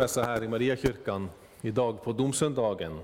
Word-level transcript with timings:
Varmt 0.00 0.16
här 0.16 0.44
i 0.44 0.48
Mariakyrkan 0.48 1.30
idag 1.60 2.02
på 2.02 2.12
domsöndagen. 2.12 3.00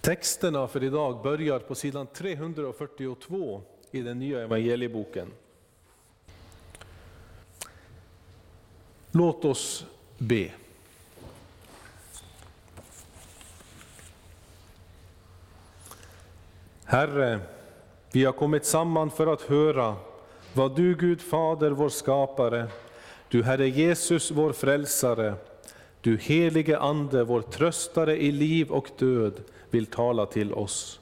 Texterna 0.00 0.68
för 0.68 0.84
idag 0.84 1.22
börjar 1.22 1.58
på 1.58 1.74
sidan 1.74 2.06
342 2.06 3.62
i 3.90 4.00
den 4.00 4.18
nya 4.18 4.42
evangelieboken. 4.42 5.28
Låt 9.10 9.44
oss 9.44 9.86
be. 10.18 10.50
Herre, 16.84 17.40
vi 18.12 18.24
har 18.24 18.32
kommit 18.32 18.64
samman 18.64 19.10
för 19.10 19.26
att 19.26 19.42
höra 19.42 19.96
vad 20.54 20.76
du 20.76 20.94
Gud 20.94 21.20
Fader, 21.20 21.70
vår 21.70 21.88
skapare, 21.88 22.68
du 23.30 23.42
Herre 23.42 23.68
Jesus, 23.68 24.30
vår 24.30 24.52
frälsare, 24.52 25.34
du 26.00 26.16
helige 26.16 26.78
Ande, 26.78 27.24
vår 27.24 27.42
tröstare 27.42 28.22
i 28.22 28.32
liv 28.32 28.70
och 28.70 28.90
död, 28.98 29.32
vill 29.70 29.86
tala 29.86 30.26
till 30.26 30.52
oss. 30.52 31.00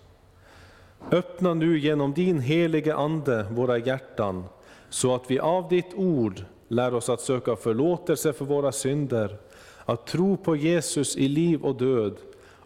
Öppna 1.10 1.54
nu 1.54 1.78
genom 1.78 2.14
din 2.14 2.40
helige 2.40 2.94
Ande 2.94 3.46
våra 3.50 3.78
hjärtan, 3.78 4.44
så 4.88 5.14
att 5.14 5.30
vi 5.30 5.38
av 5.38 5.68
ditt 5.68 5.94
ord 5.94 6.44
lär 6.68 6.94
oss 6.94 7.08
att 7.08 7.20
söka 7.20 7.56
förlåtelse 7.56 8.32
för 8.32 8.44
våra 8.44 8.72
synder, 8.72 9.36
att 9.84 10.06
tro 10.06 10.36
på 10.36 10.56
Jesus 10.56 11.16
i 11.16 11.28
liv 11.28 11.62
och 11.62 11.76
död 11.76 12.16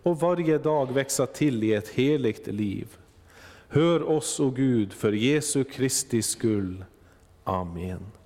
och 0.02 0.20
varje 0.20 0.58
dag 0.58 0.92
växa 0.92 1.26
till 1.26 1.64
i 1.64 1.74
ett 1.74 1.88
heligt 1.88 2.46
liv. 2.46 2.86
Hör 3.68 4.08
oss, 4.08 4.40
o 4.40 4.50
Gud, 4.50 4.92
för 4.92 5.12
Jesu 5.12 5.64
Kristi 5.64 6.22
skull. 6.22 6.84
Amen. 7.44 8.19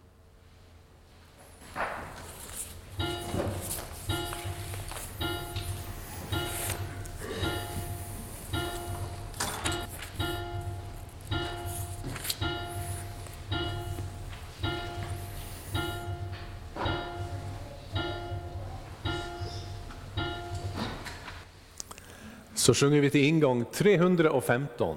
Så 22.64 22.74
sjunger 22.74 23.00
vi 23.00 23.10
till 23.10 23.24
ingång 23.24 23.64
315. 23.72 24.96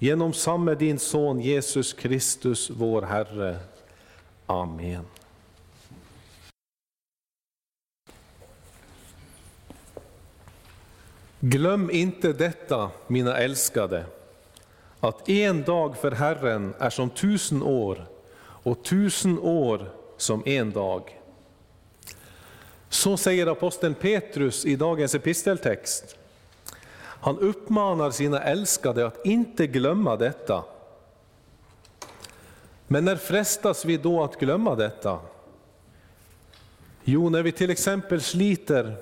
Genom 0.00 0.32
samme 0.32 0.74
din 0.74 0.98
son 0.98 1.40
Jesus 1.40 1.92
Kristus, 1.92 2.70
vår 2.70 3.02
Herre. 3.02 3.58
Amen. 4.46 5.04
Glöm 11.40 11.90
inte 11.90 12.32
detta, 12.32 12.90
mina 13.06 13.36
älskade, 13.36 14.04
att 15.00 15.28
en 15.28 15.62
dag 15.62 15.96
för 15.96 16.10
Herren 16.10 16.74
är 16.78 16.90
som 16.90 17.10
tusen 17.10 17.62
år 17.62 18.06
och 18.40 18.84
tusen 18.84 19.38
år 19.38 19.90
som 20.16 20.42
en 20.46 20.70
dag. 20.70 21.20
Så 22.88 23.16
säger 23.16 23.46
aposteln 23.46 23.94
Petrus 23.94 24.64
i 24.66 24.76
dagens 24.76 25.14
episteltext. 25.14 26.16
Han 27.20 27.38
uppmanar 27.38 28.10
sina 28.10 28.42
älskade 28.42 29.06
att 29.06 29.26
inte 29.26 29.66
glömma 29.66 30.16
detta. 30.16 30.64
Men 32.86 33.04
när 33.04 33.16
frestas 33.16 33.84
vi 33.84 33.96
då 33.96 34.22
att 34.22 34.40
glömma 34.40 34.74
detta? 34.74 35.18
Jo, 37.04 37.28
när 37.28 37.42
vi 37.42 37.52
till 37.52 37.70
exempel 37.70 38.20
sliter 38.20 38.96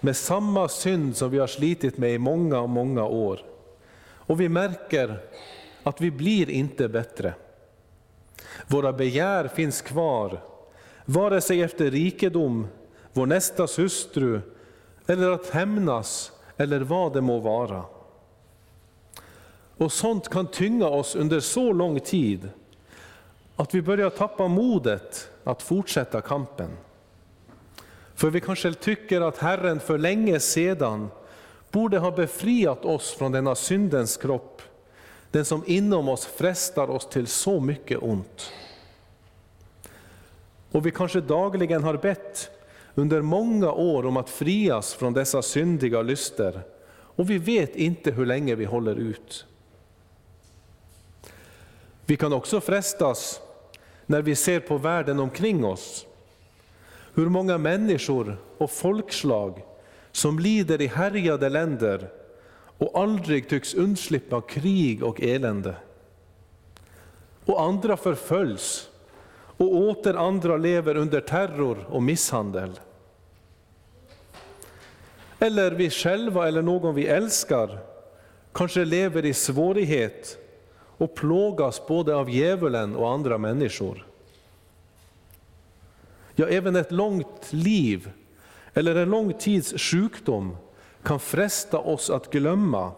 med 0.00 0.16
samma 0.16 0.68
synd 0.68 1.16
som 1.16 1.30
vi 1.30 1.38
har 1.38 1.46
slitit 1.46 1.98
med 1.98 2.14
i 2.14 2.18
många, 2.18 2.66
många 2.66 3.04
år. 3.04 3.40
Och 3.98 4.40
vi 4.40 4.48
märker 4.48 5.18
att 5.82 6.00
vi 6.00 6.10
blir 6.10 6.50
inte 6.50 6.88
bättre. 6.88 7.34
Våra 8.66 8.92
begär 8.92 9.48
finns 9.48 9.82
kvar, 9.82 10.40
vare 11.04 11.40
sig 11.40 11.62
efter 11.62 11.90
rikedom, 11.90 12.66
vår 13.12 13.26
nästas 13.26 13.78
hustru, 13.78 14.40
eller 15.06 15.30
att 15.30 15.50
hämnas, 15.50 16.32
eller 16.56 16.80
vad 16.80 17.12
det 17.12 17.20
må 17.20 17.38
vara. 17.38 17.84
Och 19.76 19.92
sånt 19.92 20.28
kan 20.28 20.46
tynga 20.46 20.86
oss 20.86 21.16
under 21.16 21.40
så 21.40 21.72
lång 21.72 22.00
tid 22.00 22.48
att 23.56 23.74
vi 23.74 23.82
börjar 23.82 24.10
tappa 24.10 24.48
modet 24.48 25.30
att 25.44 25.62
fortsätta 25.62 26.20
kampen. 26.20 26.70
För 28.14 28.30
vi 28.30 28.40
kanske 28.40 28.74
tycker 28.74 29.20
att 29.20 29.38
Herren 29.38 29.80
för 29.80 29.98
länge 29.98 30.40
sedan 30.40 31.08
borde 31.70 31.98
ha 31.98 32.10
befriat 32.10 32.84
oss 32.84 33.12
från 33.12 33.32
denna 33.32 33.54
syndens 33.54 34.16
kropp, 34.16 34.62
den 35.30 35.44
som 35.44 35.62
inom 35.66 36.08
oss 36.08 36.26
frestar 36.26 36.90
oss 36.90 37.08
till 37.08 37.26
så 37.26 37.60
mycket 37.60 38.02
ont. 38.02 38.52
Och 40.72 40.86
vi 40.86 40.90
kanske 40.90 41.20
dagligen 41.20 41.84
har 41.84 41.96
bett 41.96 42.50
under 42.98 43.22
många 43.22 43.72
år 43.72 44.06
om 44.06 44.16
att 44.16 44.30
frias 44.30 44.94
från 44.94 45.12
dessa 45.12 45.42
syndiga 45.42 46.02
lyster, 46.02 46.62
och 46.88 47.30
vi 47.30 47.38
vet 47.38 47.76
inte 47.76 48.10
hur 48.10 48.26
länge 48.26 48.54
vi 48.54 48.64
håller 48.64 48.96
ut. 48.96 49.46
Vi 52.06 52.16
kan 52.16 52.32
också 52.32 52.60
frestas 52.60 53.40
när 54.06 54.22
vi 54.22 54.34
ser 54.34 54.60
på 54.60 54.78
världen 54.78 55.20
omkring 55.20 55.64
oss, 55.64 56.06
hur 57.14 57.28
många 57.28 57.58
människor 57.58 58.36
och 58.58 58.70
folkslag 58.70 59.62
som 60.12 60.38
lider 60.38 60.80
i 60.80 60.86
härjade 60.86 61.48
länder 61.48 62.08
och 62.78 63.00
aldrig 63.00 63.48
tycks 63.48 63.74
undslippa 63.74 64.40
krig 64.40 65.02
och 65.02 65.20
elände. 65.20 65.74
Och 67.44 67.62
andra 67.62 67.96
förföljs 67.96 68.90
och 69.56 69.74
åter 69.74 70.14
andra 70.14 70.56
lever 70.56 70.96
under 70.96 71.20
terror 71.20 71.86
och 71.88 72.02
misshandel. 72.02 72.80
Eller 75.38 75.70
vi 75.70 75.90
själva 75.90 76.48
eller 76.48 76.62
någon 76.62 76.94
vi 76.94 77.06
älskar 77.06 77.78
kanske 78.52 78.84
lever 78.84 79.24
i 79.24 79.34
svårighet 79.34 80.38
och 80.98 81.14
plågas 81.14 81.86
både 81.86 82.16
av 82.16 82.30
djävulen 82.30 82.96
och 82.96 83.10
andra 83.10 83.38
människor. 83.38 84.06
Ja, 86.34 86.46
även 86.46 86.76
ett 86.76 86.92
långt 86.92 87.52
liv 87.52 88.10
eller 88.74 88.94
en 88.96 89.10
lång 89.10 89.32
tids 89.32 89.74
sjukdom 89.76 90.56
kan 91.02 91.20
fresta 91.20 91.78
oss 91.78 92.10
att 92.10 92.30
glömma 92.30 92.92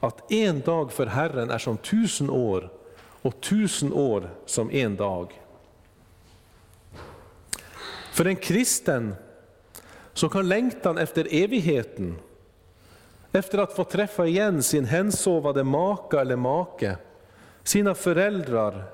att 0.00 0.32
en 0.32 0.60
dag 0.60 0.92
för 0.92 1.06
Herren 1.06 1.50
är 1.50 1.58
som 1.58 1.76
tusen 1.76 2.30
år 2.30 2.70
och 3.22 3.40
tusen 3.40 3.92
år 3.92 4.30
som 4.46 4.70
en 4.70 4.96
dag. 4.96 5.40
För 8.12 8.24
en 8.24 8.36
kristen 8.36 9.14
så 10.18 10.28
kan 10.28 10.48
längtan 10.48 10.98
efter 10.98 11.28
evigheten, 11.30 12.18
efter 13.32 13.58
att 13.58 13.72
få 13.72 13.84
träffa 13.84 14.26
igen 14.26 14.62
sin 14.62 14.84
hänsovade 14.84 15.64
maka 15.64 16.20
eller 16.20 16.36
make, 16.36 16.96
sina 17.62 17.94
föräldrar, 17.94 18.84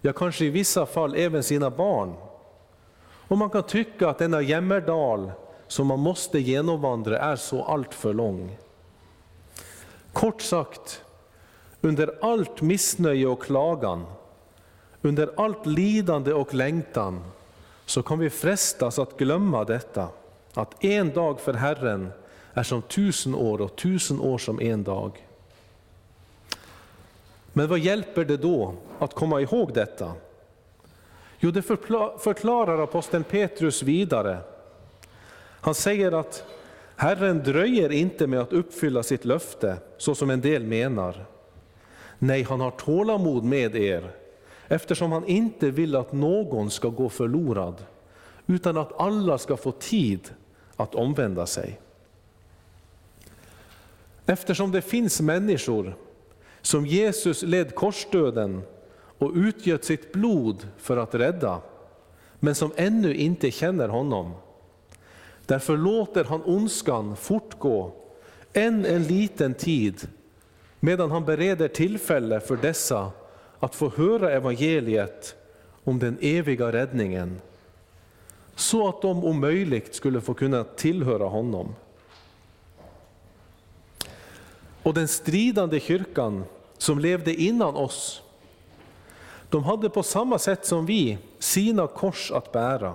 ja 0.00 0.12
kanske 0.12 0.44
i 0.44 0.50
vissa 0.50 0.86
fall 0.86 1.14
även 1.14 1.42
sina 1.42 1.70
barn. 1.70 2.14
Och 3.28 3.38
man 3.38 3.50
kan 3.50 3.62
tycka 3.62 4.08
att 4.08 4.18
denna 4.18 4.42
jämmerdal 4.42 5.32
som 5.66 5.86
man 5.86 6.00
måste 6.00 6.38
genomvandra 6.38 7.18
är 7.18 7.36
så 7.36 7.64
alltför 7.64 8.14
lång. 8.14 8.56
Kort 10.12 10.42
sagt, 10.42 11.04
under 11.80 12.18
allt 12.20 12.62
missnöje 12.62 13.26
och 13.26 13.42
klagan, 13.42 14.06
under 15.02 15.30
allt 15.36 15.66
lidande 15.66 16.32
och 16.32 16.54
längtan, 16.54 17.24
så 17.86 18.02
kan 18.02 18.18
vi 18.18 18.30
frestas 18.30 18.98
att 18.98 19.16
glömma 19.18 19.64
detta, 19.64 20.08
att 20.54 20.84
en 20.84 21.12
dag 21.12 21.40
för 21.40 21.54
Herren 21.54 22.12
är 22.52 22.62
som 22.62 22.82
tusen 22.82 23.34
år 23.34 23.60
och 23.60 23.76
tusen 23.76 24.20
år 24.20 24.38
som 24.38 24.60
en 24.60 24.84
dag. 24.84 25.26
Men 27.52 27.68
vad 27.68 27.78
hjälper 27.78 28.24
det 28.24 28.36
då 28.36 28.74
att 28.98 29.14
komma 29.14 29.40
ihåg 29.40 29.74
detta? 29.74 30.12
Jo, 31.38 31.50
det 31.50 31.62
förklarar 31.62 32.82
aposteln 32.82 33.24
Petrus 33.24 33.82
vidare. 33.82 34.38
Han 35.60 35.74
säger 35.74 36.12
att 36.12 36.44
Herren 36.96 37.42
dröjer 37.42 37.92
inte 37.92 38.26
med 38.26 38.40
att 38.40 38.52
uppfylla 38.52 39.02
sitt 39.02 39.24
löfte, 39.24 39.76
så 39.98 40.14
som 40.14 40.30
en 40.30 40.40
del 40.40 40.64
menar. 40.64 41.26
Nej, 42.18 42.42
han 42.42 42.60
har 42.60 42.70
tålamod 42.70 43.44
med 43.44 43.76
er, 43.76 44.10
eftersom 44.68 45.12
han 45.12 45.26
inte 45.26 45.70
vill 45.70 45.96
att 45.96 46.12
någon 46.12 46.70
ska 46.70 46.88
gå 46.88 47.08
förlorad, 47.08 47.74
utan 48.46 48.76
att 48.76 49.00
alla 49.00 49.38
ska 49.38 49.56
få 49.56 49.72
tid 49.72 50.30
att 50.76 50.94
omvända 50.94 51.46
sig. 51.46 51.80
Eftersom 54.26 54.72
det 54.72 54.82
finns 54.82 55.20
människor 55.20 55.96
som 56.62 56.86
Jesus 56.86 57.42
led 57.42 57.74
korsdöden 57.74 58.62
och 59.18 59.32
utgöt 59.34 59.84
sitt 59.84 60.12
blod 60.12 60.68
för 60.78 60.96
att 60.96 61.14
rädda, 61.14 61.60
men 62.40 62.54
som 62.54 62.72
ännu 62.76 63.14
inte 63.14 63.50
känner 63.50 63.88
honom. 63.88 64.32
Därför 65.46 65.76
låter 65.76 66.24
han 66.24 66.42
ondskan 66.44 67.16
fortgå 67.16 67.92
än 68.52 68.84
en 68.84 69.02
liten 69.02 69.54
tid, 69.54 70.08
medan 70.80 71.10
han 71.10 71.24
bereder 71.24 71.68
tillfälle 71.68 72.40
för 72.40 72.56
dessa 72.56 73.10
att 73.58 73.74
få 73.74 73.92
höra 73.96 74.32
evangeliet 74.32 75.36
om 75.84 75.98
den 75.98 76.18
eviga 76.20 76.72
räddningen, 76.72 77.40
så 78.54 78.88
att 78.88 79.02
de 79.02 79.24
om 79.24 79.40
möjligt 79.40 79.94
skulle 79.94 80.20
få 80.20 80.34
kunna 80.34 80.64
tillhöra 80.64 81.24
honom. 81.24 81.74
Och 84.82 84.94
den 84.94 85.08
stridande 85.08 85.80
kyrkan 85.80 86.44
som 86.78 86.98
levde 86.98 87.34
innan 87.34 87.76
oss, 87.76 88.22
de 89.50 89.64
hade 89.64 89.90
på 89.90 90.02
samma 90.02 90.38
sätt 90.38 90.66
som 90.66 90.86
vi 90.86 91.18
sina 91.38 91.86
kors 91.86 92.30
att 92.30 92.52
bära. 92.52 92.94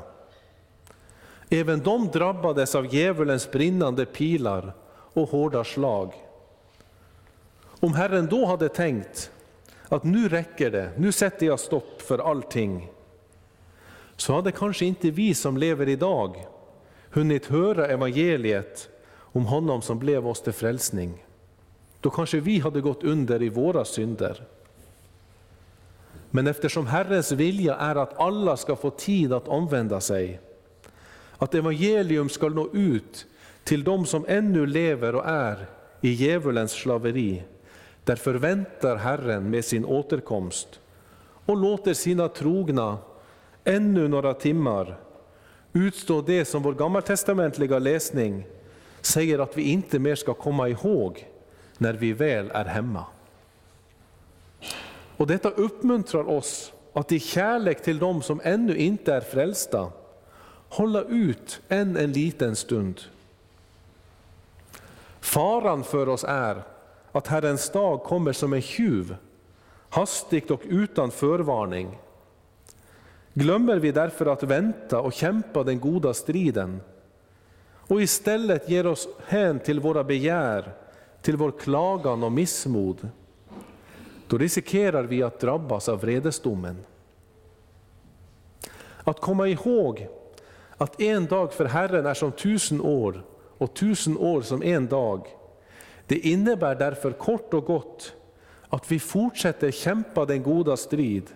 Även 1.49 1.79
de 1.79 2.07
drabbades 2.07 2.75
av 2.75 2.93
djävulens 2.95 3.51
brinnande 3.51 4.05
pilar 4.05 4.73
och 4.91 5.29
hårda 5.29 5.63
slag. 5.63 6.13
Om 7.79 7.93
Herren 7.93 8.27
då 8.27 8.45
hade 8.45 8.69
tänkt 8.69 9.31
att 9.89 10.03
nu 10.03 10.29
räcker 10.29 10.71
det, 10.71 10.91
nu 10.97 11.11
sätter 11.11 11.45
jag 11.45 11.59
stopp 11.59 12.01
för 12.01 12.19
allting, 12.19 12.91
så 14.21 14.33
hade 14.33 14.51
kanske 14.51 14.85
inte 14.85 15.11
vi 15.11 15.33
som 15.33 15.57
lever 15.57 15.89
idag 15.89 16.45
hunnit 17.09 17.45
höra 17.45 17.87
evangeliet 17.87 18.89
om 19.17 19.45
honom 19.45 19.81
som 19.81 19.99
blev 19.99 20.27
oss 20.27 20.41
till 20.41 20.53
frälsning. 20.53 21.25
Då 21.99 22.09
kanske 22.09 22.39
vi 22.39 22.59
hade 22.59 22.81
gått 22.81 23.03
under 23.03 23.43
i 23.43 23.49
våra 23.49 23.85
synder. 23.85 24.43
Men 26.29 26.47
eftersom 26.47 26.87
Herrens 26.87 27.31
vilja 27.31 27.75
är 27.75 27.95
att 27.95 28.19
alla 28.19 28.57
ska 28.57 28.75
få 28.75 28.89
tid 28.89 29.33
att 29.33 29.47
omvända 29.47 30.01
sig, 30.01 30.39
att 31.37 31.55
evangelium 31.55 32.29
ska 32.29 32.49
nå 32.49 32.69
ut 32.73 33.25
till 33.63 33.83
de 33.83 34.05
som 34.05 34.25
ännu 34.27 34.65
lever 34.65 35.15
och 35.15 35.25
är 35.25 35.65
i 36.01 36.09
djävulens 36.09 36.71
slaveri, 36.71 37.43
där 38.03 38.15
förväntar 38.15 38.95
Herren 38.95 39.49
med 39.49 39.65
sin 39.65 39.85
återkomst 39.85 40.79
och 41.45 41.57
låter 41.57 41.93
sina 41.93 42.27
trogna 42.27 42.97
ännu 43.63 44.07
några 44.07 44.33
timmar 44.33 44.97
utstå 45.73 46.21
det 46.21 46.45
som 46.45 46.63
vår 46.63 46.73
gammaltestamentliga 46.73 47.79
läsning 47.79 48.47
säger 49.01 49.39
att 49.39 49.57
vi 49.57 49.63
inte 49.63 49.99
mer 49.99 50.15
ska 50.15 50.33
komma 50.33 50.69
ihåg 50.69 51.27
när 51.77 51.93
vi 51.93 52.13
väl 52.13 52.51
är 52.53 52.65
hemma. 52.65 53.05
Och 55.17 55.27
detta 55.27 55.49
uppmuntrar 55.49 56.29
oss 56.29 56.73
att 56.93 57.11
i 57.11 57.19
kärlek 57.19 57.83
till 57.83 57.99
dem 57.99 58.21
som 58.21 58.41
ännu 58.43 58.77
inte 58.77 59.13
är 59.13 59.21
frälsta 59.21 59.91
hålla 60.69 61.01
ut 61.01 61.61
än 61.69 61.97
en 61.97 62.11
liten 62.11 62.55
stund. 62.55 63.01
Faran 65.19 65.83
för 65.83 66.09
oss 66.09 66.25
är 66.27 66.63
att 67.11 67.27
Herrens 67.27 67.69
dag 67.69 68.03
kommer 68.03 68.33
som 68.33 68.53
en 68.53 68.61
tjuv, 68.61 69.15
hastigt 69.89 70.51
och 70.51 70.61
utan 70.63 71.11
förvarning. 71.11 71.97
Glömmer 73.33 73.77
vi 73.77 73.91
därför 73.91 74.25
att 74.25 74.43
vänta 74.43 74.99
och 74.99 75.13
kämpa 75.13 75.63
den 75.63 75.79
goda 75.79 76.13
striden? 76.13 76.81
Och 77.89 78.01
istället 78.01 78.69
ger 78.69 78.87
oss 78.87 79.07
hän 79.27 79.59
till 79.59 79.79
våra 79.79 80.03
begär, 80.03 80.73
till 81.21 81.37
vår 81.37 81.51
klagan 81.51 82.23
och 82.23 82.31
missmod, 82.31 83.09
då 84.27 84.37
riskerar 84.37 85.03
vi 85.03 85.23
att 85.23 85.39
drabbas 85.39 85.89
av 85.89 86.01
vredesdomen. 86.01 86.77
Att 89.03 89.19
komma 89.19 89.47
ihåg 89.47 90.07
att 90.77 91.01
en 91.01 91.25
dag 91.25 91.53
för 91.53 91.65
Herren 91.65 92.05
är 92.05 92.13
som 92.13 92.31
tusen 92.31 92.81
år 92.81 93.25
och 93.57 93.73
tusen 93.73 94.17
år 94.17 94.41
som 94.41 94.63
en 94.63 94.87
dag, 94.87 95.27
det 96.07 96.19
innebär 96.19 96.75
därför 96.75 97.11
kort 97.11 97.53
och 97.53 97.65
gott 97.65 98.13
att 98.69 98.91
vi 98.91 98.99
fortsätter 98.99 99.71
kämpa 99.71 100.25
den 100.25 100.43
goda 100.43 100.77
strid, 100.77 101.29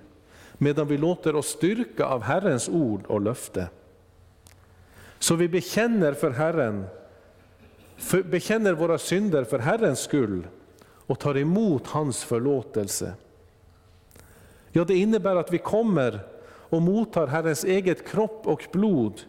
medan 0.57 0.87
vi 0.87 0.97
låter 0.97 1.35
oss 1.35 1.47
styrka 1.47 2.05
av 2.05 2.21
Herrens 2.21 2.69
ord 2.69 3.05
och 3.05 3.21
löfte. 3.21 3.67
Så 5.19 5.35
vi 5.35 5.47
bekänner 5.47 6.13
för 6.13 6.31
Herren, 6.31 6.85
för, 7.97 8.23
bekänner 8.23 8.73
våra 8.73 8.97
synder 8.97 9.43
för 9.43 9.59
Herrens 9.59 9.99
skull 9.99 10.47
och 10.83 11.19
tar 11.19 11.37
emot 11.37 11.87
hans 11.87 12.23
förlåtelse. 12.23 13.13
Ja, 14.71 14.83
det 14.83 14.95
innebär 14.95 15.35
att 15.35 15.53
vi 15.53 15.57
kommer 15.57 16.19
och 16.45 16.81
mottar 16.81 17.27
Herrens 17.27 17.63
eget 17.63 18.07
kropp 18.07 18.47
och 18.47 18.67
blod 18.71 19.21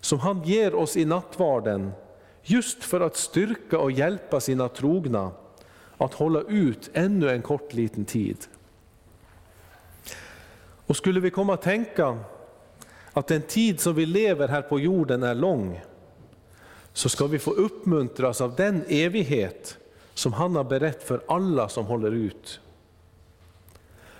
som 0.00 0.18
han 0.18 0.42
ger 0.42 0.74
oss 0.74 0.96
i 0.96 1.04
nattvarden, 1.04 1.92
just 2.42 2.84
för 2.84 3.00
att 3.00 3.16
styrka 3.16 3.78
och 3.78 3.92
hjälpa 3.92 4.40
sina 4.40 4.68
trogna 4.68 5.30
att 5.98 6.14
hålla 6.14 6.40
ut 6.40 6.90
ännu 6.92 7.30
en 7.30 7.42
kort 7.42 7.72
liten 7.72 8.04
tid. 8.04 8.36
Och 10.90 10.96
skulle 10.96 11.20
vi 11.20 11.30
komma 11.30 11.54
att 11.54 11.62
tänka 11.62 12.18
att 13.12 13.26
den 13.26 13.42
tid 13.42 13.80
som 13.80 13.94
vi 13.94 14.06
lever 14.06 14.48
här 14.48 14.62
på 14.62 14.80
jorden 14.80 15.22
är 15.22 15.34
lång, 15.34 15.80
så 16.92 17.08
ska 17.08 17.26
vi 17.26 17.38
få 17.38 17.50
uppmuntras 17.50 18.40
av 18.40 18.54
den 18.54 18.84
evighet 18.88 19.78
som 20.14 20.32
han 20.32 20.56
har 20.56 20.64
berett 20.64 21.02
för 21.02 21.20
alla 21.28 21.68
som 21.68 21.86
håller 21.86 22.10
ut. 22.10 22.60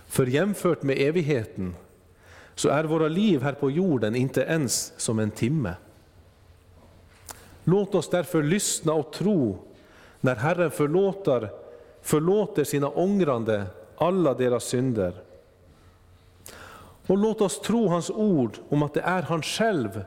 För 0.06 0.26
jämfört 0.26 0.82
med 0.82 0.98
evigheten 0.98 1.74
så 2.54 2.68
är 2.68 2.84
våra 2.84 3.08
liv 3.08 3.42
här 3.42 3.52
på 3.52 3.70
jorden 3.70 4.14
inte 4.14 4.40
ens 4.40 4.92
som 4.96 5.18
en 5.18 5.30
timme. 5.30 5.74
Låt 7.64 7.94
oss 7.94 8.10
därför 8.10 8.42
lyssna 8.42 8.92
och 8.92 9.12
tro 9.12 9.58
när 10.20 10.36
Herren 10.36 10.70
förlåter, 10.70 11.48
förlåter 12.02 12.64
sina 12.64 12.88
ångrande 12.88 13.64
alla 13.96 14.34
deras 14.34 14.64
synder. 14.64 15.29
Och 17.06 17.18
låt 17.18 17.40
oss 17.40 17.60
tro 17.60 17.88
hans 17.88 18.10
ord 18.10 18.58
om 18.68 18.82
att 18.82 18.94
det 18.94 19.00
är 19.00 19.22
han 19.22 19.42
själv 19.42 20.04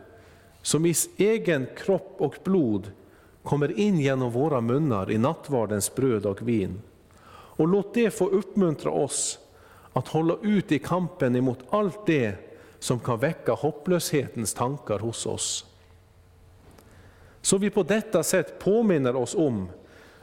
som 0.62 0.86
i 0.86 0.94
egen 1.18 1.68
kropp 1.78 2.16
och 2.18 2.36
blod 2.44 2.92
kommer 3.44 3.80
in 3.80 4.00
genom 4.00 4.32
våra 4.32 4.62
munnar 4.62 5.12
i 5.12 5.18
nattvardens 5.18 5.96
bröd 5.96 6.26
och 6.26 6.48
vin. 6.48 6.82
Och 7.32 7.68
låt 7.68 7.94
det 7.94 8.12
få 8.12 8.30
uppmuntra 8.30 8.92
oss 8.92 9.40
att 9.94 10.08
hålla 10.08 10.36
ut 10.42 10.72
i 10.72 10.80
kampen 10.80 11.36
emot 11.36 11.60
allt 11.70 12.06
det 12.06 12.36
som 12.80 13.00
kan 13.00 13.20
väcka 13.20 13.52
hopplöshetens 13.52 14.54
tankar 14.54 15.00
hos 15.00 15.26
oss. 15.26 15.66
Så 17.42 17.58
vi 17.58 17.70
på 17.70 17.84
detta 17.84 18.24
sätt 18.24 18.60
påminner 18.60 19.16
oss 19.16 19.36
om 19.36 19.70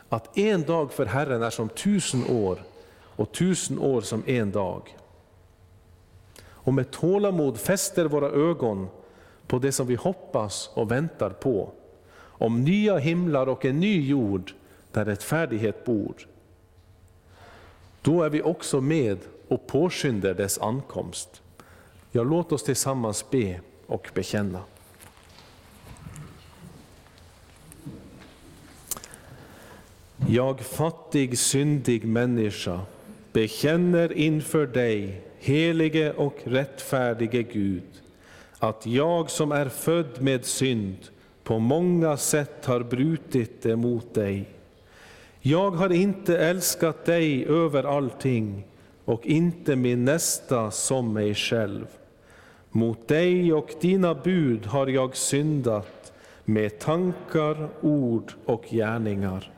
att 0.08 0.38
en 0.38 0.62
dag 0.62 0.92
för 0.92 1.06
Herren 1.06 1.42
är 1.42 1.50
som 1.50 1.68
tusen 1.68 2.24
år 2.30 2.58
och 3.16 3.32
tusen 3.32 3.78
år 3.78 4.00
som 4.00 4.22
en 4.26 4.50
dag. 4.50 4.96
Och 6.62 6.74
med 6.74 6.90
tålamod 6.90 7.58
fäster 7.58 8.04
våra 8.04 8.28
ögon 8.30 8.88
på 9.46 9.58
det 9.58 9.72
som 9.72 9.86
vi 9.86 9.94
hoppas 9.94 10.70
och 10.74 10.90
väntar 10.90 11.30
på, 11.30 11.70
om 12.22 12.64
nya 12.64 12.98
himlar 12.98 13.46
och 13.46 13.64
en 13.64 13.80
ny 13.80 14.08
jord 14.08 14.52
där 14.92 15.04
rättfärdighet 15.04 15.84
bor. 15.84 16.14
Då 18.02 18.22
är 18.22 18.30
vi 18.30 18.42
också 18.42 18.80
med 18.80 19.18
och 19.48 19.66
påskyndar 19.66 20.34
dess 20.34 20.58
ankomst. 20.58 21.42
Ja, 22.12 22.22
låt 22.22 22.52
oss 22.52 22.62
tillsammans 22.62 23.30
be 23.30 23.60
och 23.86 24.10
bekänna. 24.14 24.60
Jag 30.28 30.60
fattig, 30.60 31.38
syndig 31.38 32.04
människa 32.04 32.80
bekänner 33.32 34.12
inför 34.12 34.66
dig, 34.66 35.22
helige 35.40 36.12
och 36.12 36.36
rättfärdige 36.44 37.42
Gud, 37.42 37.82
att 38.58 38.86
jag 38.86 39.30
som 39.30 39.52
är 39.52 39.68
född 39.68 40.22
med 40.22 40.44
synd 40.44 40.96
på 41.44 41.58
många 41.58 42.16
sätt 42.16 42.66
har 42.66 42.80
brutit 42.80 43.66
emot 43.66 44.14
dig. 44.14 44.48
Jag 45.40 45.70
har 45.70 45.92
inte 45.92 46.38
älskat 46.38 47.04
dig 47.04 47.46
över 47.46 47.84
allting 47.84 48.64
och 49.04 49.26
inte 49.26 49.76
min 49.76 50.04
nästa 50.04 50.70
som 50.70 51.12
mig 51.12 51.34
själv. 51.34 51.86
Mot 52.70 53.08
dig 53.08 53.52
och 53.52 53.70
dina 53.80 54.14
bud 54.14 54.66
har 54.66 54.86
jag 54.86 55.16
syndat 55.16 56.12
med 56.44 56.78
tankar, 56.78 57.68
ord 57.80 58.32
och 58.44 58.64
gärningar. 58.70 59.52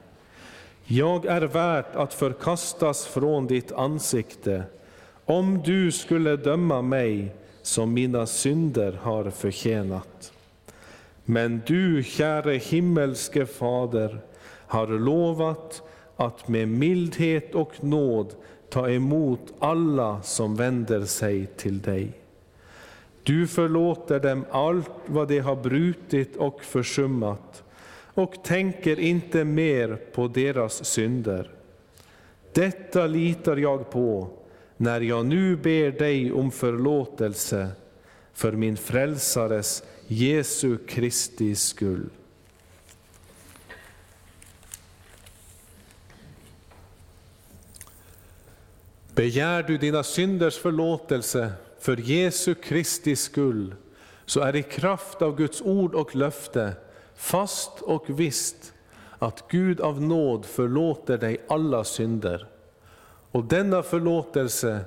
Jag 0.84 1.26
är 1.26 1.42
värt 1.42 1.96
att 1.96 2.14
förkastas 2.14 3.06
från 3.06 3.46
ditt 3.46 3.72
ansikte, 3.72 4.62
om 5.24 5.62
du 5.64 5.92
skulle 5.92 6.36
döma 6.36 6.82
mig 6.82 7.34
som 7.62 7.94
mina 7.94 8.26
synder 8.26 8.92
har 8.92 9.30
förtjänat. 9.30 10.32
Men 11.24 11.62
du, 11.66 12.02
käre 12.02 12.52
himmelske 12.52 13.46
Fader, 13.46 14.20
har 14.66 14.86
lovat 14.86 15.82
att 16.16 16.48
med 16.48 16.68
mildhet 16.68 17.54
och 17.54 17.84
nåd 17.84 18.34
ta 18.68 18.90
emot 18.90 19.54
alla 19.58 20.22
som 20.22 20.56
vänder 20.56 21.04
sig 21.04 21.46
till 21.46 21.80
dig. 21.80 22.12
Du 23.22 23.46
förlåter 23.46 24.20
dem 24.20 24.44
allt 24.50 24.90
vad 25.06 25.28
de 25.28 25.38
har 25.38 25.56
brutit 25.56 26.36
och 26.36 26.64
försummat 26.64 27.62
och 28.14 28.44
tänker 28.44 29.00
inte 29.00 29.44
mer 29.44 29.98
på 30.12 30.28
deras 30.28 30.84
synder. 30.84 31.50
Detta 32.52 33.06
litar 33.06 33.56
jag 33.56 33.90
på 33.90 34.28
när 34.82 35.00
jag 35.00 35.26
nu 35.26 35.56
ber 35.56 35.90
dig 35.90 36.32
om 36.32 36.50
förlåtelse 36.50 37.68
för 38.32 38.52
min 38.52 38.76
frälsares 38.76 39.82
Jesu 40.06 40.78
Kristi 40.78 41.54
skull. 41.54 42.10
Begär 49.14 49.62
du 49.62 49.78
dina 49.78 50.02
synders 50.02 50.58
förlåtelse 50.58 51.52
för 51.80 51.96
Jesu 51.96 52.54
Kristi 52.54 53.16
skull, 53.16 53.74
så 54.26 54.40
är 54.40 54.56
i 54.56 54.62
kraft 54.62 55.22
av 55.22 55.36
Guds 55.36 55.60
ord 55.60 55.94
och 55.94 56.16
löfte 56.16 56.72
fast 57.14 57.80
och 57.80 58.20
visst 58.20 58.72
att 59.18 59.44
Gud 59.48 59.80
av 59.80 60.02
nåd 60.02 60.44
förlåter 60.44 61.18
dig 61.18 61.38
alla 61.48 61.84
synder. 61.84 62.51
Och 63.32 63.44
denna 63.44 63.82
förlåtelse 63.82 64.80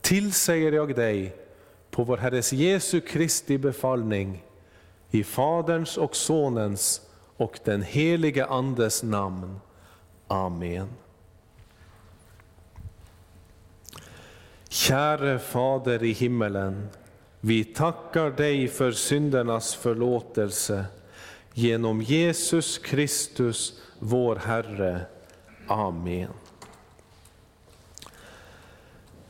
tillsäger 0.00 0.72
jag 0.72 0.94
dig 0.94 1.36
på 1.90 2.04
vår 2.04 2.16
Herres 2.16 2.52
Jesu 2.52 3.00
Kristi 3.00 3.58
befallning, 3.58 4.44
i 5.10 5.24
Faderns 5.24 5.96
och 5.96 6.16
Sonens 6.16 7.00
och 7.36 7.58
den 7.64 7.82
helige 7.82 8.46
Andes 8.46 9.02
namn. 9.02 9.60
Amen. 10.28 10.88
Käre 14.68 15.38
Fader 15.38 16.02
i 16.02 16.12
himmelen, 16.12 16.88
vi 17.40 17.64
tackar 17.64 18.30
dig 18.30 18.68
för 18.68 18.92
syndernas 18.92 19.74
förlåtelse 19.74 20.84
genom 21.54 22.02
Jesus 22.02 22.78
Kristus, 22.78 23.80
vår 23.98 24.36
Herre. 24.36 25.00
Amen. 25.66 26.30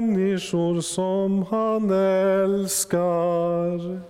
Människor 0.00 0.80
som 0.80 1.46
han 1.50 1.90
älskar. 1.90 4.00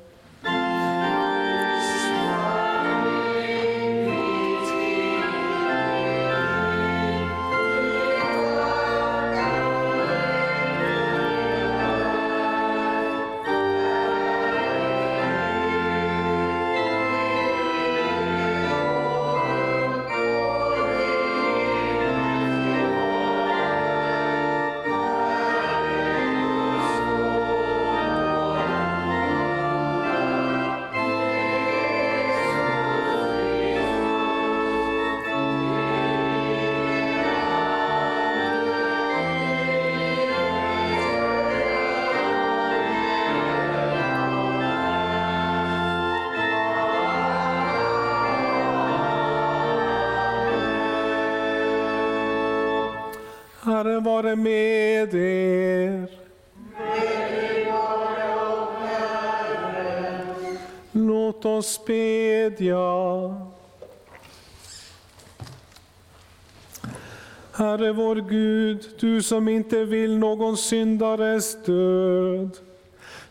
Herre 67.85 67.93
vår 67.93 68.17
Gud, 68.17 68.89
du 69.01 69.23
som 69.23 69.49
inte 69.49 69.85
vill 69.85 70.19
någon 70.19 70.57
syndares 70.57 71.65
död. 71.65 72.51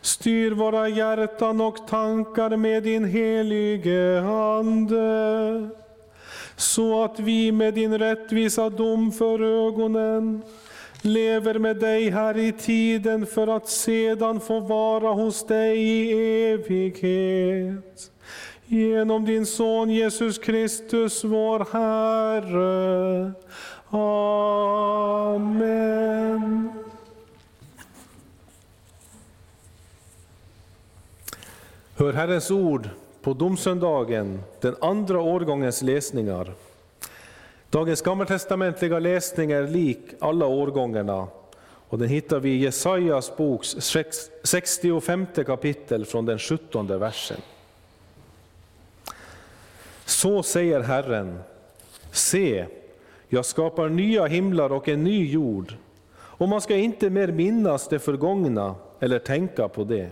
Styr 0.00 0.50
våra 0.50 0.88
hjärtan 0.88 1.60
och 1.60 1.86
tankar 1.88 2.56
med 2.56 2.82
din 2.82 3.04
helige 3.04 4.20
Ande 4.20 5.68
så 6.56 7.04
att 7.04 7.20
vi 7.20 7.52
med 7.52 7.74
din 7.74 7.98
rättvisa 7.98 8.70
dom 8.70 9.12
för 9.12 9.66
ögonen 9.66 10.42
lever 11.02 11.58
med 11.58 11.76
dig 11.76 12.10
här 12.10 12.36
i 12.36 12.52
tiden 12.52 13.26
för 13.26 13.56
att 13.56 13.68
sedan 13.68 14.40
få 14.40 14.60
vara 14.60 15.08
hos 15.08 15.46
dig 15.46 15.78
i 15.78 16.12
evighet. 16.52 18.10
Genom 18.66 19.24
din 19.24 19.46
son 19.46 19.90
Jesus 19.90 20.38
Kristus, 20.38 21.24
vår 21.24 21.66
Herre. 21.72 23.32
Amen. 23.96 25.84
Hör 31.96 32.12
Herrens 32.12 32.50
ord 32.50 32.88
på 33.22 33.32
domsöndagen, 33.34 34.42
den 34.60 34.76
andra 34.80 35.20
årgångens 35.20 35.82
läsningar. 35.82 36.52
Dagens 37.70 38.02
gammaltestamentliga 38.02 38.98
läsning 38.98 39.52
är 39.52 39.68
lik 39.68 40.00
alla 40.20 40.46
årgångarna 40.46 41.28
och 41.88 41.98
den 41.98 42.08
hittar 42.08 42.40
vi 42.40 42.50
i 42.50 42.62
Jesajas 42.62 43.36
boks 43.36 43.76
65 44.42 45.26
kapitel 45.46 46.04
från 46.04 46.26
den 46.26 46.38
17 46.38 46.98
versen. 46.98 47.40
Så 50.04 50.42
säger 50.42 50.80
Herren, 50.80 51.38
se, 52.12 52.66
jag 53.28 53.44
skapar 53.44 53.88
nya 53.88 54.26
himlar 54.26 54.72
och 54.72 54.88
en 54.88 55.04
ny 55.04 55.30
jord, 55.30 55.74
och 56.16 56.48
man 56.48 56.60
ska 56.60 56.76
inte 56.76 57.10
mer 57.10 57.28
minnas 57.28 57.88
det 57.88 57.98
förgångna 57.98 58.74
eller 59.00 59.18
tänka 59.18 59.68
på 59.68 59.84
det. 59.84 60.10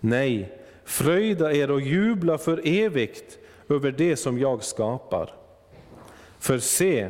Nej, 0.00 0.62
Fröjda 0.84 1.52
er 1.52 1.70
och 1.70 1.80
jubla 1.80 2.38
för 2.38 2.60
evigt 2.64 3.38
över 3.68 3.90
det 3.92 4.16
som 4.16 4.38
jag 4.38 4.64
skapar. 4.64 5.34
För 6.38 6.58
se, 6.58 7.08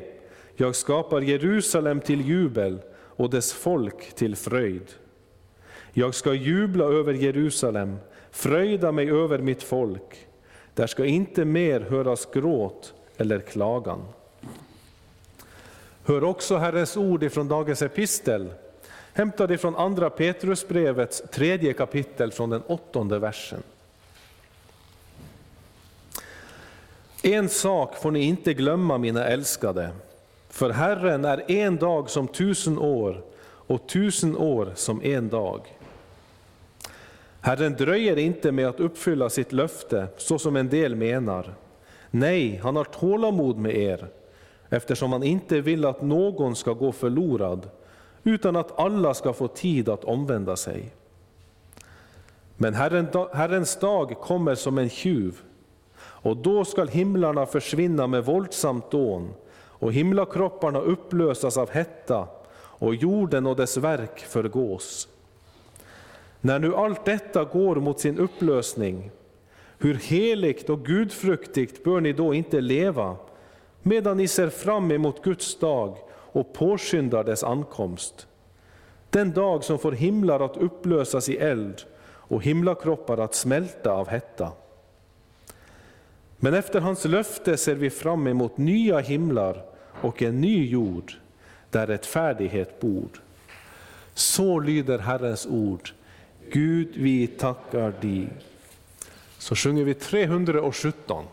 jag 0.56 0.76
skapar 0.76 1.20
Jerusalem 1.20 2.00
till 2.00 2.28
jubel 2.28 2.78
och 2.94 3.30
dess 3.30 3.52
folk 3.52 4.14
till 4.14 4.36
fröjd. 4.36 4.92
Jag 5.92 6.14
ska 6.14 6.34
jubla 6.34 6.84
över 6.84 7.14
Jerusalem, 7.14 7.96
fröjda 8.30 8.92
mig 8.92 9.10
över 9.10 9.38
mitt 9.38 9.62
folk. 9.62 10.26
Där 10.74 10.86
ska 10.86 11.04
inte 11.04 11.44
mer 11.44 11.80
höras 11.80 12.28
gråt 12.32 12.94
eller 13.16 13.40
klagan. 13.40 14.02
Hör 16.04 16.24
också 16.24 16.56
Herrens 16.56 16.96
ord 16.96 17.22
ifrån 17.22 17.48
dagens 17.48 17.82
epistel 17.82 18.52
hämtad 19.12 19.60
från 19.60 19.76
andra 19.76 20.10
Petrusbrevets 20.10 21.22
tredje 21.30 21.72
kapitel 21.72 22.32
från 22.32 22.50
den 22.50 22.62
åttonde 22.62 23.18
versen. 23.18 23.62
En 27.22 27.48
sak 27.48 27.96
får 27.96 28.10
ni 28.10 28.20
inte 28.20 28.54
glömma 28.54 28.98
mina 28.98 29.26
älskade, 29.26 29.90
för 30.48 30.70
Herren 30.70 31.24
är 31.24 31.50
en 31.50 31.76
dag 31.76 32.10
som 32.10 32.28
tusen 32.28 32.78
år 32.78 33.22
och 33.44 33.88
tusen 33.88 34.36
år 34.36 34.72
som 34.74 35.02
en 35.02 35.28
dag. 35.28 35.60
Herren 37.40 37.72
dröjer 37.72 38.18
inte 38.18 38.52
med 38.52 38.68
att 38.68 38.80
uppfylla 38.80 39.30
sitt 39.30 39.52
löfte 39.52 40.06
så 40.16 40.38
som 40.38 40.56
en 40.56 40.68
del 40.68 40.94
menar. 40.94 41.54
Nej, 42.10 42.60
han 42.62 42.76
har 42.76 42.84
tålamod 42.84 43.58
med 43.58 43.76
er 43.76 44.08
eftersom 44.72 45.12
han 45.12 45.22
inte 45.22 45.60
vill 45.60 45.84
att 45.84 46.02
någon 46.02 46.56
ska 46.56 46.72
gå 46.72 46.92
förlorad 46.92 47.70
utan 48.24 48.56
att 48.56 48.78
alla 48.78 49.14
ska 49.14 49.32
få 49.32 49.48
tid 49.48 49.88
att 49.88 50.04
omvända 50.04 50.56
sig. 50.56 50.90
Men 52.56 52.74
Herrens 52.74 53.76
dag 53.76 54.16
kommer 54.20 54.54
som 54.54 54.78
en 54.78 54.88
tjuv, 54.88 55.40
och 55.98 56.36
då 56.36 56.64
skall 56.64 56.88
himlarna 56.88 57.46
försvinna 57.46 58.06
med 58.06 58.24
våldsamt 58.24 58.90
dån, 58.90 59.30
och 59.54 59.92
himlakropparna 59.92 60.80
upplösas 60.80 61.56
av 61.56 61.70
hetta, 61.70 62.28
och 62.54 62.94
jorden 62.94 63.46
och 63.46 63.56
dess 63.56 63.76
verk 63.76 64.18
förgås. 64.18 65.08
När 66.40 66.58
nu 66.58 66.74
allt 66.74 67.04
detta 67.04 67.44
går 67.44 67.76
mot 67.76 68.00
sin 68.00 68.18
upplösning, 68.18 69.10
hur 69.78 69.94
heligt 69.94 70.70
och 70.70 70.84
gudfruktigt 70.84 71.84
bör 71.84 72.00
ni 72.00 72.12
då 72.12 72.34
inte 72.34 72.60
leva, 72.60 73.16
medan 73.82 74.16
ni 74.16 74.28
ser 74.28 74.48
fram 74.48 74.90
emot 74.90 75.22
Guds 75.22 75.58
dag 75.58 75.96
och 76.10 76.52
påskyndar 76.52 77.24
dess 77.24 77.44
ankomst. 77.44 78.26
Den 79.10 79.32
dag 79.32 79.64
som 79.64 79.78
får 79.78 79.92
himlar 79.92 80.40
att 80.40 80.56
upplösas 80.56 81.28
i 81.28 81.36
eld 81.36 81.82
och 82.04 82.42
himlakroppar 82.42 83.18
att 83.18 83.34
smälta 83.34 83.92
av 83.92 84.08
hetta. 84.08 84.52
Men 86.36 86.54
efter 86.54 86.80
hans 86.80 87.04
löfte 87.04 87.56
ser 87.56 87.74
vi 87.74 87.90
fram 87.90 88.26
emot 88.26 88.58
nya 88.58 88.98
himlar 88.98 89.64
och 90.00 90.22
en 90.22 90.40
ny 90.40 90.68
jord 90.68 91.12
där 91.70 91.86
rättfärdighet 91.86 92.80
bor. 92.80 93.08
Så 94.14 94.60
lyder 94.60 94.98
Herrens 94.98 95.46
ord. 95.46 95.90
Gud, 96.50 96.88
vi 96.96 97.26
tackar 97.26 97.92
dig. 98.00 98.28
Så 99.38 99.54
sjunger 99.54 99.84
vi 99.84 99.94
317. 99.94 101.24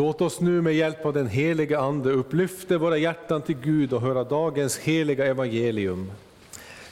Låt 0.00 0.20
oss 0.20 0.40
nu 0.40 0.60
med 0.62 0.74
hjälp 0.74 1.06
av 1.06 1.12
den 1.12 1.26
helige 1.26 1.78
Ande 1.78 2.10
upplyfta 2.10 2.78
våra 2.78 2.96
hjärtan 2.96 3.42
till 3.42 3.56
Gud 3.56 3.92
och 3.92 4.00
höra 4.00 4.24
dagens 4.24 4.78
heliga 4.78 5.26
evangelium. 5.26 6.12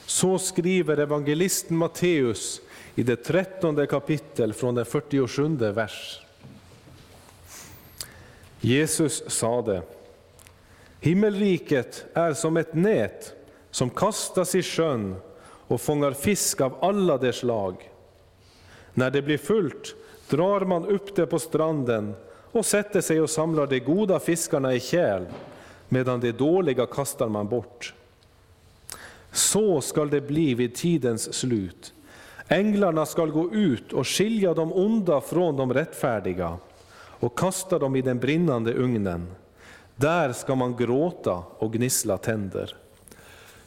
Så 0.05 0.39
skriver 0.39 0.97
evangelisten 0.97 1.77
Matteus 1.77 2.61
i 2.95 3.03
det 3.03 3.15
trettonde 3.15 3.85
kapitel 3.85 4.53
från 4.53 4.75
den 4.75 4.85
47 4.85 5.55
vers. 5.57 6.21
Jesus 8.59 9.23
sade, 9.27 9.81
Himmelriket 10.99 12.05
är 12.13 12.33
som 12.33 12.57
ett 12.57 12.73
nät 12.73 13.33
som 13.71 13.89
kastas 13.89 14.55
i 14.55 14.63
sjön 14.63 15.15
och 15.41 15.81
fångar 15.81 16.11
fisk 16.11 16.61
av 16.61 16.75
alla 16.81 17.17
dess 17.17 17.35
slag. 17.35 17.91
När 18.93 19.11
det 19.11 19.21
blir 19.21 19.37
fullt 19.37 19.95
drar 20.29 20.61
man 20.61 20.85
upp 20.85 21.15
det 21.15 21.25
på 21.25 21.39
stranden 21.39 22.15
och 22.51 22.65
sätter 22.65 23.01
sig 23.01 23.21
och 23.21 23.29
samlar 23.29 23.67
de 23.67 23.79
goda 23.79 24.19
fiskarna 24.19 24.73
i 24.73 24.79
kärl, 24.79 25.25
medan 25.89 26.19
de 26.19 26.31
dåliga 26.31 26.85
kastar 26.85 27.29
man 27.29 27.47
bort. 27.47 27.93
Så 29.31 29.81
skall 29.81 30.09
det 30.09 30.21
bli 30.21 30.53
vid 30.53 30.75
tidens 30.75 31.33
slut. 31.33 31.93
Änglarna 32.47 33.05
skall 33.05 33.31
gå 33.31 33.53
ut 33.53 33.93
och 33.93 34.07
skilja 34.07 34.53
de 34.53 34.73
onda 34.73 35.21
från 35.21 35.57
de 35.57 35.73
rättfärdiga 35.73 36.57
och 37.19 37.39
kasta 37.39 37.79
dem 37.79 37.95
i 37.95 38.01
den 38.01 38.19
brinnande 38.19 38.73
ugnen. 38.73 39.27
Där 39.95 40.33
ska 40.33 40.55
man 40.55 40.75
gråta 40.77 41.43
och 41.57 41.73
gnissla 41.73 42.17
tänder. 42.17 42.75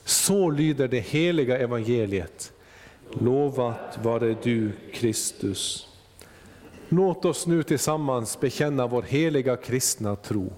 Så 0.05 0.51
lyder 0.51 0.89
det 0.89 1.01
heliga 1.01 1.59
evangeliet. 1.59 2.53
Lovat 3.21 3.99
vare 4.03 4.37
du, 4.43 4.73
Kristus. 4.93 5.92
Låt 6.95 7.25
oss 7.25 7.47
nu 7.47 7.63
tillsammans 7.63 8.41
bekänna 8.41 8.87
vår 8.87 9.03
heliga 9.03 9.57
kristna 9.57 10.17
tro. 10.17 10.53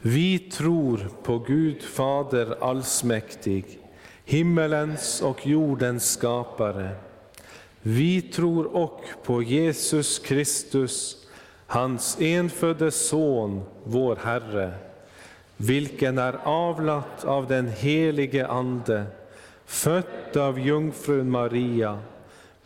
Vi 0.00 0.38
tror 0.38 1.10
på 1.22 1.38
Gud 1.38 1.82
Fader 1.82 2.56
allsmäktig, 2.60 3.78
himmelens 4.24 5.22
och 5.22 5.46
jordens 5.46 6.10
skapare. 6.10 6.90
Vi 7.82 8.22
tror 8.22 8.76
och 8.76 9.00
på 9.24 9.42
Jesus 9.42 10.18
Kristus, 10.18 11.26
hans 11.66 12.20
enfödde 12.20 12.90
Son, 12.90 13.62
vår 13.84 14.16
Herre, 14.16 14.74
vilken 15.56 16.18
är 16.18 16.38
avlat 16.44 17.24
av 17.24 17.46
den 17.46 17.68
helige 17.68 18.46
Ande, 18.46 19.04
född 19.66 20.36
av 20.36 20.60
jungfrun 20.60 21.30
Maria, 21.30 21.98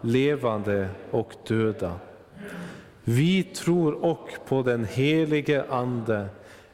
levande 0.00 0.88
och 1.10 1.32
döda. 1.46 1.98
Vi 3.04 3.42
tror 3.42 4.04
och 4.04 4.28
på 4.46 4.62
den 4.62 4.84
helige 4.84 5.64
Ande, 5.70 6.28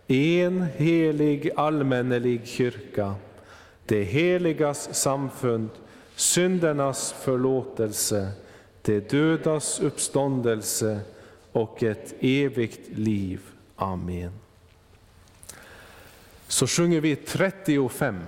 en 0.06 0.66
helig 0.76 1.50
allmännelig 1.56 2.46
kyrka, 2.46 3.14
det 3.86 4.02
heligas 4.02 4.94
samfund, 4.94 5.70
syndernas 6.16 7.12
förlåtelse, 7.12 8.32
det 8.82 9.10
dödas 9.10 9.80
uppståndelse 9.80 11.00
och 11.52 11.82
ett 11.82 12.14
evigt 12.20 12.98
liv. 12.98 13.40
Amen. 13.76 14.32
Så 16.48 16.66
sjunger 16.66 17.00
vi 17.00 17.16
35. 17.16 18.20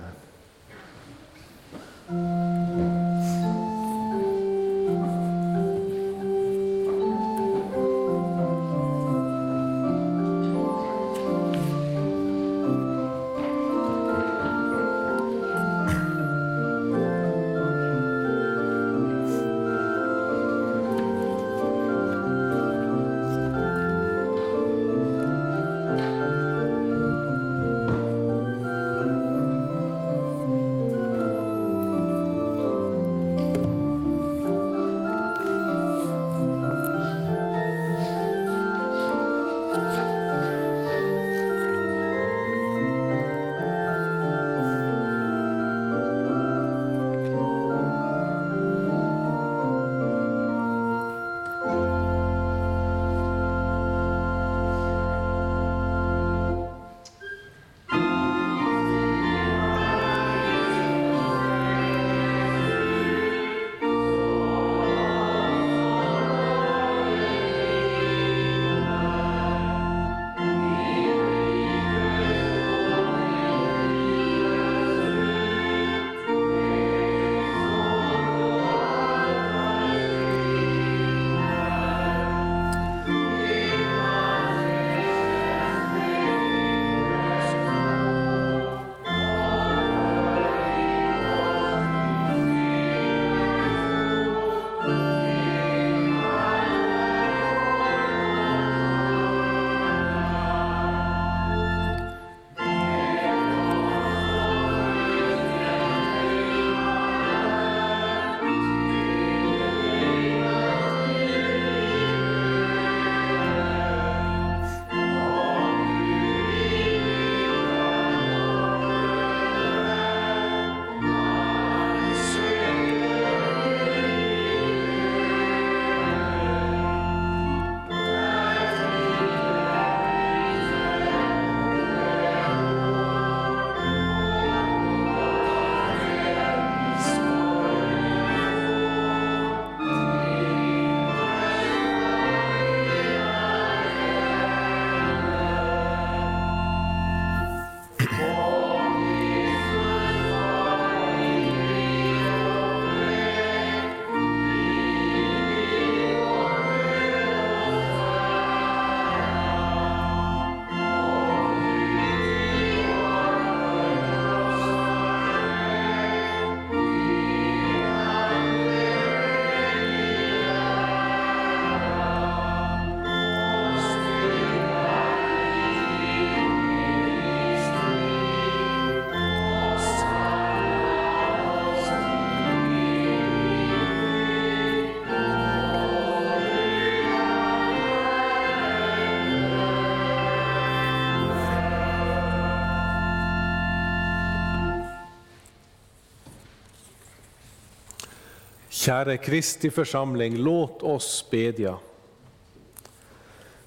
Käre 198.87 199.17
Kristi 199.17 199.69
församling, 199.69 200.37
låt 200.37 200.83
oss 200.83 201.27
bedja. 201.31 201.77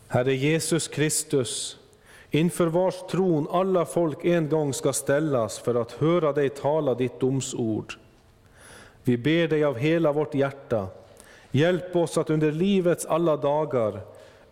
Herre 0.08 0.34
Jesus 0.34 0.88
Kristus, 0.88 1.78
inför 2.30 2.66
vars 2.66 2.94
tron 3.10 3.48
alla 3.50 3.84
folk 3.84 4.24
en 4.24 4.48
gång 4.48 4.74
ska 4.74 4.92
ställas 4.92 5.58
för 5.58 5.74
att 5.74 5.92
höra 5.92 6.32
dig 6.32 6.48
tala 6.48 6.94
ditt 6.94 7.20
domsord. 7.20 7.94
Vi 9.04 9.16
ber 9.16 9.48
dig 9.48 9.64
av 9.64 9.78
hela 9.78 10.12
vårt 10.12 10.34
hjärta, 10.34 10.86
hjälp 11.50 11.96
oss 11.96 12.18
att 12.18 12.30
under 12.30 12.52
livets 12.52 13.06
alla 13.06 13.36
dagar 13.36 14.00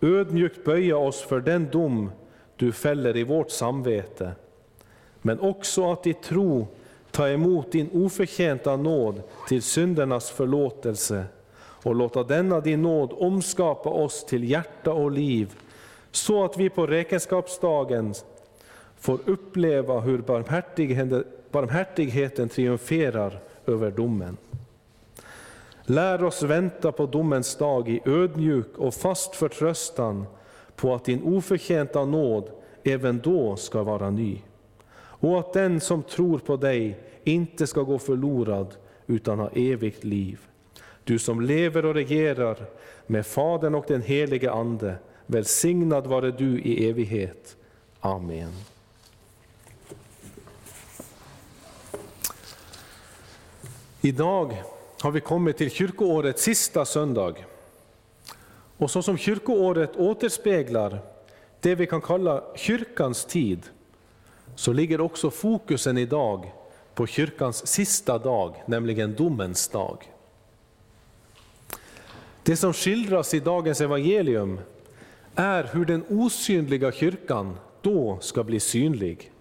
ödmjukt 0.00 0.64
böja 0.64 0.96
oss 0.96 1.20
för 1.20 1.40
den 1.40 1.70
dom 1.70 2.10
du 2.56 2.72
fäller 2.72 3.16
i 3.16 3.24
vårt 3.24 3.50
samvete, 3.50 4.32
men 5.22 5.40
också 5.40 5.92
att 5.92 6.06
i 6.06 6.14
tro 6.14 6.66
ta 7.10 7.28
emot 7.28 7.72
din 7.72 7.90
oförtjänta 7.92 8.76
nåd 8.76 9.22
till 9.48 9.62
syndernas 9.62 10.30
förlåtelse 10.30 11.24
och 11.82 11.94
låta 11.94 12.22
denna 12.22 12.60
din 12.60 12.82
nåd 12.82 13.12
omskapa 13.12 13.90
oss 13.90 14.24
till 14.24 14.50
hjärta 14.50 14.92
och 14.92 15.10
liv, 15.10 15.54
så 16.10 16.44
att 16.44 16.56
vi 16.56 16.70
på 16.70 16.86
räkenskapsdagen 16.86 18.14
får 18.96 19.18
uppleva 19.24 20.00
hur 20.00 20.18
barmhärtigheten 21.50 22.48
triumferar 22.48 23.40
över 23.66 23.90
domen. 23.90 24.36
Lär 25.82 26.24
oss 26.24 26.42
vänta 26.42 26.92
på 26.92 27.06
domens 27.06 27.56
dag 27.56 27.88
i 27.88 28.00
ödmjuk 28.04 28.78
och 28.78 28.94
fast 28.94 29.36
förtröstan 29.36 30.26
på 30.76 30.94
att 30.94 31.04
din 31.04 31.22
oförtjänta 31.22 32.04
nåd 32.04 32.50
även 32.84 33.18
då 33.18 33.56
ska 33.56 33.82
vara 33.82 34.10
ny 34.10 34.42
och 35.20 35.38
att 35.38 35.52
den 35.52 35.80
som 35.80 36.02
tror 36.02 36.38
på 36.38 36.56
dig 36.56 36.98
inte 37.24 37.66
ska 37.66 37.82
gå 37.82 37.98
förlorad 37.98 38.74
utan 39.06 39.38
ha 39.38 39.50
evigt 39.54 40.04
liv. 40.04 40.40
Du 41.04 41.18
som 41.18 41.40
lever 41.40 41.84
och 41.84 41.94
regerar 41.94 42.56
med 43.06 43.26
Fadern 43.26 43.74
och 43.74 43.84
den 43.88 44.02
helige 44.02 44.52
Ande, 44.52 44.94
välsignad 45.26 46.06
vare 46.06 46.30
du 46.30 46.60
i 46.60 46.88
evighet. 46.88 47.56
Amen. 48.00 48.52
Idag 54.00 54.62
har 55.00 55.10
vi 55.10 55.20
kommit 55.20 55.56
till 55.56 55.70
kyrkoårets 55.70 56.42
sista 56.42 56.84
söndag. 56.84 57.34
Och 58.76 58.90
så 58.90 59.02
som 59.02 59.18
kyrkoåret 59.18 59.96
återspeglar 59.96 60.98
det 61.60 61.74
vi 61.74 61.86
kan 61.86 62.00
kalla 62.00 62.42
kyrkans 62.56 63.24
tid, 63.24 63.62
så 64.58 64.72
ligger 64.72 65.00
också 65.00 65.30
fokusen 65.30 65.98
idag 65.98 66.52
på 66.94 67.06
kyrkans 67.06 67.66
sista 67.66 68.18
dag, 68.18 68.54
nämligen 68.66 69.14
domens 69.14 69.68
dag. 69.68 70.12
Det 72.42 72.56
som 72.56 72.72
skildras 72.72 73.34
i 73.34 73.40
dagens 73.40 73.80
evangelium 73.80 74.60
är 75.34 75.70
hur 75.72 75.84
den 75.84 76.04
osynliga 76.08 76.92
kyrkan 76.92 77.56
då 77.80 78.18
ska 78.20 78.44
bli 78.44 78.60
synlig. 78.60 79.32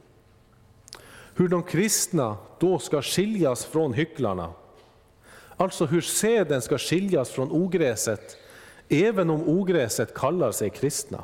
Hur 1.35 1.47
de 1.47 1.63
kristna 1.63 2.37
då 2.59 2.79
ska 2.79 3.01
skiljas 3.01 3.65
från 3.65 3.93
hycklarna. 3.93 4.53
Alltså 5.55 5.85
hur 5.85 6.01
seden 6.01 6.61
ska 6.61 6.77
skiljas 6.77 7.29
från 7.29 7.51
ogräset, 7.51 8.37
även 8.89 9.29
om 9.29 9.49
ogräset 9.49 10.13
kallar 10.13 10.51
sig 10.51 10.69
kristna. 10.69 11.23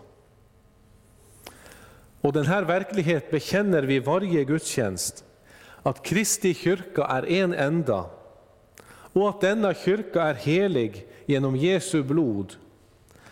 Och 2.23 2.33
den 2.33 2.45
här 2.45 2.63
verkligheten 2.63 3.31
bekänner 3.31 3.83
vi 3.83 3.99
varje 3.99 4.43
gudstjänst, 4.43 5.25
att 5.83 6.03
Kristi 6.03 6.53
kyrka 6.53 7.05
är 7.05 7.29
en 7.29 7.53
enda 7.53 8.05
och 8.85 9.29
att 9.29 9.41
denna 9.41 9.73
kyrka 9.73 10.21
är 10.21 10.33
helig 10.33 11.07
genom 11.25 11.55
Jesu 11.55 12.03
blod 12.03 12.53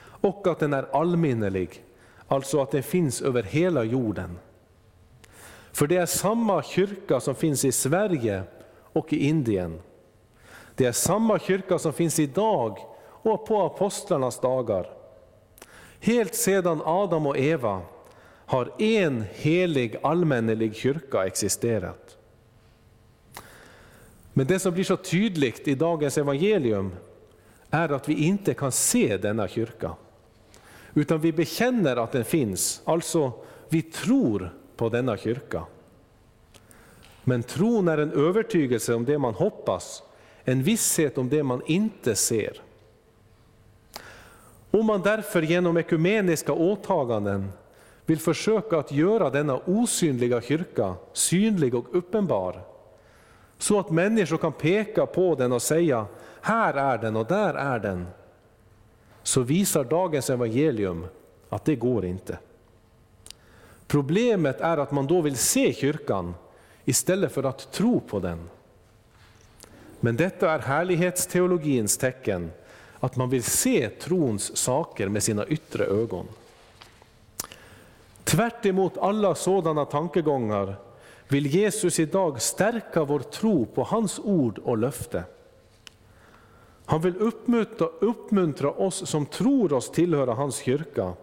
och 0.02 0.48
att 0.48 0.60
den 0.60 0.74
är 0.74 0.96
allminnelig, 0.96 1.84
alltså 2.28 2.62
att 2.62 2.72
den 2.72 2.84
finns 2.84 3.22
över 3.22 3.44
hela 3.44 3.84
jorden. 3.84 4.40
För 5.72 5.88
det 5.88 5.98
är 5.98 6.06
samma 6.06 6.64
kyrka 6.64 7.20
som 7.20 7.36
finns 7.36 7.66
i 7.66 7.72
Sverige 7.72 8.44
och 8.94 9.14
i 9.14 9.28
Indien. 9.28 9.82
Det 10.76 10.86
är 10.86 10.92
samma 10.92 11.40
kyrka 11.40 11.80
som 11.80 11.94
finns 11.94 12.20
idag 12.20 12.78
och 13.08 13.46
på 13.46 13.62
apostlarnas 13.62 14.40
dagar. 14.40 14.90
Helt 16.00 16.36
sedan 16.36 16.82
Adam 16.86 17.28
och 17.28 17.38
Eva 17.38 17.82
har 18.52 18.72
en 18.82 19.24
helig 19.34 19.96
allmännelig 20.04 20.76
kyrka 20.76 21.26
existerat. 21.26 22.18
Men 24.34 24.48
det 24.48 24.60
som 24.60 24.74
blir 24.74 24.84
så 24.84 24.98
tydligt 24.98 25.68
i 25.68 25.76
dagens 25.76 26.18
evangelium 26.18 26.92
är 27.70 27.90
att 27.90 28.10
vi 28.10 28.26
inte 28.26 28.54
kan 28.54 28.72
se 28.72 29.18
denna 29.18 29.48
kyrka. 29.48 29.96
Utan 30.94 31.20
vi 31.20 31.32
bekänner 31.32 31.96
att 31.96 32.12
den 32.12 32.26
finns, 32.26 32.82
alltså 32.86 33.34
vi 33.70 33.82
tror 33.82 34.54
på 34.76 34.90
denna 34.90 35.18
kyrka. 35.18 35.66
Men 37.24 37.44
tron 37.44 37.88
är 37.88 37.98
en 37.98 38.12
övertygelse 38.12 38.94
om 38.94 39.06
det 39.06 39.18
man 39.18 39.34
hoppas, 39.34 40.04
en 40.44 40.64
visshet 40.64 41.18
om 41.18 41.30
det 41.30 41.44
man 41.44 41.62
inte 41.66 42.16
ser. 42.16 42.62
Om 44.72 44.86
man 44.86 45.02
därför 45.02 45.42
genom 45.42 45.78
ekumeniska 45.78 46.54
åtaganden 46.54 47.52
vill 48.06 48.20
försöka 48.20 48.78
att 48.78 48.92
göra 48.92 49.30
denna 49.30 49.58
osynliga 49.66 50.42
kyrka 50.42 50.96
synlig 51.14 51.76
och 51.76 51.86
uppenbar, 51.92 52.62
så 53.58 53.80
att 53.80 53.92
människor 53.92 54.38
kan 54.38 54.54
peka 54.54 55.06
på 55.06 55.36
den 55.36 55.52
och 55.52 55.62
säga 55.62 56.06
här 56.42 56.74
är 56.74 56.98
den 56.98 57.16
och 57.16 57.26
där 57.26 57.54
är 57.54 57.80
den, 57.80 58.08
så 59.24 59.42
visar 59.42 59.84
dagens 59.84 60.30
evangelium 60.30 61.06
att 61.50 61.66
det 61.66 61.76
går 61.76 62.06
inte. 62.06 62.38
Problemet 63.88 64.62
är 64.62 64.78
att 64.78 64.92
man 64.92 65.08
då 65.08 65.22
vill 65.22 65.38
se 65.38 65.74
kyrkan 65.74 66.34
istället 66.86 67.32
för 67.32 67.44
att 67.44 67.72
tro 67.72 68.00
på 68.00 68.20
den. 68.20 68.50
Men 70.00 70.16
detta 70.16 70.52
är 70.52 70.60
härlighetsteologins 70.60 71.98
tecken, 71.98 72.52
att 73.00 73.16
man 73.16 73.30
vill 73.30 73.44
se 73.44 73.90
trons 73.90 74.58
saker 74.58 75.08
med 75.08 75.24
sina 75.24 75.46
yttre 75.46 75.86
ögon. 75.86 76.28
Tvärt 78.32 78.66
emot 78.66 78.98
alla 78.98 79.36
sådana 79.36 79.86
tankegångar 79.86 80.76
vill 81.28 81.48
Jesus 81.48 82.00
idag 82.00 82.42
stärka 82.42 83.04
vår 83.04 83.20
tro 83.20 83.66
på 83.66 83.84
hans 83.84 84.20
ord 84.20 84.60
och 84.60 84.78
löfte. 84.78 85.24
Han 86.86 87.02
vill 87.02 87.18
uppmuntra, 87.18 87.88
uppmuntra 88.00 88.72
oss 88.72 89.10
som 89.10 89.26
tror 89.26 89.74
oss 89.74 89.92
tillhöra 89.92 90.34
hans 90.34 90.56
kyrka 90.58 91.14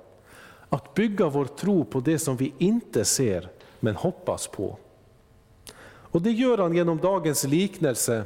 att 0.69 0.95
bygga 0.95 1.29
vår 1.29 1.45
tro 1.45 1.85
på 1.85 2.01
det 2.01 2.19
som 2.19 2.37
vi 2.37 2.55
inte 2.59 3.05
ser 3.05 3.49
men 3.81 3.97
hoppas 3.97 4.47
på. 4.47 4.77
Och 5.85 6.23
Det 6.23 6.33
gör 6.33 6.59
han 6.59 6.75
genom 6.75 6.99
dagens 6.99 7.45
liknelse 7.45 8.25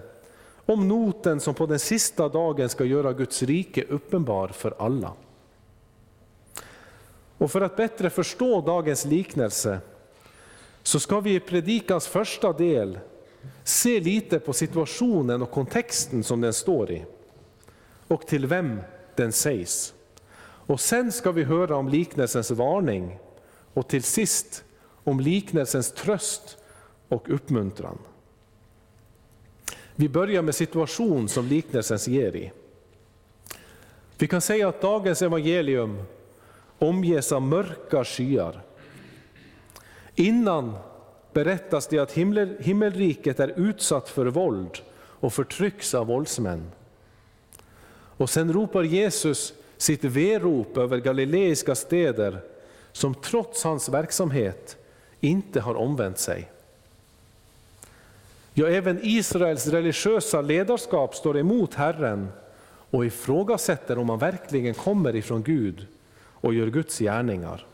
om 0.67 0.89
noten 0.89 1.41
som 1.41 1.55
på 1.55 1.67
den 1.67 1.79
sista 1.79 2.29
dagen 2.29 2.69
ska 2.69 2.85
göra 2.85 3.13
Guds 3.13 3.43
rike 3.43 3.85
uppenbar 3.89 4.49
för 4.49 4.75
alla. 4.79 5.13
Och 7.43 7.51
För 7.51 7.61
att 7.61 7.77
bättre 7.77 8.11
förstå 8.11 8.61
dagens 8.61 9.05
liknelse 9.05 9.81
så 10.83 11.01
ska 11.01 11.21
vi 11.21 11.35
i 11.35 11.41
predikans 11.41 12.07
första 12.07 12.53
del 12.53 12.99
se 13.65 14.01
lite 14.01 14.39
på 14.39 14.53
situationen 14.53 15.43
och 15.43 15.51
kontexten 15.51 16.25
som 16.25 16.41
den 16.41 16.53
står 16.53 16.91
i 16.91 17.05
och 18.09 18.27
till 18.27 18.47
vem 18.47 18.81
den 19.17 19.33
sägs. 19.33 19.95
Och 20.43 20.81
sen 20.81 21.13
ska 21.13 21.33
vi 21.33 21.43
höra 21.43 21.77
om 21.77 21.89
liknelsens 21.89 22.51
varning 22.51 23.19
och 23.75 23.89
till 23.89 24.03
sist 24.03 24.65
om 25.05 25.21
liknelsens 25.21 25.93
tröst 25.93 26.59
och 27.09 27.31
uppmuntran. 27.31 27.99
Vi 29.95 30.09
börjar 30.09 30.43
med 30.43 30.55
situation 30.55 31.29
som 31.29 31.47
liknelsen 31.47 31.99
ger 32.15 32.37
i. 32.37 32.53
Vi 34.19 34.29
kan 34.29 34.41
säga 34.41 34.69
att 34.69 34.81
dagens 34.81 35.23
evangelium 35.23 36.03
omges 36.83 37.33
av 37.33 37.43
mörka 37.43 38.05
skyar. 38.05 38.63
Innan 40.15 40.77
berättas 41.33 41.87
det 41.87 41.99
att 41.99 42.13
himmel, 42.13 42.57
himmelriket 42.61 43.41
är 43.41 43.53
utsatt 43.57 44.09
för 44.09 44.27
våld 44.27 44.79
och 44.95 45.33
förtrycks 45.33 45.95
av 45.95 46.07
våldsmän. 46.07 46.71
Och 48.17 48.31
sen 48.31 48.53
ropar 48.53 48.83
Jesus 48.83 49.55
sitt 49.77 50.05
verop 50.05 50.77
över 50.77 50.99
galileiska 50.99 51.75
städer 51.75 52.41
som 52.93 53.15
trots 53.15 53.65
hans 53.65 53.89
verksamhet 53.89 54.77
inte 55.21 55.61
har 55.61 55.75
omvänt 55.75 56.19
sig. 56.19 56.51
Ja, 58.55 58.69
även 58.69 59.01
Israels 59.03 59.67
religiösa 59.67 60.41
ledarskap 60.41 61.15
står 61.15 61.39
emot 61.39 61.75
Herren 61.75 62.29
och 62.91 63.07
ifrågasätter 63.07 63.99
om 63.99 64.09
han 64.09 64.19
verkligen 64.19 64.75
kommer 64.75 65.17
ifrån 65.17 65.43
Gud 65.43 65.87
och 66.43 66.55
gör 66.55 66.67
Guds 66.67 66.99
gärningar. 66.99 67.67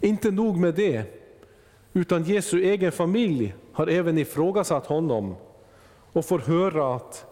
Inte 0.00 0.30
nog 0.30 0.56
med 0.56 0.74
det, 0.74 1.04
utan 1.92 2.24
Jesu 2.24 2.62
egen 2.62 2.92
familj 2.92 3.54
har 3.72 3.86
även 3.86 4.18
ifrågasatt 4.18 4.86
honom 4.86 5.34
och 6.12 6.24
får 6.24 6.38
höra 6.38 6.94
att 6.94 7.26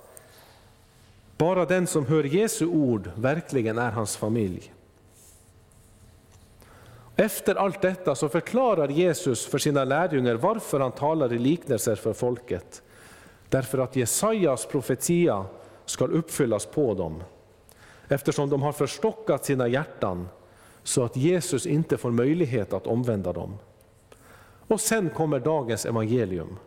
bara 1.37 1.65
den 1.65 1.87
som 1.87 2.07
hör 2.07 2.25
Jesu 2.25 2.67
ord 2.67 3.11
verkligen 3.17 3.79
är 3.79 3.91
hans 3.91 4.17
familj. 4.17 4.73
Efter 7.17 7.55
allt 7.55 7.83
detta 7.83 8.15
så 8.15 8.29
förklarar 8.29 8.89
Jesus 8.89 9.47
för 9.47 9.59
sina 9.59 9.85
lärjungar 9.85 10.35
varför 10.35 10.81
han 10.81 10.93
talar 10.93 11.33
i 11.33 11.39
liknelser 11.39 11.97
för 11.97 12.13
folket. 12.13 12.83
Därför 13.49 13.79
att 13.79 13.97
Jesajas 13.97 14.67
profetia 14.67 15.45
ska 15.85 16.05
uppfyllas 16.05 16.67
på 16.67 16.95
dem, 16.95 17.23
eftersom 18.09 18.51
de 18.51 18.63
har 18.63 18.73
förstockat 18.73 19.45
sina 19.45 19.69
hjärtan 19.69 20.29
så 20.83 21.05
att 21.05 21.17
Jesus 21.17 21.67
inte 21.67 21.97
får 21.97 22.11
möjlighet 22.11 22.73
att 22.73 22.87
omvända 22.87 23.33
dem. 23.33 23.59
Och 24.67 24.81
sen 24.81 25.11
kommer 25.11 25.41
dagens 25.41 25.87
evangelium. 25.87 26.59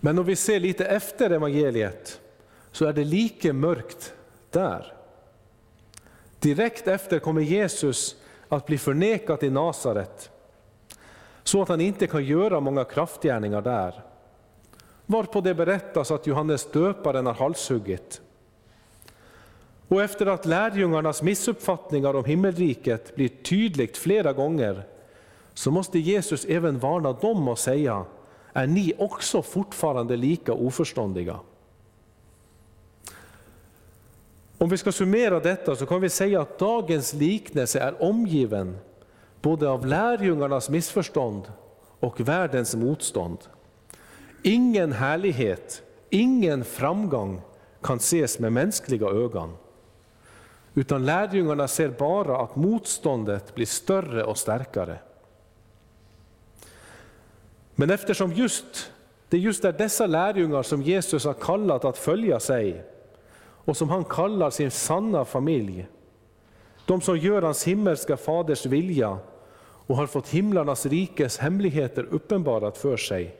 Men 0.00 0.18
om 0.18 0.24
vi 0.24 0.36
ser 0.36 0.60
lite 0.60 0.84
efter 0.84 1.30
evangeliet 1.30 2.20
så 2.72 2.84
är 2.84 2.92
det 2.92 3.04
lika 3.04 3.52
mörkt 3.52 4.14
där. 4.50 4.92
Direkt 6.38 6.88
efter 6.88 7.18
kommer 7.18 7.40
Jesus 7.40 8.16
att 8.48 8.66
bli 8.66 8.78
förnekad 8.78 9.42
i 9.42 9.50
Nasaret, 9.50 10.30
så 11.42 11.62
att 11.62 11.68
han 11.68 11.80
inte 11.80 12.06
kan 12.06 12.24
göra 12.24 12.60
många 12.60 12.84
kraftgärningar 12.84 13.62
där. 13.62 14.02
Varpå 15.06 15.40
det 15.40 15.54
berättas 15.54 16.10
att 16.10 16.26
Johannes 16.26 16.70
döparen 16.72 17.26
har 17.26 17.34
halshuggit. 17.34 18.20
Och 19.90 20.02
efter 20.02 20.26
att 20.26 20.46
lärjungarnas 20.46 21.22
missuppfattningar 21.22 22.16
om 22.16 22.24
himmelriket 22.24 23.14
blir 23.16 23.28
tydligt 23.28 23.96
flera 23.96 24.32
gånger, 24.32 24.86
så 25.54 25.70
måste 25.70 25.98
Jesus 25.98 26.44
även 26.44 26.78
varna 26.78 27.12
dem 27.12 27.48
och 27.48 27.58
säga, 27.58 28.04
är 28.52 28.66
ni 28.66 28.92
också 28.98 29.42
fortfarande 29.42 30.16
lika 30.16 30.52
oförståndiga? 30.52 31.40
Om 34.58 34.68
vi 34.68 34.76
ska 34.76 34.92
summera 34.92 35.40
detta 35.40 35.76
så 35.76 35.86
kan 35.86 36.00
vi 36.00 36.08
säga 36.08 36.40
att 36.40 36.58
dagens 36.58 37.14
liknelse 37.14 37.80
är 37.80 38.02
omgiven 38.02 38.76
både 39.42 39.68
av 39.68 39.86
lärjungarnas 39.86 40.70
missförstånd 40.70 41.52
och 42.00 42.20
världens 42.20 42.74
motstånd. 42.74 43.38
Ingen 44.42 44.92
härlighet, 44.92 45.82
ingen 46.10 46.64
framgång 46.64 47.40
kan 47.82 47.96
ses 47.96 48.38
med 48.38 48.52
mänskliga 48.52 49.06
ögon. 49.06 49.56
Utan 50.80 51.06
lärjungarna 51.06 51.68
ser 51.68 51.88
bara 51.88 52.38
att 52.38 52.56
motståndet 52.56 53.54
blir 53.54 53.66
större 53.66 54.24
och 54.24 54.38
starkare. 54.38 54.98
Men 57.74 57.90
eftersom 57.90 58.32
just, 58.32 58.92
det 59.28 59.38
just 59.38 59.64
är 59.64 59.72
dessa 59.72 60.06
lärjungar 60.06 60.62
som 60.62 60.82
Jesus 60.82 61.24
har 61.24 61.34
kallat 61.34 61.84
att 61.84 61.98
följa 61.98 62.40
sig, 62.40 62.82
och 63.64 63.76
som 63.76 63.88
han 63.90 64.04
kallar 64.04 64.50
sin 64.50 64.70
sanna 64.70 65.24
familj. 65.24 65.86
De 66.86 67.00
som 67.00 67.18
gör 67.18 67.42
hans 67.42 67.64
himmelska 67.64 68.16
faders 68.16 68.66
vilja 68.66 69.18
och 69.86 69.96
har 69.96 70.06
fått 70.06 70.28
himlarnas 70.28 70.86
rikes 70.86 71.38
hemligheter 71.38 72.06
uppenbarat 72.10 72.78
för 72.78 72.96
sig. 72.96 73.36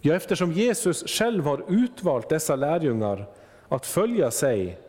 Ja, 0.00 0.14
eftersom 0.14 0.52
Jesus 0.52 1.04
själv 1.06 1.44
har 1.44 1.64
utvalt 1.68 2.28
dessa 2.28 2.56
lärjungar 2.56 3.26
att 3.68 3.86
följa 3.86 4.30
sig 4.30 4.80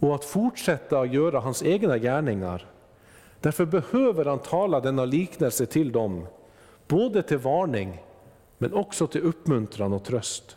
och 0.00 0.14
att 0.14 0.24
fortsätta 0.24 1.00
att 1.00 1.12
göra 1.12 1.40
hans 1.40 1.62
egna 1.62 1.98
gärningar. 1.98 2.66
Därför 3.40 3.64
behöver 3.64 4.24
han 4.24 4.38
tala 4.38 4.80
denna 4.80 5.04
liknelse 5.04 5.66
till 5.66 5.92
dem, 5.92 6.26
både 6.88 7.22
till 7.22 7.38
varning 7.38 8.02
men 8.58 8.74
också 8.74 9.06
till 9.06 9.22
uppmuntran 9.22 9.92
och 9.92 10.04
tröst. 10.04 10.56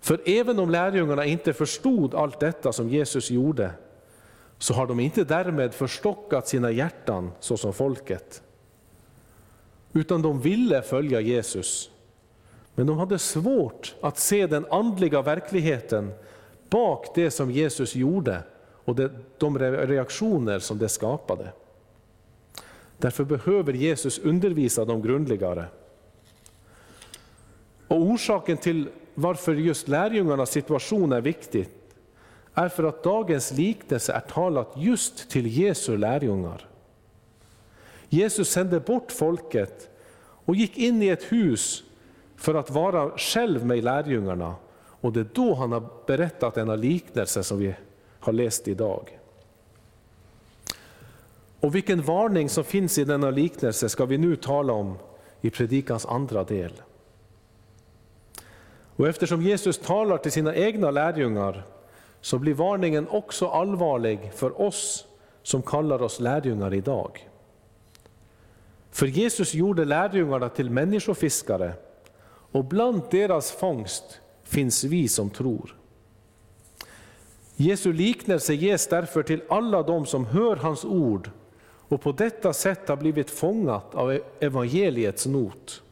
För 0.00 0.20
även 0.26 0.58
om 0.58 0.70
lärjungarna 0.70 1.24
inte 1.24 1.52
förstod 1.52 2.14
allt 2.14 2.40
detta 2.40 2.72
som 2.72 2.88
Jesus 2.88 3.30
gjorde, 3.30 3.70
så 4.58 4.74
har 4.74 4.86
de 4.86 5.00
inte 5.00 5.24
därmed 5.24 5.74
förstockat 5.74 6.48
sina 6.48 6.70
hjärtan 6.70 7.30
såsom 7.40 7.72
folket. 7.72 8.42
Utan 9.92 10.22
de 10.22 10.40
ville 10.40 10.82
följa 10.82 11.20
Jesus. 11.20 11.90
Men 12.74 12.86
de 12.86 12.98
hade 12.98 13.18
svårt 13.18 13.94
att 14.00 14.18
se 14.18 14.46
den 14.46 14.66
andliga 14.70 15.22
verkligheten 15.22 16.12
bak 16.70 17.14
det 17.14 17.30
som 17.30 17.50
Jesus 17.50 17.94
gjorde 17.94 18.42
och 18.84 18.96
de 19.38 19.58
reaktioner 19.58 20.58
som 20.58 20.78
det 20.78 20.88
skapade. 20.88 21.52
Därför 22.98 23.24
behöver 23.24 23.72
Jesus 23.72 24.18
undervisa 24.18 24.84
dem 24.84 25.02
grundligare. 25.02 25.64
Och 27.88 28.00
orsaken 28.00 28.56
till 28.56 28.88
varför 29.14 29.54
just 29.54 29.88
lärjungarnas 29.88 30.50
situation 30.50 31.12
är 31.12 31.20
viktig 31.20 31.68
är 32.54 32.68
för 32.68 32.84
att 32.84 33.02
dagens 33.02 33.52
liknelse 33.52 34.12
är 34.12 34.20
talat 34.20 34.72
just 34.76 35.30
till 35.30 35.46
Jesu 35.46 35.96
lärjungar. 35.96 36.68
Jesus 38.08 38.50
sände 38.50 38.80
bort 38.80 39.12
folket 39.12 39.90
och 40.44 40.56
gick 40.56 40.78
in 40.78 41.02
i 41.02 41.08
ett 41.08 41.32
hus 41.32 41.84
för 42.36 42.54
att 42.54 42.70
vara 42.70 43.10
själv 43.18 43.66
med 43.66 43.84
lärjungarna. 43.84 44.54
Och 45.00 45.12
det 45.12 45.20
är 45.20 45.28
då 45.32 45.54
han 45.54 45.72
har 45.72 45.88
berättat 46.06 46.54
denna 46.54 46.76
liknelse 46.76 47.42
som 47.42 47.58
vi 47.58 47.74
har 48.20 48.32
läst 48.32 48.68
idag. 48.68 49.18
Och 51.60 51.74
vilken 51.74 52.02
varning 52.02 52.48
som 52.48 52.64
finns 52.64 52.98
i 52.98 53.04
denna 53.04 53.30
liknelse 53.30 53.88
ska 53.88 54.04
vi 54.04 54.18
nu 54.18 54.36
tala 54.36 54.72
om 54.72 54.98
i 55.40 55.50
predikans 55.50 56.06
andra 56.06 56.44
del. 56.44 56.72
Och 58.96 59.08
eftersom 59.08 59.42
Jesus 59.42 59.78
talar 59.78 60.18
till 60.18 60.32
sina 60.32 60.54
egna 60.54 60.90
lärjungar 60.90 61.64
så 62.20 62.38
blir 62.38 62.54
varningen 62.54 63.08
också 63.08 63.48
allvarlig 63.48 64.32
för 64.34 64.60
oss 64.60 65.06
som 65.42 65.62
kallar 65.62 66.02
oss 66.02 66.20
lärjungar 66.20 66.74
idag. 66.74 67.28
För 68.90 69.06
Jesus 69.06 69.54
gjorde 69.54 69.84
lärjungarna 69.84 70.48
till 70.48 70.70
människofiskare 70.70 71.72
och 72.52 72.64
bland 72.64 73.02
deras 73.10 73.52
fångst 73.52 74.20
finns 74.48 74.84
vi 74.84 75.08
som 75.08 75.30
tror. 75.30 75.74
Jesu 77.56 77.92
liknelse 77.92 78.54
ges 78.54 78.86
därför 78.86 79.22
till 79.22 79.42
alla 79.48 79.82
de 79.82 80.06
som 80.06 80.26
hör 80.26 80.56
hans 80.56 80.84
ord 80.84 81.30
och 81.88 82.00
på 82.00 82.12
detta 82.12 82.52
sätt 82.52 82.88
har 82.88 82.96
blivit 82.96 83.30
fångat 83.30 83.94
av 83.94 84.20
evangeliets 84.40 85.26
not. 85.26 85.82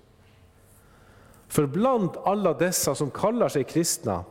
För 1.49 1.67
bland 1.67 2.11
alla 2.25 2.55
dessa 2.55 2.95
som 2.95 3.11
kallar 3.11 3.49
sig 3.49 3.65
kristna 3.65 4.25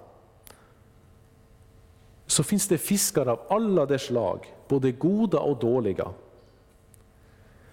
så 2.27 2.43
finns 2.43 2.67
det 2.67 2.77
fiskar 2.77 3.25
av 3.25 3.39
alla 3.49 3.85
de 3.85 3.99
slag, 3.99 4.53
både 4.67 4.91
goda 4.91 5.39
och 5.39 5.59
dåliga. 5.59 6.09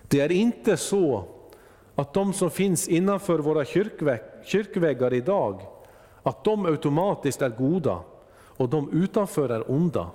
Det 0.09 0.20
är 0.20 0.32
inte 0.32 0.76
så 0.76 1.24
att 1.94 2.14
de 2.14 2.32
som 2.32 2.50
finns 2.50 2.88
innanför 2.88 3.38
våra 3.38 3.64
kyrkväggar 4.44 5.12
idag, 5.14 5.61
att 6.23 6.45
de 6.45 6.66
automatiskt 6.66 7.43
är 7.43 7.49
goda 7.49 8.01
och 8.35 8.68
de 8.68 8.91
utanför 8.93 9.49
är 9.49 9.70
onda. 9.70 10.11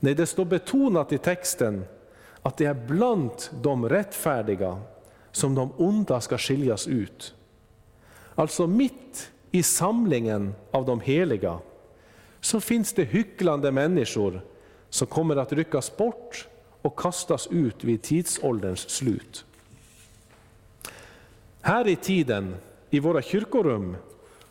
Nej, 0.00 0.14
det 0.14 0.26
står 0.26 0.44
betonat 0.44 1.12
i 1.12 1.18
texten 1.18 1.84
att 2.42 2.56
det 2.56 2.64
är 2.64 2.74
bland 2.74 3.30
de 3.62 3.88
rättfärdiga 3.88 4.80
som 5.32 5.54
de 5.54 5.72
onda 5.76 6.20
ska 6.20 6.38
skiljas 6.38 6.86
ut. 6.86 7.34
Alltså 8.34 8.66
mitt 8.66 9.30
i 9.50 9.62
samlingen 9.62 10.54
av 10.70 10.86
de 10.86 11.00
heliga 11.00 11.58
så 12.40 12.60
finns 12.60 12.92
det 12.92 13.04
hycklande 13.04 13.72
människor 13.72 14.44
som 14.88 15.06
kommer 15.06 15.36
att 15.36 15.52
ryckas 15.52 15.96
bort 15.96 16.48
och 16.82 16.98
kastas 16.98 17.46
ut 17.46 17.84
vid 17.84 18.02
tidsålderns 18.02 18.90
slut. 18.90 19.44
Här 21.60 21.88
i 21.88 21.96
tiden, 21.96 22.56
i 22.90 23.00
våra 23.00 23.22
kyrkorum, 23.22 23.96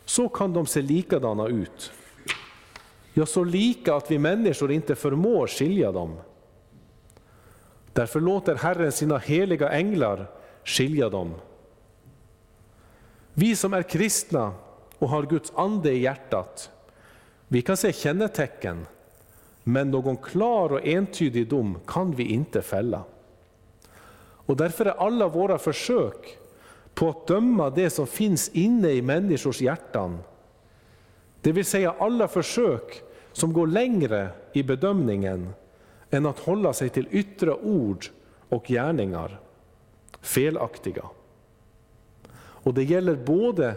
så 0.08 0.28
kan 0.28 0.52
de 0.52 0.66
se 0.66 0.82
likadana 0.82 1.46
ut. 1.46 1.92
Ja, 3.14 3.26
så 3.26 3.44
lika 3.44 3.94
att 3.94 4.10
vi 4.10 4.18
människor 4.18 4.72
inte 4.72 4.94
förmår 4.94 5.46
skilja 5.46 5.92
dem. 5.92 6.16
Därför 7.92 8.20
låter 8.20 8.54
Herren 8.54 8.92
sina 8.92 9.18
heliga 9.18 9.70
änglar 9.70 10.26
skilja 10.64 11.08
dem 11.08 11.34
vi 13.38 13.56
som 13.56 13.74
är 13.74 13.82
kristna 13.82 14.52
och 14.98 15.08
har 15.08 15.22
Guds 15.22 15.52
ande 15.54 15.92
i 15.92 15.98
hjärtat, 15.98 16.70
vi 17.48 17.62
kan 17.62 17.76
se 17.76 17.92
kännetecken, 17.92 18.86
men 19.64 19.90
någon 19.90 20.16
klar 20.16 20.72
och 20.72 20.86
entydig 20.86 21.48
dom 21.48 21.78
kan 21.86 22.10
vi 22.10 22.24
inte 22.24 22.62
fälla. 22.62 23.02
Och 24.20 24.56
därför 24.56 24.86
är 24.86 24.90
alla 24.90 25.28
våra 25.28 25.58
försök 25.58 26.37
på 26.98 27.08
att 27.08 27.26
döma 27.26 27.70
det 27.70 27.90
som 27.90 28.06
finns 28.06 28.48
inne 28.48 28.90
i 28.90 29.02
människors 29.02 29.60
hjärtan, 29.60 30.18
det 31.40 31.52
vill 31.52 31.64
säga 31.64 31.94
alla 31.98 32.28
försök 32.28 33.02
som 33.32 33.52
går 33.52 33.66
längre 33.66 34.28
i 34.52 34.62
bedömningen 34.62 35.48
än 36.10 36.26
att 36.26 36.38
hålla 36.38 36.72
sig 36.72 36.88
till 36.88 37.08
yttre 37.10 37.54
ord 37.54 38.06
och 38.48 38.64
gärningar, 38.66 39.40
felaktiga. 40.20 41.04
Och 42.36 42.74
det 42.74 42.84
gäller 42.84 43.14
både 43.16 43.74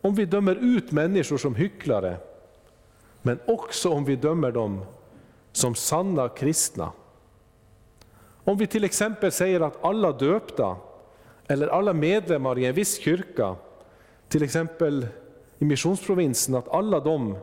om 0.00 0.14
vi 0.14 0.24
dömer 0.24 0.54
ut 0.54 0.92
människor 0.92 1.38
som 1.38 1.54
hycklare, 1.54 2.16
men 3.22 3.38
också 3.46 3.90
om 3.90 4.04
vi 4.04 4.16
dömer 4.16 4.52
dem 4.52 4.84
som 5.52 5.74
sanna 5.74 6.28
kristna. 6.28 6.92
Om 8.44 8.58
vi 8.58 8.66
till 8.66 8.84
exempel 8.84 9.32
säger 9.32 9.60
att 9.60 9.84
alla 9.84 10.12
döpta 10.12 10.76
eller 11.46 11.68
alla 11.68 11.92
medlemmar 11.92 12.58
i 12.58 12.66
en 12.66 12.74
viss 12.74 12.98
kyrka, 12.98 13.56
till 14.28 14.42
exempel 14.42 15.06
i 15.58 15.64
missionsprovinsen, 15.64 16.54
att 16.54 16.68
alla 16.68 17.00
de 17.00 17.36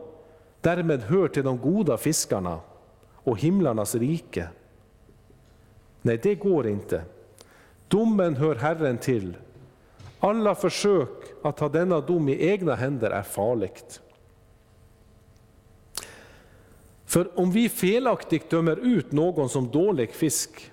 därmed 0.60 1.00
hör 1.00 1.28
till 1.28 1.44
de 1.44 1.58
goda 1.58 1.96
fiskarna 1.96 2.60
och 3.14 3.38
himlarnas 3.38 3.94
rike. 3.94 4.48
Nej, 6.02 6.20
det 6.22 6.34
går 6.34 6.66
inte. 6.66 7.04
Domen 7.88 8.36
hör 8.36 8.54
Herren 8.54 8.98
till. 8.98 9.36
Alla 10.20 10.54
försök 10.54 11.08
att 11.42 11.56
ta 11.56 11.68
denna 11.68 12.00
dom 12.00 12.28
i 12.28 12.48
egna 12.48 12.74
händer 12.74 13.10
är 13.10 13.22
farligt. 13.22 14.00
För 17.06 17.38
om 17.38 17.50
vi 17.50 17.68
felaktigt 17.68 18.50
dömer 18.50 18.76
ut 18.76 19.12
någon 19.12 19.48
som 19.48 19.70
dålig 19.70 20.12
fisk, 20.12 20.71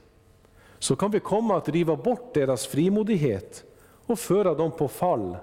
så 0.80 0.95
kan 0.95 1.11
vi 1.11 1.19
komma 1.19 1.57
att 1.57 1.69
riva 1.69 1.95
bort 1.95 2.34
deras 2.34 2.67
frimodighet 2.67 3.63
och 4.05 4.19
föra 4.19 4.53
dem 4.53 4.71
på 4.71 4.88
fall, 4.88 5.38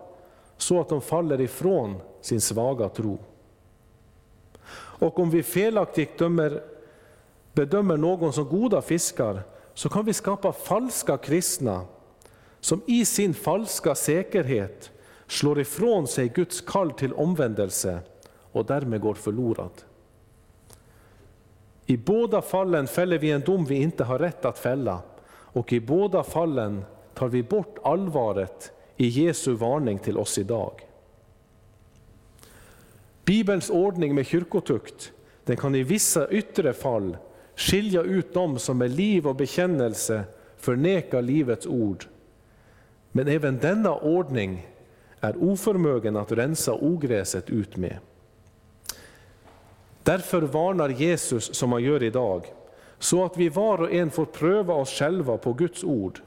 så 0.57 0.81
att 0.81 0.89
de 0.89 1.01
faller 1.01 1.41
ifrån 1.41 2.01
sin 2.21 2.41
svaga 2.41 2.89
tro. 2.89 3.19
Och 4.99 5.19
om 5.19 5.31
vi 5.31 5.43
felaktigt 5.43 6.19
dömer, 6.19 6.63
bedömer 7.53 7.97
någon 7.97 8.33
som 8.33 8.49
goda 8.49 8.83
fiskar, 8.83 9.43
så 9.75 9.89
kan 9.89 10.05
vi 10.05 10.13
skapa 10.13 10.53
falska 10.53 11.17
kristna, 11.17 11.81
som 12.61 12.81
i 12.87 13.05
sin 13.05 13.35
falska 13.35 13.95
säkerhet 13.95 14.91
slår 15.27 15.61
ifrån 15.61 16.07
sig 16.07 16.29
Guds 16.29 16.61
kall 16.61 16.91
till 16.91 17.13
omvändelse 17.13 17.99
och 18.53 18.65
därmed 18.65 19.01
går 19.01 19.15
förlorad. 19.15 19.71
I 21.87 21.97
båda 21.97 22.43
fallen 22.43 22.87
fäller 22.87 23.19
vi 23.19 23.31
en 23.31 23.41
dom 23.41 23.65
vi 23.65 23.75
inte 23.75 24.05
har 24.05 24.19
rätt 24.19 24.45
att 24.45 24.59
fälla 24.59 25.03
och 25.57 25.73
i 25.73 25.81
båda 25.81 26.23
fallen 26.23 26.85
tar 27.15 27.29
vi 27.29 27.43
bort 27.43 27.79
allvaret 27.83 28.73
i 28.97 29.07
Jesu 29.07 29.53
varning 29.53 29.99
till 29.99 30.19
oss 30.19 30.39
idag. 30.39 30.81
Bibelns 33.25 33.71
ordning 33.71 34.15
med 34.15 34.27
kyrkotukt 34.27 35.13
den 35.45 35.57
kan 35.57 35.75
i 35.75 35.83
vissa 35.83 36.29
yttre 36.29 36.73
fall 36.73 37.17
skilja 37.55 38.03
ut 38.03 38.35
dem 38.35 38.59
som 38.59 38.79
med 38.79 38.91
liv 38.91 39.27
och 39.27 39.37
bekännelse 39.37 40.25
förnekar 40.57 41.23
livets 41.23 41.67
ord. 41.67 42.05
Men 43.13 43.29
även 43.29 43.59
denna 43.59 43.97
ordning 43.97 44.67
är 45.21 45.45
oförmögen 45.45 46.17
att 46.17 46.33
rensa 46.33 46.75
ogräset 46.75 47.51
ut 47.51 47.77
med. 47.77 47.99
Därför 50.03 50.43
varnar 50.43 50.89
Jesus 50.89 51.55
som 51.55 51.73
han 51.73 51.83
gör 51.83 52.03
idag, 52.03 52.45
så 52.99 53.25
att 53.25 53.37
vi 53.37 53.49
var 53.49 53.79
och 53.79 53.93
en 53.93 54.11
får 54.11 54.25
pröva 54.25 54.75
oss 54.75 54.91
själva 54.91 55.39
på 55.39 55.53
Guds 55.53 55.85
ord. 55.85 56.21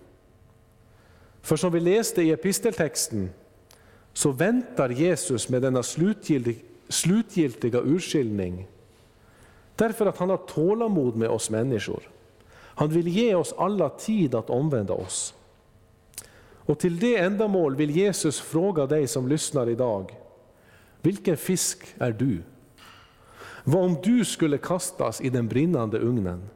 För 1.41 1.55
som 1.55 1.72
vi 1.72 1.80
läste 1.80 2.22
i 2.22 2.32
episteltexten, 2.32 3.30
så 4.13 4.32
väntar 4.32 4.89
Jesus 4.89 5.49
med 5.49 5.61
denna 5.61 5.84
slutgiltiga, 5.84 6.59
slutgiltiga 6.89 7.80
urskiljning, 7.80 8.67
därför 9.76 10.05
att 10.05 10.17
han 10.17 10.30
har 10.30 10.38
tålamod 10.38 11.15
med 11.15 11.30
oss 11.30 11.49
människor. 11.49 12.09
Han 12.53 12.89
vill 12.89 13.07
ge 13.07 13.36
oss 13.36 13.53
alla 13.57 13.89
tid 13.89 14.36
att 14.36 14.49
omvända 14.49 14.93
oss. 14.93 15.34
Och 16.70 16.80
till 16.80 16.99
det 16.99 17.17
ändamål 17.17 17.76
vill 17.76 17.89
Jesus 17.89 18.39
fråga 18.39 18.86
dig 18.86 19.07
som 19.07 19.28
lyssnar 19.28 19.70
idag, 19.70 20.17
vilken 21.01 21.38
fisk 21.38 21.95
är 21.97 22.11
du? 22.11 22.41
Vad 23.63 23.84
om 23.84 23.97
du 24.03 24.26
skulle 24.26 24.57
kastas 24.57 25.22
i 25.22 25.30
den 25.30 25.47
brinnande 25.47 25.99
ugnen? 25.99 26.49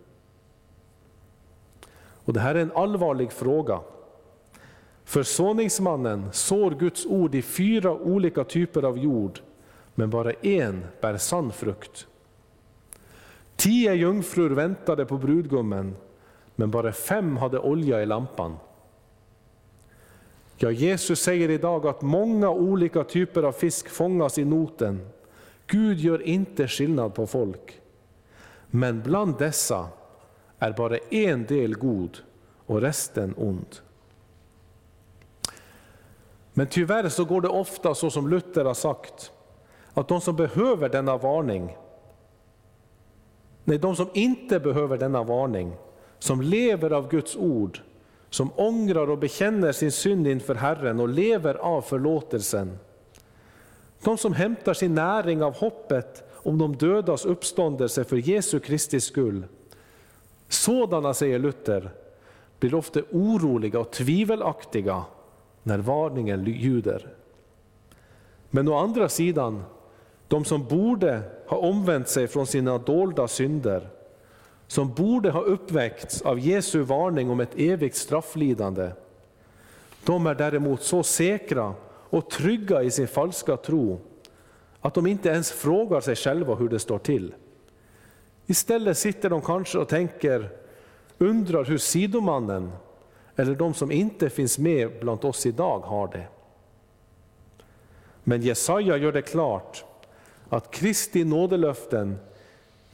Och 2.26 2.34
Det 2.34 2.40
här 2.40 2.56
är 2.56 2.60
en 2.60 2.72
allvarlig 2.72 3.32
fråga. 3.32 3.80
Försoningsmannen 5.06 6.30
sår 6.32 6.72
Guds 6.72 7.06
ord 7.06 7.36
i 7.36 7.42
fyra 7.42 7.92
olika 7.92 8.44
typer 8.44 8.84
av 8.84 8.98
jord, 8.98 9.40
men 9.96 10.10
bara 10.10 10.32
en 10.32 10.86
bär 11.02 11.18
sann 11.18 11.52
frukt. 11.52 12.08
Tio 13.56 13.94
jungfrur 13.94 14.50
väntade 14.50 15.06
på 15.06 15.18
brudgummen, 15.18 15.96
men 16.56 16.72
bara 16.72 16.92
fem 16.92 17.38
hade 17.38 17.60
olja 17.60 18.02
i 18.02 18.06
lampan. 18.06 18.58
Ja, 20.58 20.72
Jesus 20.72 21.20
säger 21.20 21.50
idag 21.50 21.88
att 21.88 22.02
många 22.02 22.50
olika 22.50 23.04
typer 23.04 23.44
av 23.44 23.52
fisk 23.52 23.90
fångas 23.90 24.38
i 24.38 24.46
noten, 24.46 25.08
Gud 25.68 26.00
gör 26.00 26.22
inte 26.22 26.68
skillnad 26.68 27.14
på 27.14 27.28
folk. 27.28 27.82
Men 28.68 29.02
bland 29.02 29.38
dessa 29.38 29.88
är 30.64 30.72
bara 30.72 30.98
en 30.98 31.46
del 31.46 31.76
god 31.76 32.18
och 32.66 32.82
resten 32.82 33.34
ond. 33.38 33.76
Men 36.54 36.68
tyvärr 36.68 37.10
så 37.10 37.26
går 37.26 37.42
det 37.42 37.48
ofta 37.48 37.96
så 37.96 38.10
som 38.10 38.30
Luther 38.30 38.66
har 38.66 38.74
sagt, 38.74 39.32
att 39.94 40.08
de 40.08 40.22
som 40.22 40.36
behöver 40.36 40.90
denna 40.90 41.18
varning, 41.18 41.78
nej 43.64 43.78
de 43.78 43.96
som 43.96 44.10
inte 44.14 44.60
behöver 44.60 44.98
denna 44.98 45.24
varning, 45.24 45.76
som 46.20 46.42
lever 46.42 46.92
av 46.92 47.10
Guds 47.10 47.36
ord, 47.36 47.80
som 48.30 48.52
ångrar 48.56 49.10
och 49.10 49.18
bekänner 49.18 49.72
sin 49.72 49.92
synd 49.92 50.28
inför 50.28 50.56
Herren 50.56 51.00
och 51.00 51.10
lever 51.10 51.56
av 51.56 51.82
förlåtelsen, 51.82 52.80
de 54.04 54.18
som 54.18 54.34
hämtar 54.34 54.74
sin 54.74 54.96
näring 54.96 55.44
av 55.44 55.56
hoppet 55.56 56.24
om 56.34 56.58
de 56.58 56.76
dödas 56.76 57.26
uppståndelse 57.26 58.04
för 58.04 58.18
Jesu 58.18 58.60
Kristi 58.60 59.00
skull. 59.00 59.46
Sådana, 60.54 61.14
säger 61.14 61.40
Luther, 61.40 61.92
blir 62.60 62.76
ofta 62.76 63.00
oroliga 63.12 63.80
och 63.80 63.92
tvivelaktiga 63.92 65.04
när 65.64 65.78
varningen 65.78 66.46
ljuder. 66.46 67.14
Men 68.50 68.68
å 68.68 68.78
andra 68.78 69.10
sidan, 69.10 69.64
de 70.28 70.46
som 70.46 70.66
borde 70.66 71.22
ha 71.48 71.58
omvänt 71.58 72.08
sig 72.08 72.28
från 72.28 72.48
sina 72.48 72.78
dolda 72.78 73.28
synder, 73.28 73.90
som 74.68 74.94
borde 74.94 75.32
ha 75.32 75.42
uppväckts 75.42 76.22
av 76.22 76.40
Jesu 76.40 76.82
varning 76.82 77.30
om 77.30 77.40
ett 77.40 77.60
evigt 77.60 77.96
strafflidande, 77.96 78.92
de 80.06 80.28
är 80.28 80.36
däremot 80.36 80.82
så 80.82 81.04
säkra 81.04 81.74
och 82.10 82.30
trygga 82.30 82.84
i 82.84 82.92
sin 82.92 83.08
falska 83.08 83.58
tro 83.58 84.00
att 84.82 84.94
de 84.94 85.08
inte 85.08 85.30
ens 85.30 85.52
frågar 85.52 86.02
sig 86.02 86.16
själva 86.16 86.56
hur 86.56 86.70
det 86.70 86.80
står 86.80 87.00
till. 87.00 87.34
Istället 88.46 88.98
sitter 88.98 89.30
de 89.30 89.42
kanske 89.42 89.78
och 89.78 89.88
tänker, 89.88 90.50
undrar 91.18 91.66
hur 91.66 91.78
sidomannen 91.78 92.72
eller 93.36 93.56
de 93.56 93.74
som 93.74 93.92
inte 93.92 94.30
finns 94.30 94.58
med 94.58 95.00
bland 95.00 95.26
oss 95.26 95.46
idag 95.46 95.80
har 95.80 96.08
det. 96.08 96.28
Men 98.24 98.42
Jesaja 98.42 98.98
gör 98.98 99.12
det 99.12 99.22
klart 99.22 99.86
att 100.50 100.72
Kristi 100.72 101.24
nådelöften 101.24 102.18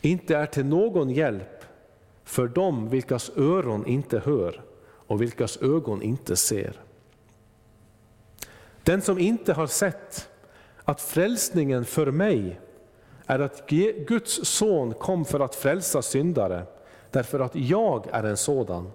inte 0.02 0.36
är 0.36 0.46
till 0.46 0.66
någon 0.66 1.10
hjälp 1.10 1.66
för 2.24 2.48
dem 2.48 2.90
vilkas 2.90 3.32
öron 3.38 3.86
inte 3.86 4.20
hör 4.20 4.62
och 4.82 5.22
vilkas 5.22 5.58
ögon 5.58 6.02
inte 6.02 6.36
ser. 6.36 6.82
Den 8.84 9.02
som 9.02 9.20
inte 9.20 9.54
har 9.54 9.68
sett 9.68 10.30
att 10.84 11.02
frälsningen 11.02 11.86
för 11.86 12.12
mig 12.12 12.60
är 13.30 13.40
att 13.40 13.70
Guds 14.08 14.46
son 14.46 14.94
kom 14.94 15.26
för 15.26 15.40
att 15.40 15.56
frälsa 15.56 16.02
syndare, 16.02 16.64
därför 17.12 17.40
att 17.40 17.56
jag 17.56 18.08
är 18.12 18.24
en 18.24 18.38
sådan. 18.38 18.92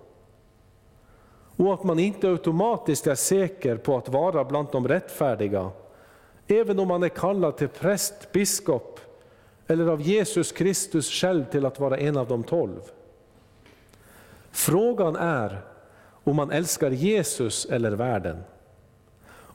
Och 1.57 1.75
att 1.75 1.85
man 1.85 1.99
inte 1.99 2.29
automatiskt 2.29 3.07
är 3.07 3.15
säker 3.15 3.77
på 3.77 3.97
att 3.97 4.09
vara 4.09 4.45
bland 4.45 4.69
de 4.73 4.89
rättfärdiga, 4.89 5.71
även 6.47 6.79
om 6.79 6.89
man 6.89 7.03
är 7.03 7.09
kallad 7.09 7.57
till 7.57 7.69
präst, 7.69 8.33
biskop 8.33 9.01
eller 9.67 9.87
av 9.87 10.01
Jesus 10.01 10.53
Kristus 10.53 11.11
själv 11.11 11.45
till 11.45 11.67
att 11.67 11.81
vara 11.81 11.99
en 11.99 12.17
av 12.17 12.29
de 12.29 12.43
tolv. 12.43 12.81
Frågan 14.51 15.17
är 15.17 15.61
om 16.25 16.37
man 16.37 16.51
älskar 16.51 16.91
Jesus 16.91 17.67
eller 17.67 17.91
världen. 17.91 18.43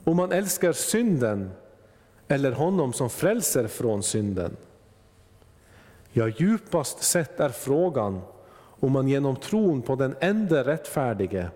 Om 0.04 0.16
man 0.16 0.32
älskar 0.32 0.72
synden 0.72 1.50
eller 2.28 2.52
honom 2.52 2.92
som 2.92 3.10
frälser 3.10 3.66
från 3.66 4.02
synden. 4.02 4.56
Ja, 6.12 6.28
djupast 6.28 7.02
sett 7.02 7.40
är 7.40 7.48
frågan 7.48 8.20
om 8.56 8.92
man 8.92 9.08
genom 9.08 9.36
tron 9.36 9.82
på 9.82 9.96
den 9.96 10.14
enda 10.20 10.64
rättfärdige 10.64 11.50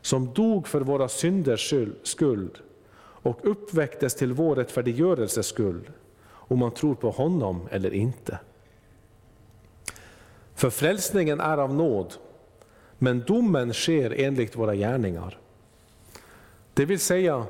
som 0.00 0.34
dog 0.34 0.68
för 0.68 0.80
våra 0.80 1.08
synders 1.08 1.74
skuld 2.02 2.58
och 2.98 3.38
uppväcktes 3.42 4.14
till 4.14 4.32
vår 4.32 4.56
rättfärdiggörelses 4.56 5.46
skull, 5.46 5.90
om 6.26 6.58
man 6.58 6.70
tror 6.70 6.94
på 6.94 7.10
honom 7.10 7.68
eller 7.70 7.94
inte. 7.94 8.38
För 10.54 10.70
frälsningen 10.70 11.40
är 11.40 11.58
av 11.58 11.74
nåd, 11.74 12.14
men 12.98 13.24
domen 13.26 13.72
sker 13.72 14.14
enligt 14.16 14.56
våra 14.56 14.74
gärningar. 14.74 15.38
Det 16.74 16.84
vill 16.84 17.00
säga, 17.00 17.46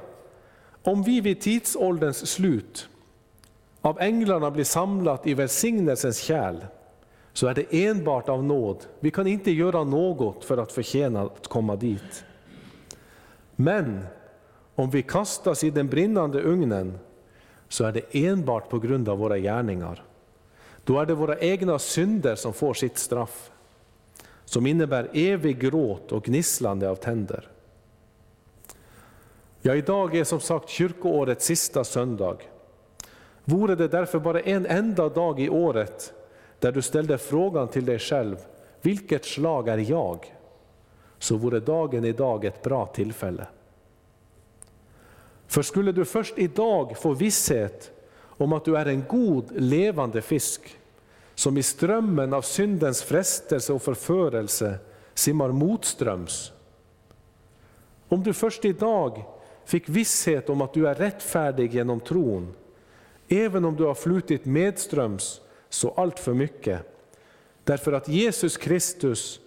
Om 0.82 1.02
vi 1.02 1.20
vid 1.20 1.40
tidsålderns 1.40 2.26
slut 2.26 2.88
av 3.86 4.00
änglarna 4.00 4.50
blir 4.50 4.64
samlat 4.64 5.26
i 5.26 5.34
välsignelsens 5.34 6.18
kärl, 6.18 6.56
så 7.32 7.46
är 7.46 7.54
det 7.54 7.86
enbart 7.86 8.28
av 8.28 8.44
nåd. 8.44 8.86
Vi 9.00 9.10
kan 9.10 9.26
inte 9.26 9.50
göra 9.50 9.84
något 9.84 10.44
för 10.44 10.58
att 10.58 10.72
förtjäna 10.72 11.22
att 11.22 11.48
komma 11.48 11.76
dit. 11.76 12.24
Men 13.56 14.06
om 14.74 14.90
vi 14.90 15.02
kastas 15.02 15.64
i 15.64 15.70
den 15.70 15.88
brinnande 15.88 16.42
ugnen, 16.42 16.98
så 17.68 17.84
är 17.84 17.92
det 17.92 18.26
enbart 18.26 18.68
på 18.68 18.78
grund 18.78 19.08
av 19.08 19.18
våra 19.18 19.38
gärningar. 19.38 20.04
Då 20.84 21.00
är 21.00 21.06
det 21.06 21.14
våra 21.14 21.38
egna 21.38 21.78
synder 21.78 22.34
som 22.34 22.52
får 22.52 22.74
sitt 22.74 22.98
straff, 22.98 23.50
som 24.44 24.66
innebär 24.66 25.10
evig 25.12 25.60
gråt 25.60 26.12
och 26.12 26.24
gnisslande 26.24 26.90
av 26.90 26.94
tänder. 26.94 27.48
Ja, 29.62 29.74
idag 29.74 30.16
är 30.16 30.24
som 30.24 30.40
sagt 30.40 30.68
kyrkoårets 30.68 31.44
sista 31.44 31.84
söndag. 31.84 32.36
Vore 33.48 33.74
det 33.74 33.88
därför 33.88 34.18
bara 34.18 34.40
en 34.40 34.66
enda 34.66 35.08
dag 35.08 35.40
i 35.40 35.48
året 35.48 36.12
där 36.58 36.72
du 36.72 36.82
ställde 36.82 37.18
frågan 37.18 37.68
till 37.68 37.84
dig 37.84 37.98
själv, 37.98 38.36
vilket 38.82 39.24
slag 39.24 39.68
är 39.68 39.78
jag? 39.78 40.34
Så 41.18 41.36
vore 41.36 41.60
dagen 41.60 42.04
idag 42.04 42.44
ett 42.44 42.62
bra 42.62 42.86
tillfälle. 42.86 43.46
För 45.46 45.62
skulle 45.62 45.92
du 45.92 46.04
först 46.04 46.38
idag 46.38 46.98
få 46.98 47.14
visshet 47.14 47.90
om 48.18 48.52
att 48.52 48.64
du 48.64 48.76
är 48.76 48.86
en 48.86 49.04
god 49.08 49.44
levande 49.50 50.22
fisk, 50.22 50.78
som 51.34 51.58
i 51.58 51.62
strömmen 51.62 52.34
av 52.34 52.42
syndens 52.42 53.02
frestelse 53.02 53.72
och 53.72 53.82
förförelse 53.82 54.78
simmar 55.14 55.48
motströms. 55.48 56.52
Om 58.08 58.22
du 58.22 58.32
först 58.32 58.64
idag 58.64 59.24
fick 59.64 59.88
visshet 59.88 60.50
om 60.50 60.60
att 60.60 60.74
du 60.74 60.88
är 60.88 60.94
rättfärdig 60.94 61.74
genom 61.74 62.00
tron, 62.00 62.54
även 63.28 63.64
om 63.64 63.76
du 63.76 63.84
har 63.84 63.94
flutit 63.94 64.44
medströms 64.44 65.40
så 65.68 65.90
allt 65.96 66.18
för 66.18 66.34
mycket, 66.34 66.80
därför 67.64 67.92
att 67.92 68.08
Jesus 68.08 68.56
Kristus 68.56 69.40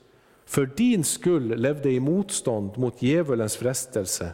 för 0.45 0.65
din 0.65 1.03
skull 1.03 1.55
levde 1.55 1.91
i 1.91 1.99
motstånd 1.99 2.77
mot 2.77 3.01
djävulens 3.01 3.57
frestelse, 3.57 4.33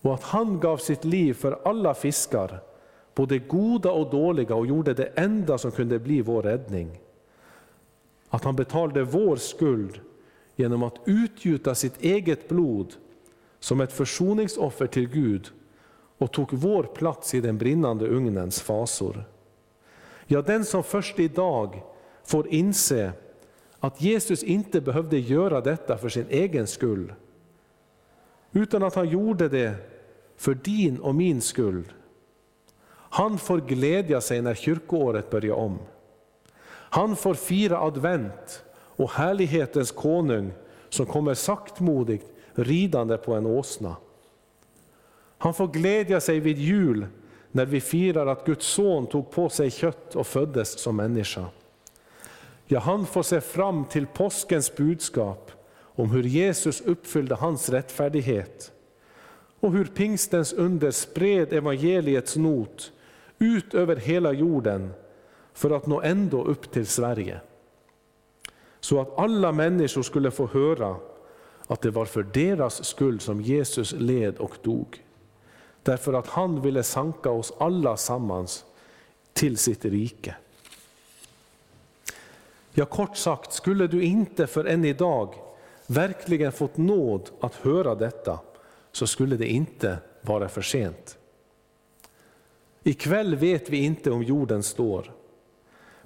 och 0.00 0.14
att 0.14 0.22
han 0.22 0.60
gav 0.60 0.76
sitt 0.76 1.04
liv 1.04 1.34
för 1.34 1.58
alla 1.64 1.94
fiskar, 1.94 2.60
både 3.14 3.38
goda 3.38 3.90
och 3.90 4.10
dåliga, 4.10 4.54
och 4.54 4.66
gjorde 4.66 4.94
det 4.94 5.12
enda 5.14 5.58
som 5.58 5.70
kunde 5.70 5.98
bli 5.98 6.20
vår 6.20 6.42
räddning. 6.42 7.00
Att 8.28 8.44
han 8.44 8.56
betalade 8.56 9.04
vår 9.04 9.36
skuld 9.36 10.00
genom 10.56 10.82
att 10.82 11.00
utgjuta 11.04 11.74
sitt 11.74 12.02
eget 12.02 12.48
blod 12.48 12.94
som 13.60 13.80
ett 13.80 13.92
försoningsoffer 13.92 14.86
till 14.86 15.08
Gud 15.08 15.50
och 16.22 16.32
tog 16.32 16.52
vår 16.52 16.82
plats 16.82 17.34
i 17.34 17.40
den 17.40 17.58
brinnande 17.58 18.08
ugnens 18.08 18.60
fasor. 18.60 19.24
Ja, 20.26 20.42
den 20.42 20.64
som 20.64 20.82
först 20.82 21.18
idag 21.18 21.82
får 22.24 22.48
inse 22.48 23.12
att 23.80 24.02
Jesus 24.02 24.42
inte 24.42 24.80
behövde 24.80 25.18
göra 25.18 25.60
detta 25.60 25.98
för 25.98 26.08
sin 26.08 26.26
egen 26.30 26.66
skull, 26.66 27.12
utan 28.52 28.82
att 28.82 28.94
han 28.94 29.08
gjorde 29.08 29.48
det 29.48 29.74
för 30.36 30.54
din 30.54 30.98
och 30.98 31.14
min 31.14 31.40
skull. 31.40 31.92
Han 32.92 33.38
får 33.38 33.60
glädja 33.60 34.20
sig 34.20 34.42
när 34.42 34.54
kyrkoåret 34.54 35.30
börjar 35.30 35.54
om. 35.54 35.78
Han 36.68 37.16
får 37.16 37.34
fira 37.34 37.80
advent 37.80 38.64
och 38.74 39.10
härlighetens 39.10 39.90
konung 39.90 40.52
som 40.88 41.06
kommer 41.06 41.34
saktmodigt 41.34 42.26
ridande 42.54 43.16
på 43.16 43.34
en 43.34 43.46
åsna. 43.46 43.96
Han 45.42 45.54
får 45.54 45.68
glädja 45.68 46.20
sig 46.20 46.40
vid 46.40 46.58
jul 46.58 47.06
när 47.52 47.66
vi 47.66 47.80
firar 47.80 48.26
att 48.26 48.46
Guds 48.46 48.66
son 48.66 49.06
tog 49.06 49.30
på 49.30 49.48
sig 49.48 49.70
kött 49.70 50.16
och 50.16 50.26
föddes 50.26 50.78
som 50.78 50.96
människa. 50.96 51.44
Ja, 52.66 52.80
han 52.80 53.06
får 53.06 53.22
se 53.22 53.40
fram 53.40 53.84
till 53.84 54.06
påskens 54.06 54.76
budskap 54.76 55.50
om 55.74 56.10
hur 56.10 56.22
Jesus 56.22 56.80
uppfyllde 56.80 57.34
hans 57.34 57.68
rättfärdighet 57.68 58.72
och 59.60 59.72
hur 59.72 59.84
pingstens 59.84 60.52
under 60.52 60.90
spred 60.90 61.52
evangeliets 61.52 62.36
not 62.36 62.92
ut 63.38 63.74
över 63.74 63.96
hela 63.96 64.32
jorden 64.32 64.92
för 65.52 65.70
att 65.70 65.86
nå 65.86 66.00
ändå 66.00 66.44
upp 66.44 66.70
till 66.72 66.86
Sverige. 66.86 67.40
Så 68.80 69.00
att 69.00 69.18
alla 69.18 69.52
människor 69.52 70.02
skulle 70.02 70.30
få 70.30 70.46
höra 70.46 70.96
att 71.66 71.80
det 71.80 71.90
var 71.90 72.04
för 72.04 72.22
deras 72.22 72.84
skull 72.84 73.20
som 73.20 73.40
Jesus 73.40 73.92
led 73.92 74.38
och 74.38 74.56
dog. 74.62 75.02
Därför 75.82 76.12
att 76.12 76.26
han 76.26 76.60
ville 76.60 76.82
sanka 76.82 77.30
oss 77.30 77.52
alla 77.58 77.96
sammans 77.96 78.64
till 79.32 79.58
sitt 79.58 79.84
rike. 79.84 80.36
Ja, 82.74 82.84
kort 82.84 83.16
sagt, 83.16 83.52
skulle 83.52 83.86
du 83.86 84.02
inte 84.02 84.46
för 84.46 84.64
än 84.64 84.84
idag 84.84 85.34
verkligen 85.86 86.52
fått 86.52 86.76
nåd 86.76 87.30
att 87.40 87.54
höra 87.54 87.94
detta, 87.94 88.40
så 88.92 89.06
skulle 89.06 89.36
det 89.36 89.48
inte 89.48 89.98
vara 90.20 90.48
för 90.48 90.62
sent. 90.62 91.18
Ikväll 92.82 93.36
vet 93.36 93.70
vi 93.70 93.84
inte 93.84 94.10
om 94.10 94.22
jorden 94.22 94.62
står, 94.62 95.12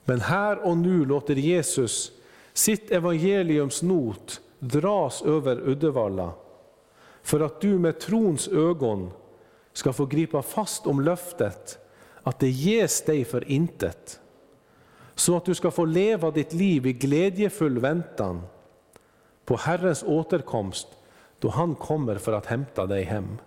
men 0.04 0.20
här 0.20 0.58
och 0.58 0.76
nu 0.76 1.04
låter 1.04 1.34
Jesus 1.34 2.12
sitt 2.52 2.90
evangeliums 2.90 3.82
not 3.82 4.40
dras 4.58 5.22
över 5.22 5.68
Uddevalla, 5.68 6.32
för 7.22 7.40
att 7.40 7.60
du 7.60 7.78
med 7.78 8.00
trons 8.00 8.48
ögon 8.48 9.10
ska 9.76 9.92
få 9.92 10.06
gripa 10.06 10.42
fast 10.42 10.86
om 10.86 11.00
löftet 11.00 11.78
att 12.22 12.38
det 12.38 12.48
ges 12.48 13.02
dig 13.02 13.24
för 13.24 13.50
intet, 13.50 14.20
så 15.14 15.36
att 15.36 15.44
du 15.44 15.54
ska 15.54 15.70
få 15.70 15.84
leva 15.84 16.30
ditt 16.30 16.52
liv 16.52 16.86
i 16.86 16.92
glädjefull 16.92 17.78
väntan 17.78 18.42
på 19.44 19.56
Herrens 19.56 20.02
återkomst 20.02 20.88
då 21.38 21.48
han 21.48 21.74
kommer 21.74 22.16
för 22.16 22.32
att 22.32 22.46
hämta 22.46 22.86
dig 22.86 23.02
hem. 23.04 23.38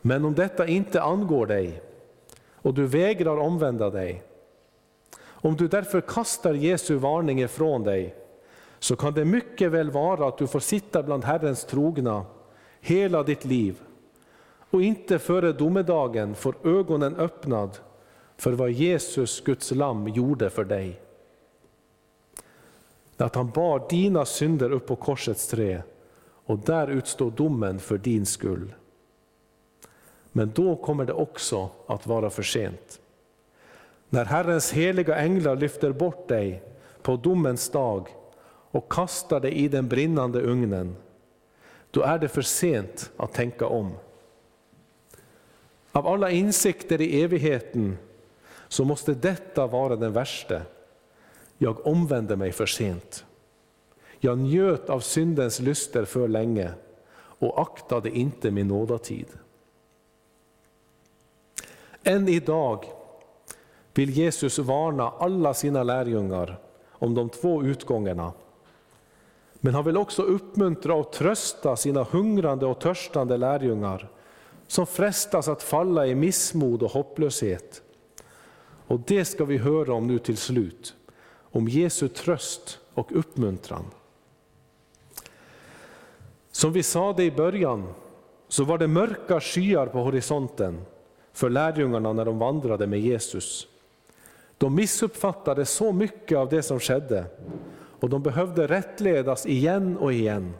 Men 0.00 0.24
om 0.24 0.34
detta 0.34 0.66
inte 0.66 1.02
angår 1.02 1.46
dig 1.46 1.82
och 2.54 2.74
du 2.74 2.86
vägrar 2.86 3.36
omvända 3.36 3.90
dig, 3.90 4.22
om 5.20 5.56
du 5.56 5.68
därför 5.68 6.00
kastar 6.00 6.54
Jesu 6.54 6.94
varning 6.94 7.42
ifrån 7.42 7.82
dig, 7.84 8.14
så 8.78 8.96
kan 8.96 9.14
det 9.14 9.24
mycket 9.24 9.70
väl 9.70 9.90
vara 9.90 10.28
att 10.28 10.38
du 10.38 10.46
får 10.46 10.60
sitta 10.60 11.02
bland 11.02 11.24
Herrens 11.24 11.64
trogna 11.64 12.24
hela 12.80 13.22
ditt 13.22 13.44
liv 13.44 13.82
och 14.76 14.82
inte 14.82 15.18
före 15.18 15.52
domedagen 15.52 16.34
får 16.34 16.54
ögonen 16.64 17.16
öppnad 17.16 17.78
för 18.36 18.52
vad 18.52 18.70
Jesus, 18.70 19.40
Guds 19.40 19.70
lamm, 19.70 20.08
gjorde 20.08 20.50
för 20.50 20.64
dig. 20.64 21.00
Att 23.16 23.34
han 23.34 23.50
bar 23.50 23.86
dina 23.90 24.24
synder 24.24 24.70
upp 24.70 24.86
på 24.86 24.96
korsets 24.96 25.48
trä 25.48 25.82
och 26.46 26.58
där 26.58 26.88
utstår 26.88 27.30
domen 27.30 27.78
för 27.78 27.98
din 27.98 28.26
skull. 28.26 28.74
Men 30.32 30.52
då 30.54 30.76
kommer 30.76 31.04
det 31.04 31.12
också 31.12 31.70
att 31.86 32.06
vara 32.06 32.30
för 32.30 32.42
sent. 32.42 33.00
När 34.08 34.24
Herrens 34.24 34.72
heliga 34.72 35.16
änglar 35.16 35.56
lyfter 35.56 35.92
bort 35.92 36.28
dig 36.28 36.62
på 37.02 37.16
domens 37.16 37.70
dag 37.70 38.08
och 38.70 38.92
kastar 38.92 39.40
dig 39.40 39.52
i 39.52 39.68
den 39.68 39.88
brinnande 39.88 40.40
ugnen, 40.40 40.96
då 41.90 42.02
är 42.02 42.18
det 42.18 42.28
för 42.28 42.42
sent 42.42 43.10
att 43.16 43.32
tänka 43.32 43.66
om. 43.66 43.92
Av 45.96 46.06
alla 46.06 46.30
insikter 46.30 47.00
i 47.00 47.22
evigheten 47.22 47.98
så 48.68 48.84
måste 48.84 49.14
detta 49.14 49.66
vara 49.66 49.96
den 49.96 50.12
värsta. 50.12 50.62
Jag 51.58 51.86
omvände 51.86 52.36
mig 52.36 52.52
för 52.52 52.66
sent. 52.66 53.24
Jag 54.18 54.38
njöt 54.38 54.90
av 54.90 55.00
syndens 55.00 55.60
lyster 55.60 56.04
för 56.04 56.28
länge 56.28 56.70
och 57.16 57.60
aktade 57.60 58.10
inte 58.10 58.50
min 58.50 58.68
nådatid. 58.68 59.26
Än 62.02 62.28
idag 62.28 62.84
vill 63.94 64.10
Jesus 64.10 64.58
varna 64.58 65.10
alla 65.18 65.54
sina 65.54 65.82
lärjungar 65.82 66.58
om 66.88 67.14
de 67.14 67.28
två 67.28 67.62
utgångarna. 67.62 68.32
Men 69.54 69.74
han 69.74 69.84
vill 69.84 69.96
också 69.96 70.22
uppmuntra 70.22 70.94
och 70.94 71.12
trösta 71.12 71.76
sina 71.76 72.02
hungrande 72.02 72.66
och 72.66 72.80
törstande 72.80 73.36
lärjungar 73.36 74.08
som 74.66 74.86
frestas 74.86 75.48
att 75.48 75.62
falla 75.62 76.06
i 76.06 76.14
missmod 76.14 76.82
och 76.82 76.90
hopplöshet. 76.90 77.82
Och 78.86 79.00
det 79.06 79.24
ska 79.24 79.44
vi 79.44 79.58
höra 79.58 79.94
om 79.94 80.06
nu 80.06 80.18
till 80.18 80.36
slut, 80.36 80.94
om 81.50 81.68
Jesu 81.68 82.08
tröst 82.08 82.78
och 82.94 83.18
uppmuntran. 83.18 83.84
Som 86.50 86.72
vi 86.72 86.82
sa 86.82 87.12
det 87.12 87.24
i 87.24 87.30
början, 87.30 87.94
så 88.48 88.64
var 88.64 88.78
det 88.78 88.86
mörka 88.86 89.40
skyar 89.40 89.86
på 89.86 89.98
horisonten 89.98 90.80
för 91.32 91.50
lärjungarna 91.50 92.12
när 92.12 92.24
de 92.24 92.38
vandrade 92.38 92.86
med 92.86 93.00
Jesus. 93.00 93.68
De 94.58 94.74
missuppfattade 94.74 95.66
så 95.66 95.92
mycket 95.92 96.38
av 96.38 96.48
det 96.48 96.62
som 96.62 96.80
skedde 96.80 97.24
och 98.00 98.10
de 98.10 98.22
behövde 98.22 98.66
rättledas 98.66 99.46
igen 99.46 99.96
och 99.96 100.12
igen. 100.12 100.54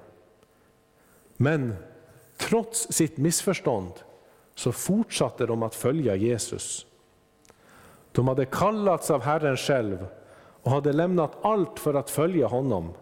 Men 1.37 1.75
trots 2.37 2.93
sitt 2.93 3.17
missförstånd, 3.17 3.93
så 4.55 4.73
fortsatte 4.73 5.47
de 5.47 5.63
att 5.63 5.75
följa 5.75 6.17
Jesus. 6.17 6.87
De 8.13 8.29
hade 8.29 8.45
kallats 8.45 9.11
av 9.11 9.23
Herren 9.23 9.57
själv 9.57 10.07
och 10.63 10.71
hade 10.71 10.93
lämnat 10.93 11.37
allt 11.43 11.79
för 11.79 11.95
att 11.95 12.11
följa 12.11 12.47
honom. 12.47 12.93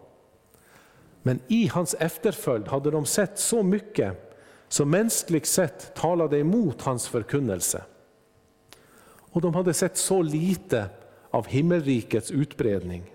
Men 1.23 1.41
i 1.49 1.67
hans 1.67 1.95
efterföljd 1.95 2.69
hade 2.69 2.91
de 2.91 3.07
sett 3.07 3.39
så 3.39 3.63
mycket 3.63 4.37
som 4.69 4.91
mänskligt 4.91 5.47
sett 5.47 5.95
talade 5.95 6.39
emot 6.39 6.83
hans 6.83 7.09
förkunnelse. 7.09 7.83
Och 9.07 9.41
de 9.41 9.55
hade 9.55 9.75
sett 9.75 9.97
så 9.97 10.23
lite 10.23 10.87
av 11.31 11.47
himmelrikets 11.47 12.31
utbredning. 12.31 13.15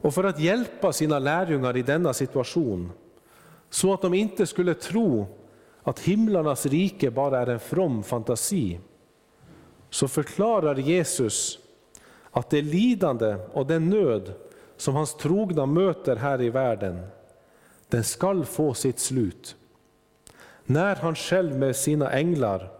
Och 0.00 0.14
för 0.14 0.24
att 0.24 0.40
hjälpa 0.40 0.92
sina 0.92 1.18
lärjungar 1.18 1.76
i 1.76 1.82
denna 1.82 2.14
situation, 2.14 2.92
så 3.70 3.94
att 3.94 4.02
de 4.02 4.14
inte 4.14 4.46
skulle 4.46 4.74
tro 4.74 5.26
att 5.82 6.00
himlarnas 6.00 6.66
rike 6.66 7.10
bara 7.10 7.40
är 7.40 7.46
en 7.46 7.60
from 7.60 8.02
fantasi, 8.02 8.80
så 9.90 10.08
förklarar 10.08 10.76
Jesus 10.76 11.58
att 12.30 12.50
det 12.50 12.62
lidande 12.62 13.36
och 13.52 13.66
den 13.66 13.90
nöd 13.90 14.32
som 14.76 14.94
hans 14.94 15.16
trogna 15.16 15.66
möter 15.66 16.16
här 16.16 16.42
i 16.42 16.50
världen, 16.50 17.06
den 17.88 18.04
skall 18.04 18.44
få 18.44 18.74
sitt 18.74 18.98
slut. 18.98 19.56
När 20.64 20.96
han 20.96 21.14
själv 21.14 21.58
med 21.58 21.76
sina 21.76 22.12
änglar 22.12 22.72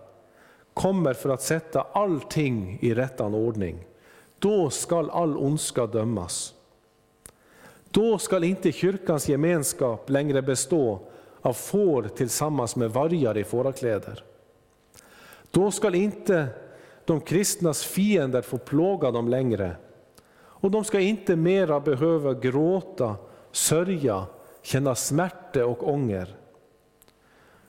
kommer 0.75 1.15
för 1.15 1.31
att 1.31 1.43
sätta 1.43 1.83
allting 1.83 2.79
i 2.81 2.95
rättan 2.95 3.35
ordning, 3.35 3.87
då 4.39 4.71
skall 4.71 5.11
all 5.11 5.37
ondska 5.37 5.87
dömas. 5.87 6.55
Då 7.99 8.19
skall 8.19 8.45
inte 8.45 8.73
kyrkans 8.73 9.29
gemenskap 9.29 10.11
längre 10.11 10.43
bestå 10.43 11.01
av 11.41 11.53
får 11.53 12.03
tillsammans 12.03 12.77
med 12.77 12.91
vargar 12.91 13.39
i 13.39 13.45
fårakläder. 13.45 14.25
Då 15.51 15.71
skall 15.71 15.95
inte 15.95 16.49
de 17.05 17.21
kristnas 17.21 17.85
fiender 17.85 18.43
få 18.43 18.59
plåga 18.59 19.11
dem 19.11 19.29
längre. 19.29 19.77
Och 20.37 20.71
de 20.71 20.85
ska 20.85 21.01
inte 21.01 21.37
mera 21.37 21.81
behöva 21.81 22.35
gråta, 22.35 23.17
sörja, 23.53 24.27
känna 24.63 24.95
smärta 24.95 25.67
och 25.67 25.89
ånger. 25.89 26.37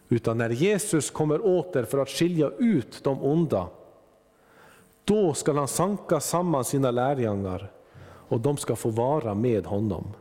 Utan 0.10 0.38
när 0.38 0.50
Jesus 0.50 1.12
kommer 1.12 1.46
åter 1.46 1.84
för 1.84 1.98
att 1.98 2.10
skilja 2.10 2.52
ut 2.58 3.04
de 3.04 3.24
onda, 3.24 3.68
då 5.04 5.34
skall 5.34 5.58
han 5.58 5.68
sanka 5.68 6.20
samman 6.20 6.66
sina 6.66 6.92
lärjungar 6.92 7.72
och 8.30 8.40
de 8.40 8.58
ska 8.58 8.76
få 8.76 8.90
vara 8.90 9.34
med 9.34 9.66
honom. 9.66 10.14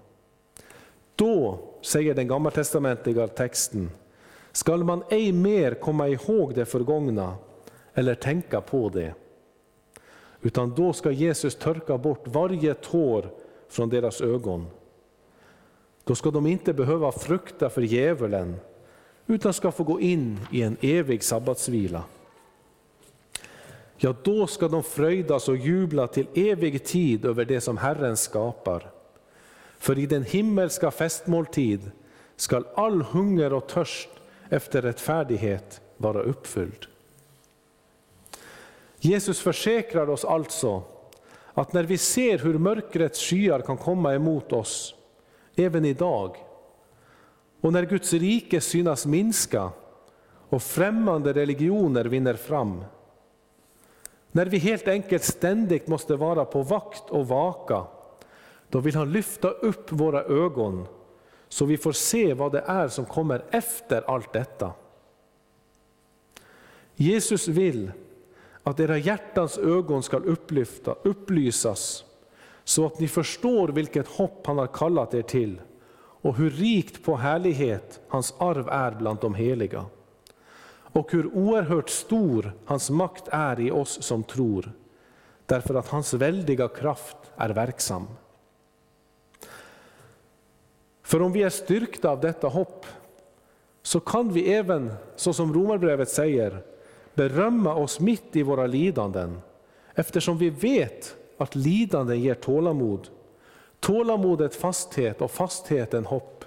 Då, 1.19 1.59
säger 1.83 2.15
den 2.15 2.29
gammaltestamentliga 2.29 3.29
texten, 3.29 3.91
skall 4.53 4.85
man 4.85 5.03
ej 5.11 5.33
mer 5.33 5.75
komma 5.75 6.09
ihåg 6.09 6.55
det 6.55 6.65
förgångna 6.65 7.37
eller 7.95 8.15
tänka 8.15 8.61
på 8.61 8.89
det. 8.89 9.15
Utan 10.43 10.75
då 10.75 10.93
ska 10.93 11.11
Jesus 11.11 11.55
törka 11.55 11.99
bort 11.99 12.23
varje 12.25 12.75
tår 12.75 13.31
från 13.69 13.89
deras 13.89 14.21
ögon. 14.21 14.67
Då 16.05 16.15
ska 16.15 16.31
de 16.31 16.47
inte 16.47 16.73
behöva 16.73 17.13
frukta 17.13 17.71
för 17.71 17.83
djävulen, 17.83 18.57
utan 19.27 19.53
ska 19.53 19.73
få 19.73 19.85
gå 19.85 20.01
in 20.01 20.41
i 20.53 20.63
en 20.63 20.77
evig 20.81 21.25
sabbatsvila. 21.25 22.03
Ja, 23.97 24.15
då 24.23 24.47
ska 24.47 24.69
de 24.69 24.83
fröjdas 24.83 25.49
och 25.49 25.57
jubla 25.57 26.07
till 26.07 26.27
evig 26.35 26.85
tid 26.85 27.25
över 27.25 27.45
det 27.45 27.61
som 27.61 27.77
Herren 27.77 28.17
skapar. 28.17 28.98
För 29.79 29.99
i 29.99 30.07
den 30.07 30.23
himmelska 30.23 30.91
festmåltid 30.91 31.91
skall 32.37 32.67
all 32.75 33.03
hunger 33.03 33.53
och 33.53 33.67
törst 33.67 34.09
efter 34.49 34.83
rättfärdighet 34.83 35.81
vara 35.97 36.23
uppfylld. 36.23 36.87
Jesus 39.01 39.41
försäkrar 39.41 40.11
oss 40.11 40.25
alltså 40.25 40.83
att 41.55 41.73
när 41.73 41.83
vi 41.85 41.99
ser 41.99 42.39
hur 42.39 42.59
mörkrets 42.59 43.21
skyar 43.21 43.61
kan 43.61 43.77
komma 43.77 44.15
emot 44.15 44.53
oss, 44.53 44.95
även 45.57 45.85
idag, 45.85 46.37
och 47.61 47.73
när 47.73 47.83
Guds 47.83 48.13
rike 48.13 48.61
synas 48.61 49.07
minska 49.07 49.71
och 50.49 50.63
främmande 50.63 51.33
religioner 51.33 52.05
vinner 52.05 52.35
fram, 52.35 52.85
när 54.33 54.47
vi 54.47 54.59
helt 54.59 54.89
enkelt 54.89 55.25
ständigt 55.25 55.87
måste 55.87 56.17
vara 56.17 56.45
på 56.45 56.63
vakt 56.63 57.11
och 57.11 57.29
vaka, 57.29 57.85
då 58.69 58.81
vill 58.81 58.95
han 58.97 59.13
lyfta 59.13 59.51
upp 59.51 59.93
våra 59.93 60.23
ögon 60.23 60.87
så 61.49 61.65
vi 61.65 61.77
får 61.77 61.93
se 61.93 62.35
vad 62.35 62.53
det 62.53 62.65
är 62.67 62.89
som 62.89 63.05
kommer 63.05 63.45
efter 63.51 64.11
allt 64.11 64.33
detta. 64.33 64.73
Jesus 66.95 67.49
vill 67.49 67.93
att 68.63 68.81
era 68.81 68.99
hjärtans 68.99 69.59
ögon 69.59 70.03
ska 70.03 70.17
upplyfta, 70.17 70.95
upplysas 71.03 72.05
så 72.65 72.87
att 72.87 73.01
ni 73.01 73.09
förstår 73.09 73.69
vilket 73.69 74.09
hopp 74.09 74.47
han 74.47 74.59
har 74.59 74.67
kallat 74.67 75.15
er 75.15 75.23
till 75.23 75.61
och 76.21 76.37
hur 76.37 76.51
rikt 76.51 77.05
på 77.05 77.17
härlighet 77.17 78.01
hans 78.09 78.35
arv 78.39 78.69
är 78.69 78.91
bland 78.91 79.19
de 79.21 79.35
heliga. 79.35 79.85
Och 80.71 81.13
hur 81.13 81.37
oerhört 81.37 81.91
stor 81.91 82.53
hans 82.65 82.91
makt 82.91 83.29
är 83.29 83.61
i 83.61 83.71
oss 83.71 84.03
som 84.03 84.23
tror, 84.23 84.73
därför 85.47 85.75
att 85.75 85.89
hans 85.89 86.15
väldiga 86.15 86.69
kraft 86.69 87.17
är 87.37 87.51
verksam. 87.51 88.07
För 91.09 91.23
om 91.23 91.33
vi 91.33 91.43
är 91.43 91.51
styrkta 91.51 92.11
av 92.11 92.21
detta 92.21 92.49
hopp, 92.49 92.87
så 93.83 94.01
kan 94.01 94.33
vi 94.33 94.53
även, 94.53 94.93
så 95.17 95.33
som 95.33 95.55
Romarbrevet 95.55 96.09
säger, 96.09 96.63
berömma 97.15 97.75
oss 97.75 98.01
mitt 98.01 98.37
i 98.37 98.43
våra 98.43 98.67
lidanden, 98.67 99.41
eftersom 99.95 100.39
vi 100.39 100.51
vet 100.51 101.17
att 101.39 101.55
lidanden 101.55 102.21
ger 102.21 102.35
tålamod. 102.35 103.09
Tålamodet 103.81 104.55
fasthet 104.55 105.21
och 105.21 105.31
fastheten 105.31 106.05
hopp. 106.05 106.45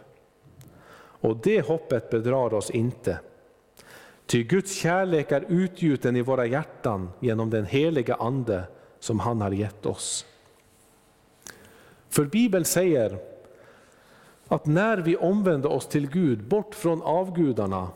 Och 0.96 1.38
det 1.38 1.62
hoppet 1.62 2.10
bedrar 2.10 2.54
oss 2.54 2.70
inte. 2.70 3.20
Ty 4.26 4.44
Guds 4.44 4.76
kärlek 4.76 5.32
är 5.32 5.46
utgjuten 5.48 6.16
i 6.16 6.22
våra 6.22 6.46
hjärtan 6.46 7.10
genom 7.20 7.50
den 7.50 7.66
heliga 7.66 8.16
Ande 8.16 8.64
som 9.00 9.20
han 9.20 9.42
har 9.42 9.52
gett 9.52 9.86
oss. 9.86 10.26
För 12.10 12.26
Bibeln 12.26 12.66
säger 12.66 13.31
att 14.52 14.66
när 14.66 14.98
vi 14.98 15.18
omvände 15.18 15.68
oss 15.68 15.88
till 15.88 16.10
Gud, 16.10 16.44
bort 16.44 16.76
från 16.76 17.02
avgudarna, 17.02 17.90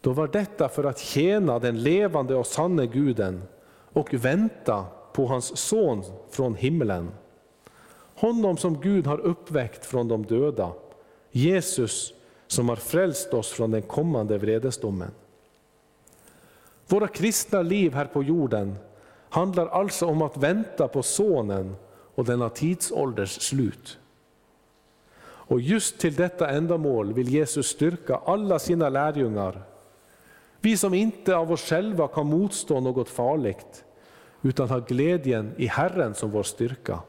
då 0.00 0.12
var 0.12 0.28
detta 0.28 0.68
för 0.68 0.84
att 0.84 0.98
tjäna 0.98 1.58
den 1.58 1.82
levande 1.82 2.34
och 2.34 2.46
sanne 2.46 2.86
Guden 2.86 3.42
och 3.92 4.14
vänta 4.14 4.84
på 5.12 5.26
hans 5.26 5.56
son 5.56 6.04
från 6.30 6.54
himlen. 6.54 7.10
Honom 8.14 8.56
som 8.56 8.80
Gud 8.80 9.06
har 9.06 9.18
uppväckt 9.18 9.86
från 9.86 10.08
de 10.08 10.26
döda, 10.26 10.72
Jesus 11.30 12.14
som 12.46 12.68
har 12.68 12.76
frälst 12.76 13.34
oss 13.34 13.48
från 13.48 13.70
den 13.70 13.82
kommande 13.82 14.38
vredesdomen. 14.38 15.10
Våra 16.86 17.08
kristna 17.08 17.62
liv 17.62 17.94
här 17.94 18.06
på 18.06 18.22
jorden 18.22 18.76
handlar 19.28 19.66
alltså 19.66 20.06
om 20.06 20.22
att 20.22 20.36
vänta 20.36 20.88
på 20.88 21.02
Sonen 21.02 21.76
och 22.14 22.24
denna 22.24 22.48
tidsålders 22.48 23.40
slut. 23.40 23.98
Och 25.48 25.60
just 25.60 25.98
till 25.98 26.14
detta 26.14 26.50
ändamål 26.50 27.12
vill 27.12 27.28
Jesus 27.28 27.66
styrka 27.66 28.16
alla 28.16 28.58
sina 28.58 28.88
lärjungar 28.88 29.62
vi 30.60 30.76
som 30.76 30.94
inte 30.94 31.36
av 31.36 31.52
oss 31.52 31.62
själva 31.62 32.08
kan 32.08 32.26
motstå 32.26 32.80
något 32.80 33.08
farligt, 33.08 33.84
utan 34.42 34.68
har 34.68 34.80
glädjen 34.80 35.52
i 35.56 35.66
Herren 35.66 36.14
som 36.14 36.30
vår 36.30 36.42
styrka. 36.42 37.00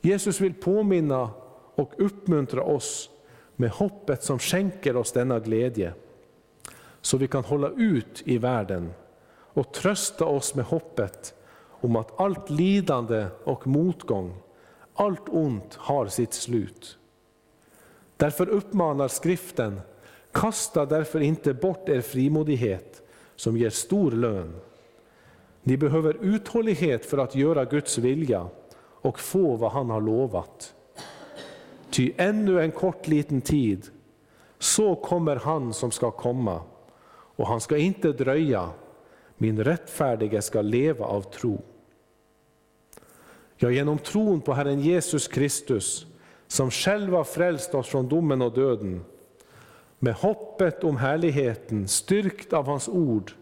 Jesus 0.00 0.40
vill 0.40 0.54
påminna 0.54 1.30
och 1.74 1.92
uppmuntra 1.98 2.62
oss 2.62 3.10
med 3.56 3.70
hoppet 3.70 4.22
som 4.22 4.38
skänker 4.38 4.96
oss 4.96 5.12
denna 5.12 5.38
glädje, 5.38 5.94
så 7.00 7.16
vi 7.16 7.28
kan 7.28 7.44
hålla 7.44 7.68
ut 7.68 8.22
i 8.24 8.38
världen 8.38 8.92
och 9.30 9.72
trösta 9.72 10.24
oss 10.24 10.54
med 10.54 10.64
hoppet 10.64 11.34
om 11.80 11.96
att 11.96 12.20
allt 12.20 12.50
lidande 12.50 13.26
och 13.44 13.66
motgång, 13.66 14.34
allt 14.94 15.28
ont 15.28 15.74
har 15.74 16.06
sitt 16.06 16.34
slut. 16.34 16.98
Därför 18.16 18.48
uppmanar 18.48 19.08
skriften 19.08 19.80
Kasta 20.34 20.86
därför 20.86 21.20
inte 21.20 21.54
bort 21.54 21.88
er 21.88 22.00
frimodighet 22.00 23.02
som 23.36 23.56
ger 23.56 23.70
stor 23.70 24.10
lön. 24.10 24.60
Ni 25.62 25.76
behöver 25.76 26.16
uthållighet 26.20 27.06
för 27.06 27.18
att 27.18 27.34
göra 27.34 27.64
Guds 27.64 27.98
vilja 27.98 28.48
och 28.78 29.20
få 29.20 29.56
vad 29.56 29.72
han 29.72 29.90
har 29.90 30.00
lovat. 30.00 30.74
Ty 31.90 32.12
ännu 32.16 32.60
en 32.60 32.70
kort 32.70 33.06
liten 33.06 33.40
tid, 33.40 33.86
så 34.58 34.94
kommer 34.94 35.36
han 35.36 35.74
som 35.74 35.90
ska 35.90 36.10
komma, 36.10 36.62
och 37.36 37.46
han 37.46 37.60
ska 37.60 37.76
inte 37.76 38.12
dröja. 38.12 38.70
Min 39.36 39.64
rättfärdige 39.64 40.42
ska 40.42 40.62
leva 40.62 41.06
av 41.06 41.22
tro. 41.22 41.62
Ja, 43.56 43.70
genom 43.70 43.98
tron 43.98 44.40
på 44.40 44.52
Herren 44.52 44.80
Jesus 44.80 45.28
Kristus, 45.28 46.06
som 46.54 46.70
själv 46.70 47.12
har 47.12 47.24
frälst 47.24 47.74
oss 47.74 47.88
från 47.88 48.08
domen 48.08 48.42
och 48.42 48.52
döden, 48.52 49.04
med 49.98 50.14
hoppet 50.14 50.84
om 50.84 50.96
härligheten, 50.96 51.88
styrkt 51.88 52.52
av 52.52 52.66
hans 52.66 52.88
ord, 52.88 53.32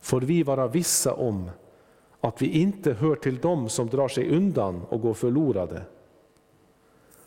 får 0.00 0.20
vi 0.20 0.42
vara 0.42 0.68
vissa 0.68 1.14
om 1.14 1.50
att 2.20 2.42
vi 2.42 2.46
inte 2.60 2.92
hör 2.92 3.16
till 3.16 3.38
dem 3.38 3.68
som 3.68 3.88
drar 3.88 4.08
sig 4.08 4.36
undan 4.36 4.82
och 4.88 5.00
går 5.00 5.14
förlorade. 5.14 5.82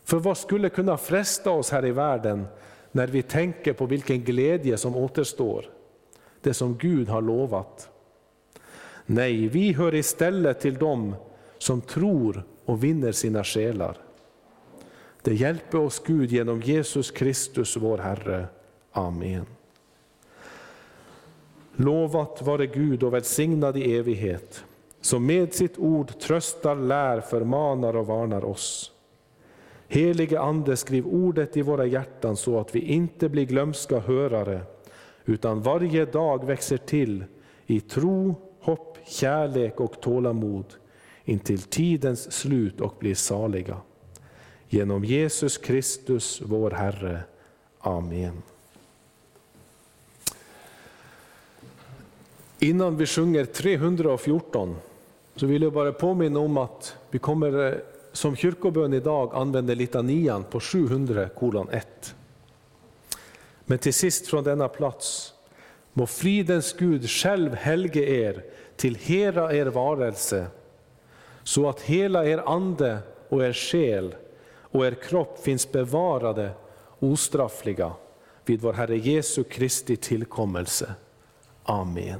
För 0.03 0.17
vad 0.19 0.37
skulle 0.37 0.69
kunna 0.69 0.97
fresta 0.97 1.51
oss 1.51 1.71
här 1.71 1.85
i 1.85 1.91
världen 1.91 2.47
när 2.91 3.07
vi 3.07 3.21
tänker 3.21 3.73
på 3.73 3.85
vilken 3.85 4.21
glädje 4.21 4.77
som 4.77 4.95
återstår, 4.95 5.65
det 6.41 6.53
som 6.53 6.77
Gud 6.77 7.09
har 7.09 7.21
lovat? 7.21 7.89
Nej, 9.05 9.47
vi 9.47 9.73
hör 9.73 9.95
istället 9.95 10.59
till 10.59 10.75
dem 10.75 11.15
som 11.57 11.81
tror 11.81 12.43
och 12.65 12.83
vinner 12.83 13.11
sina 13.11 13.43
själar. 13.43 13.97
Det 15.21 15.33
hjälper 15.33 15.77
oss 15.77 16.01
Gud 16.05 16.31
genom 16.31 16.61
Jesus 16.61 17.11
Kristus 17.11 17.77
vår 17.77 17.97
Herre. 17.97 18.45
Amen. 18.91 19.45
Lovat 21.75 22.41
vare 22.41 22.67
Gud 22.67 23.03
och 23.03 23.13
välsignad 23.13 23.77
i 23.77 23.95
evighet, 23.95 24.63
som 25.01 25.25
med 25.25 25.53
sitt 25.53 25.77
ord 25.77 26.19
tröstar, 26.19 26.75
lär, 26.75 27.21
förmanar 27.21 27.95
och 27.95 28.07
varnar 28.07 28.45
oss. 28.45 28.91
Helige 29.87 30.39
Ande, 30.39 30.77
skriv 30.77 31.07
ordet 31.07 31.57
i 31.57 31.61
våra 31.61 31.85
hjärtan 31.85 32.37
så 32.37 32.59
att 32.59 32.75
vi 32.75 32.79
inte 32.79 33.29
blir 33.29 33.45
glömska 33.45 33.99
hörare, 33.99 34.61
utan 35.25 35.61
varje 35.61 36.05
dag 36.05 36.45
växer 36.45 36.77
till 36.77 37.23
i 37.65 37.79
tro, 37.79 38.35
hopp, 38.61 38.97
kärlek 39.05 39.79
och 39.79 40.01
tålamod 40.01 40.65
intill 41.25 41.61
tidens 41.61 42.31
slut 42.31 42.81
och 42.81 42.95
blir 42.99 43.15
saliga. 43.15 43.77
Genom 44.73 45.05
Jesus 45.05 45.57
Kristus, 45.57 46.41
vår 46.45 46.71
Herre. 46.71 47.23
Amen. 47.79 48.41
Innan 52.59 52.97
vi 52.97 53.05
sjunger 53.05 53.45
314 53.45 54.75
så 55.35 55.45
vill 55.45 55.61
jag 55.61 55.73
bara 55.73 55.91
påminna 55.91 56.39
om 56.39 56.57
att 56.57 56.95
vi 57.09 57.19
kommer 57.19 57.67
eh, 57.67 57.77
som 58.11 58.35
kyrkobön 58.35 58.93
idag 58.93 59.35
använda 59.35 59.73
litanian 59.73 60.43
på 60.43 60.59
700 60.59 61.29
kolon 61.29 61.69
1. 61.69 62.15
Men 63.65 63.77
till 63.77 63.93
sist 63.93 64.27
från 64.27 64.43
denna 64.43 64.67
plats, 64.67 65.33
må 65.93 66.07
fridens 66.07 66.73
Gud 66.73 67.09
själv 67.09 67.53
helge 67.53 68.03
er 68.03 68.43
till 68.75 68.95
hela 68.95 69.53
er 69.53 69.65
varelse, 69.65 70.47
så 71.43 71.69
att 71.69 71.81
hela 71.81 72.25
er 72.25 72.43
ande 72.45 72.97
och 73.29 73.43
er 73.43 73.53
själ 73.53 74.15
och 74.71 74.85
er 74.85 74.91
kropp 74.91 75.39
finns 75.39 75.71
bevarade 75.71 76.51
ostraffliga 76.99 77.93
vid 78.45 78.61
vår 78.61 78.73
Herre 78.73 78.97
Jesu 78.97 79.43
Kristi 79.43 79.95
tillkommelse. 79.95 80.93
Amen. 81.63 82.19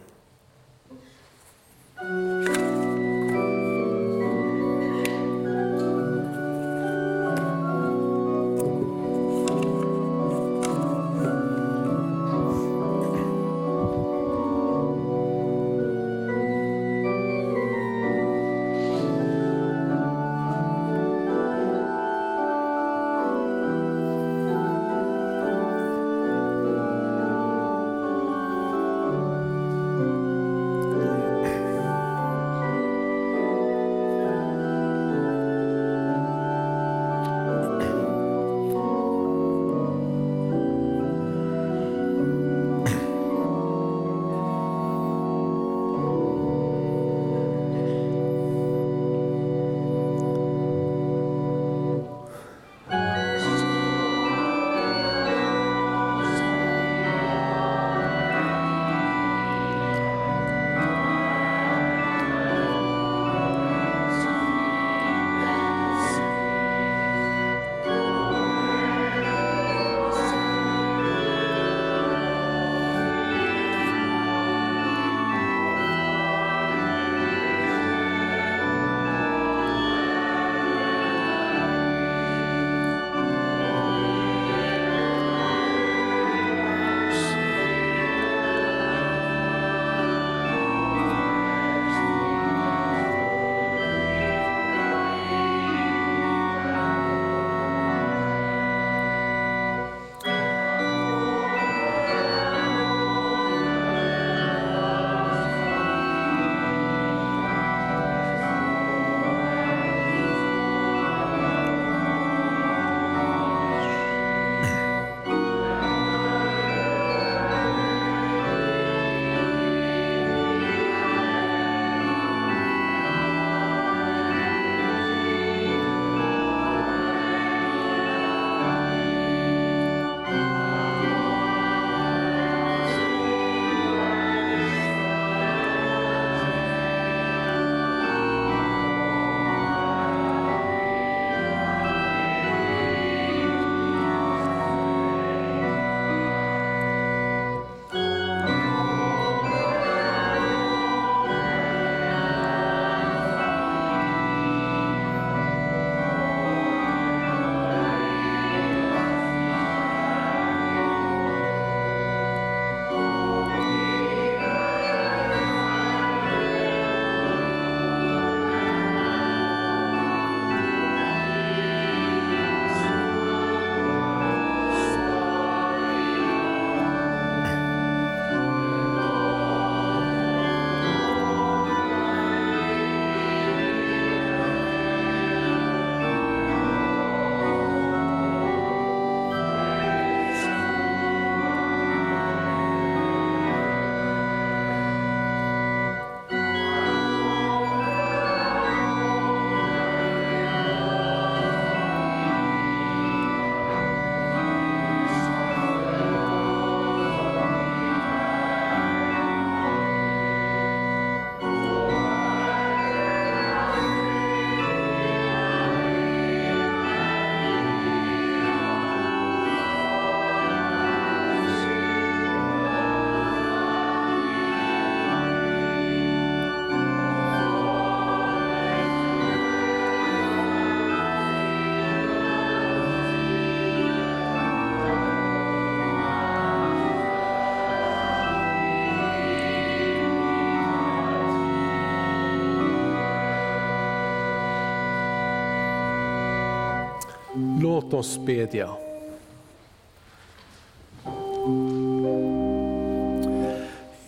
Låt 247.61 247.93
oss 247.93 248.19
bedja. 248.25 248.69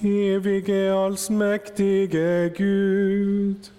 Evige 0.02 0.94
allsmäktige 0.96 2.50
Gud. 2.58 3.72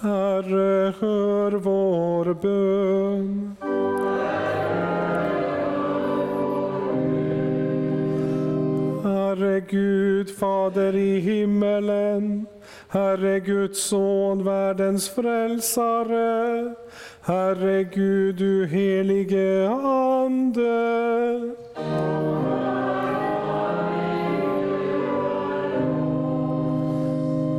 Herre, 0.00 0.94
hör 1.00 1.52
vår 1.52 2.34
bön. 2.34 3.56
Herre 9.02 9.60
Gud, 9.60 10.30
Fader 10.30 10.96
i 10.96 11.20
himmelen, 11.20 12.35
Herre 12.96 13.40
Guds 13.40 13.82
son, 13.82 14.44
världens 14.44 15.08
frälsare, 15.08 16.74
Herre 17.20 17.84
Gud, 17.84 18.36
du 18.36 18.66
helige 18.66 19.68
Ande. 19.68 21.40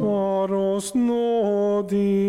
Var 0.02 0.54
oss 0.54 0.94
nådig. 0.94 2.27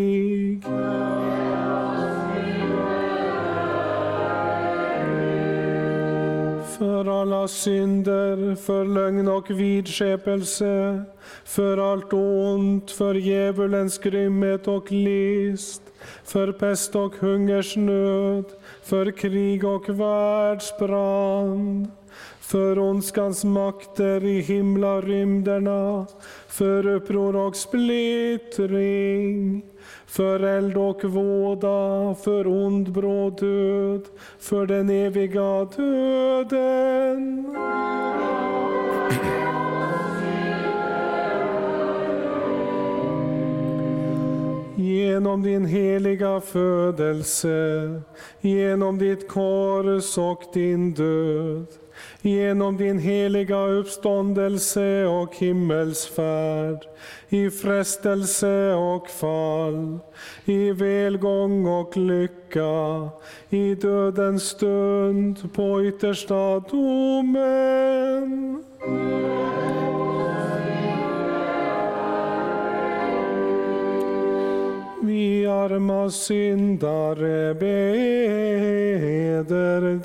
Alla 7.33 7.47
synder, 7.47 8.55
för 8.55 8.85
lögn 8.85 9.27
och 9.27 9.51
vidskepelse, 9.51 11.03
för 11.45 11.91
allt 11.91 12.13
ont, 12.13 12.91
för 12.91 13.15
djävulens 13.15 13.97
grymhet 13.97 14.67
och 14.67 14.91
list, 14.91 15.81
för 16.23 16.51
pest 16.51 16.95
och 16.95 17.15
hungersnöd, 17.15 18.45
för 18.83 19.11
krig 19.11 19.63
och 19.63 19.89
världsbrand, 19.89 21.87
för 22.39 22.79
ondskans 22.79 23.43
makter 23.43 24.25
i 24.25 24.41
himlarymderna, 24.41 26.05
för 26.47 26.87
uppror 26.87 27.35
och 27.35 27.55
splittring, 27.55 29.63
för 30.09 30.39
eld 30.39 30.77
och 30.77 31.03
våda, 31.03 32.15
för 32.23 32.47
ond 32.47 32.91
bråd 32.91 33.39
död, 33.39 34.01
för 34.39 34.65
den 34.65 34.89
eviga 34.89 35.65
döden. 35.65 37.45
Genom 44.75 45.43
din 45.43 45.65
heliga 45.65 46.41
födelse, 46.41 48.01
genom 48.41 48.97
ditt 48.97 49.27
kors 49.27 50.17
och 50.17 50.43
din 50.53 50.93
död, 50.93 51.67
genom 52.21 52.77
din 52.77 52.99
heliga 52.99 53.67
uppståndelse 53.67 55.05
och 55.05 55.35
himmelsfärd, 55.35 56.85
i 57.29 57.49
frestelse 57.49 58.73
och 58.73 59.09
fall, 59.09 59.99
i 60.45 60.71
välgång 60.71 61.67
och 61.67 61.97
lycka, 61.97 63.09
i 63.49 63.75
dödens 63.75 64.43
stund, 64.43 65.53
på 65.53 65.85
yttersta 65.85 66.59
domen. 66.59 68.63
Vi 75.01 75.45
arma 75.45 76.09
syndare 76.09 77.53
beder 77.53 78.65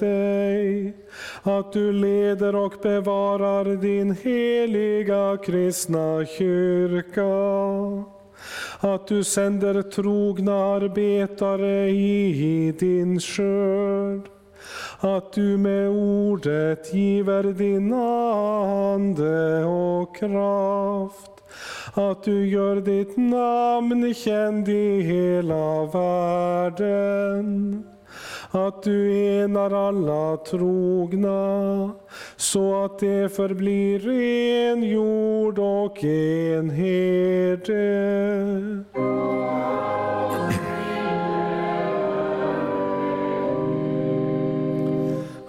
dig 0.00 0.92
att 1.46 1.72
du 1.72 1.92
leder 1.92 2.56
och 2.56 2.74
bevarar 2.82 3.76
din 3.76 4.16
heliga 4.22 5.36
kristna 5.36 6.26
kyrka. 6.38 7.24
Att 8.80 9.06
du 9.06 9.24
sänder 9.24 9.82
trogna 9.82 10.54
arbetare 10.54 11.90
i 11.90 12.74
din 12.78 13.20
skörd. 13.20 14.28
Att 15.00 15.32
du 15.32 15.58
med 15.58 15.88
ordet 15.88 16.94
giver 16.94 17.42
din 17.42 17.92
ande 17.92 19.64
och 19.64 20.16
kraft 20.16 21.34
att 21.96 22.24
du 22.24 22.48
gör 22.48 22.76
ditt 22.76 23.16
namn 23.16 24.14
känd 24.14 24.68
i 24.68 25.00
hela 25.00 25.84
världen. 25.84 27.84
Att 28.56 28.82
du 28.82 29.26
enar 29.42 29.88
alla 29.88 30.36
trogna, 30.36 31.90
så 32.36 32.84
att 32.84 32.98
det 32.98 33.36
förblir 33.36 34.08
en 34.08 34.82
jord 34.82 35.58
och 35.58 36.04
en 36.04 36.70
herde. 36.70 37.74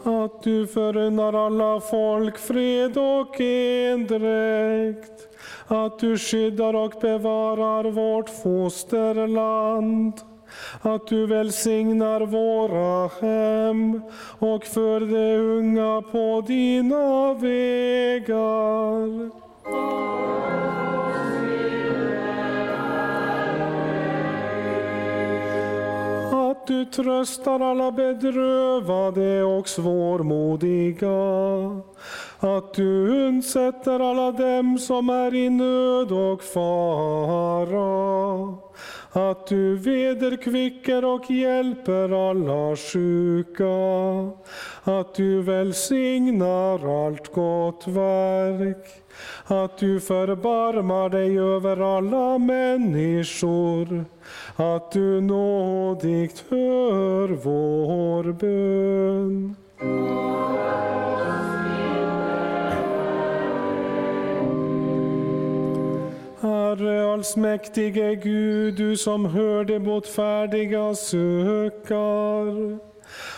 Att 0.04 0.44
du 0.44 0.68
förunnar 0.68 1.46
alla 1.46 1.82
folk 1.82 2.38
fred 2.38 2.98
och 2.98 3.42
endräkt 3.42 5.28
att 5.68 6.00
du 6.00 6.18
skyddar 6.18 6.74
och 6.74 6.94
bevarar 7.02 7.84
vårt 7.84 8.30
fosterland. 8.30 10.14
Att 10.82 11.08
du 11.08 11.28
välsignar 11.28 12.22
våra 12.22 13.08
hem 13.22 14.02
och 14.40 14.64
för 14.64 15.00
de 15.00 15.36
unga 15.38 16.02
på 16.02 16.44
dina 16.48 17.34
vägar. 17.34 19.32
Att 26.52 26.68
du 26.68 26.86
tröstar 26.86 27.60
alla 27.60 27.92
bedrövade 27.92 29.44
och 29.44 29.70
svårmodiga 29.70 31.10
att 32.40 32.74
du 32.74 33.26
undsätter 33.28 34.00
alla 34.00 34.32
dem 34.32 34.78
som 34.78 35.10
är 35.10 35.36
i 35.36 35.50
nöd 35.50 36.12
och 36.12 36.44
fara. 36.44 37.86
Att 39.18 39.48
du 39.48 39.76
vederkvicker 39.76 41.06
och 41.06 41.32
hjälper 41.32 42.30
alla 42.30 42.76
sjuka. 42.76 43.66
Att 44.84 45.16
du 45.16 45.42
välsignar 45.42 47.06
allt 47.06 47.34
gott 47.34 47.88
verk. 47.88 48.88
Att 49.46 49.78
du 49.78 50.00
förbarmar 50.00 51.10
dig 51.10 51.40
över 51.40 51.98
alla 51.98 52.38
människor. 52.38 54.06
Att 54.56 54.92
du 54.92 55.22
nådigt 55.22 56.44
hör 56.50 57.28
vår 57.28 58.24
bön. 58.34 59.56
Herre 66.46 67.14
allsmäktige 67.14 68.16
Gud, 68.16 68.74
du 68.74 68.98
som 68.98 69.26
hör 69.26 69.64
de 69.64 69.80
botfärdiga 69.80 70.96
sökar 70.96 72.80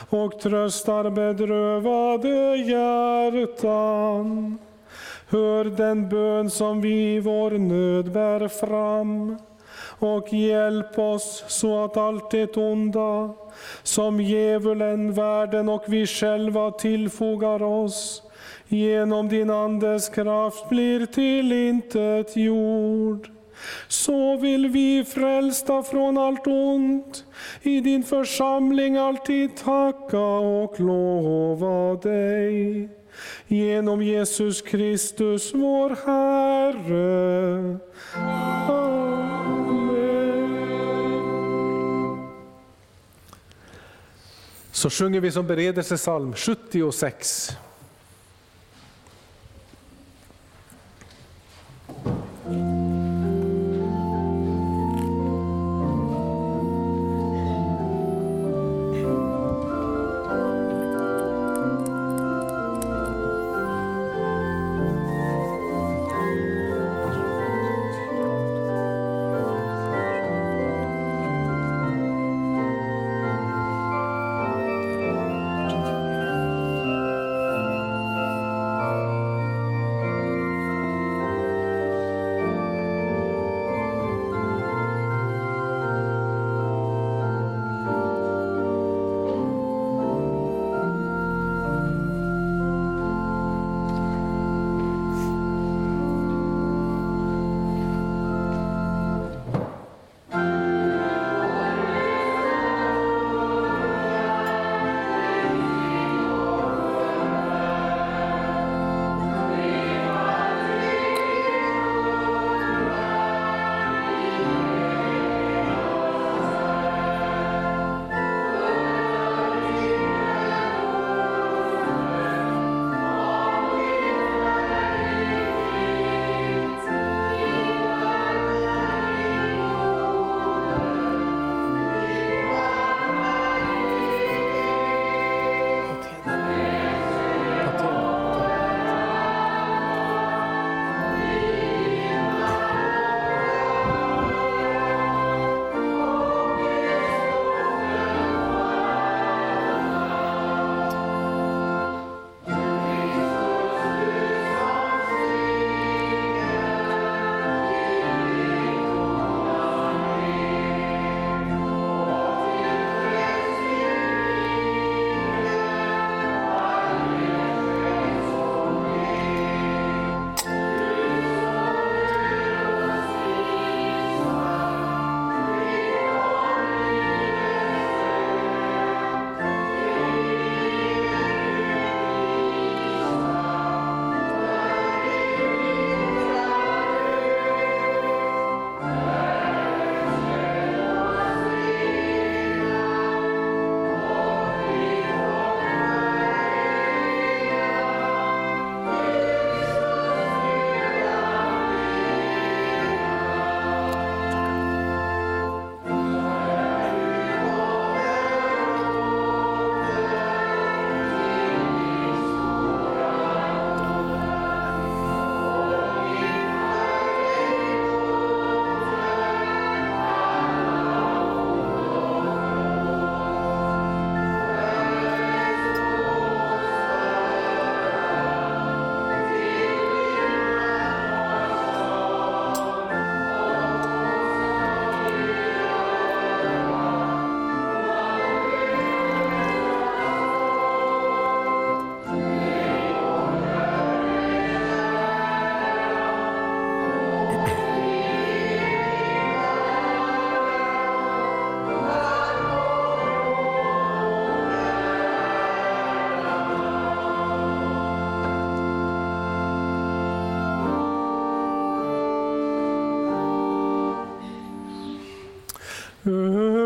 och 0.09 0.39
tröstar 0.39 1.09
bedrövade 1.09 2.55
hjärtan. 2.55 4.17
Hör 5.29 5.63
den 5.63 6.09
bön 6.09 6.49
som 6.49 6.81
vi 6.81 7.15
i 7.15 7.19
vår 7.19 7.51
nöd 7.51 8.11
bär 8.11 8.47
fram 8.47 9.37
och 9.99 10.33
hjälp 10.33 10.99
oss 10.99 11.43
så 11.47 11.85
att 11.85 11.97
allt 11.97 12.31
det 12.31 12.57
onda 12.57 13.33
som 13.83 14.21
djävulen, 14.21 15.13
världen 15.13 15.69
och 15.69 15.83
vi 15.87 16.07
själva 16.07 16.71
tillfogar 16.71 17.63
oss 17.63 18.23
genom 18.67 19.29
din 19.29 19.49
Andes 19.49 20.09
kraft 20.09 20.69
blir 20.69 21.05
till 21.05 21.51
intet 21.51 22.37
jord. 22.37 23.29
Så 23.87 24.37
vill 24.37 24.67
vi 24.67 25.05
frälsta 25.05 25.83
från 25.83 26.17
allt 26.17 26.47
ont 26.47 27.25
i 27.61 27.81
din 27.81 28.03
församling 28.03 28.97
alltid 28.97 29.57
tacka 29.57 30.19
och 30.37 30.79
lova 30.79 31.95
dig. 31.95 32.89
Genom 33.47 34.01
Jesus 34.01 34.61
Kristus 34.61 35.53
vår 35.53 35.89
Herre. 36.05 37.77
Amen. 38.15 38.97
Så 44.71 44.89
sjunger 44.89 45.19
vi 45.19 45.31
som 45.31 45.47
beredelsesalm 45.47 46.33
76. 46.33 47.57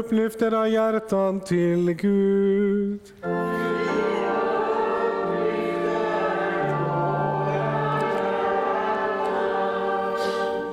Upplyft 0.02 0.42
era 0.42 0.68
hjärtan 0.68 1.40
till 1.40 1.94
Gud. 1.94 3.00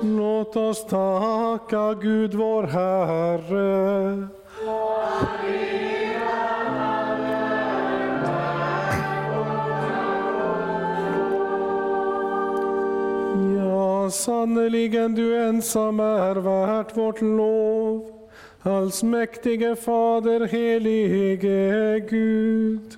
Låt 0.01 0.55
oss 0.55 0.87
tacka 0.87 1.93
Gud 2.01 2.33
vår 2.33 2.63
Herre. 2.63 4.27
Ja, 13.55 14.09
sannerligen 14.11 15.15
du 15.15 15.37
ensam 15.43 15.99
är 15.99 16.35
värt 16.35 16.97
vårt 16.97 17.21
lov. 17.21 18.18
Allsmäktige 18.63 19.75
Fader, 19.75 20.47
helige 20.47 21.99
Gud. 21.99 22.97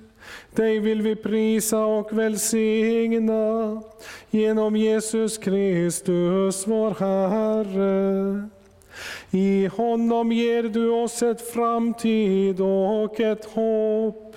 Dig 0.54 0.78
vill 0.78 1.02
vi 1.02 1.16
prisa 1.16 1.84
och 1.84 2.18
välsigna 2.18 3.82
genom 4.30 4.76
Jesus 4.76 5.38
Kristus, 5.38 6.66
vår 6.66 6.90
Herre. 7.00 8.48
I 9.30 9.66
honom 9.66 10.32
ger 10.32 10.62
du 10.62 10.90
oss 10.90 11.22
ett 11.22 11.50
framtid 11.50 12.60
och 12.60 13.20
ett 13.20 13.44
hopp. 13.44 14.36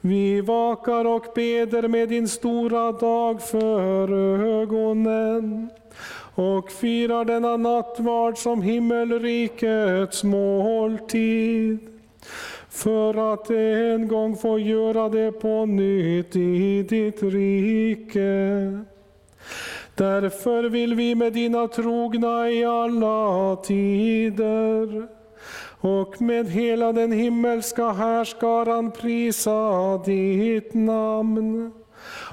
Vi 0.00 0.40
vakar 0.40 1.04
och 1.04 1.26
beder 1.34 1.88
med 1.88 2.08
din 2.08 2.28
stora 2.28 2.92
dag 2.92 3.42
för 3.42 4.12
ögonen 4.62 5.70
och 6.34 6.70
firar 6.70 7.24
denna 7.24 7.56
nattvard 7.56 8.38
som 8.38 8.62
himmelrikets 8.62 10.24
måltid 10.24 11.78
för 12.68 13.32
att 13.32 13.50
en 13.50 14.08
gång 14.08 14.36
få 14.36 14.58
göra 14.58 15.08
det 15.08 15.32
på 15.32 15.66
nytt 15.66 16.36
i 16.36 16.82
ditt 16.82 17.22
rike. 17.22 18.84
Därför 19.94 20.64
vill 20.64 20.94
vi 20.94 21.14
med 21.14 21.32
dina 21.32 21.68
trogna 21.68 22.50
i 22.50 22.64
alla 22.64 23.56
tider 23.56 25.08
och 25.80 26.22
med 26.22 26.50
hela 26.50 26.92
den 26.92 27.12
himmelska 27.12 27.90
härskaran 27.90 28.90
prisa 28.90 29.98
ditt 30.04 30.74
namn 30.74 31.72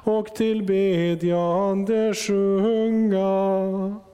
och 0.10 0.36
tillbedjande 0.36 2.14
sjunga. 2.14 4.09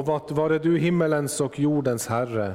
Lovat 0.00 0.30
vare 0.30 0.58
du 0.58 0.78
himmelens 0.78 1.40
och 1.40 1.58
jordens 1.58 2.06
Herre, 2.06 2.52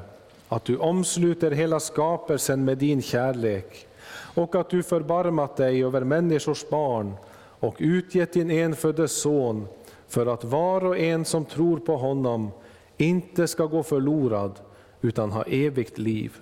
att 0.49 0.65
du 0.65 0.77
omsluter 0.77 1.51
hela 1.51 1.79
skapelsen 1.79 2.65
med 2.65 2.77
din 2.77 3.01
kärlek 3.01 3.87
och 4.35 4.55
att 4.55 4.69
du 4.69 4.83
förbarmat 4.83 5.57
dig 5.57 5.83
över 5.83 6.01
människors 6.01 6.69
barn 6.69 7.13
och 7.59 7.75
utgett 7.79 8.33
din 8.33 8.51
enfödde 8.51 9.07
son 9.07 9.67
för 10.07 10.25
att 10.25 10.43
var 10.43 10.85
och 10.85 10.97
en 10.97 11.25
som 11.25 11.45
tror 11.45 11.77
på 11.77 11.97
honom 11.97 12.51
inte 12.97 13.47
ska 13.47 13.65
gå 13.65 13.83
förlorad 13.83 14.59
utan 15.01 15.31
ha 15.31 15.43
evigt 15.43 15.97
liv. 15.97 16.33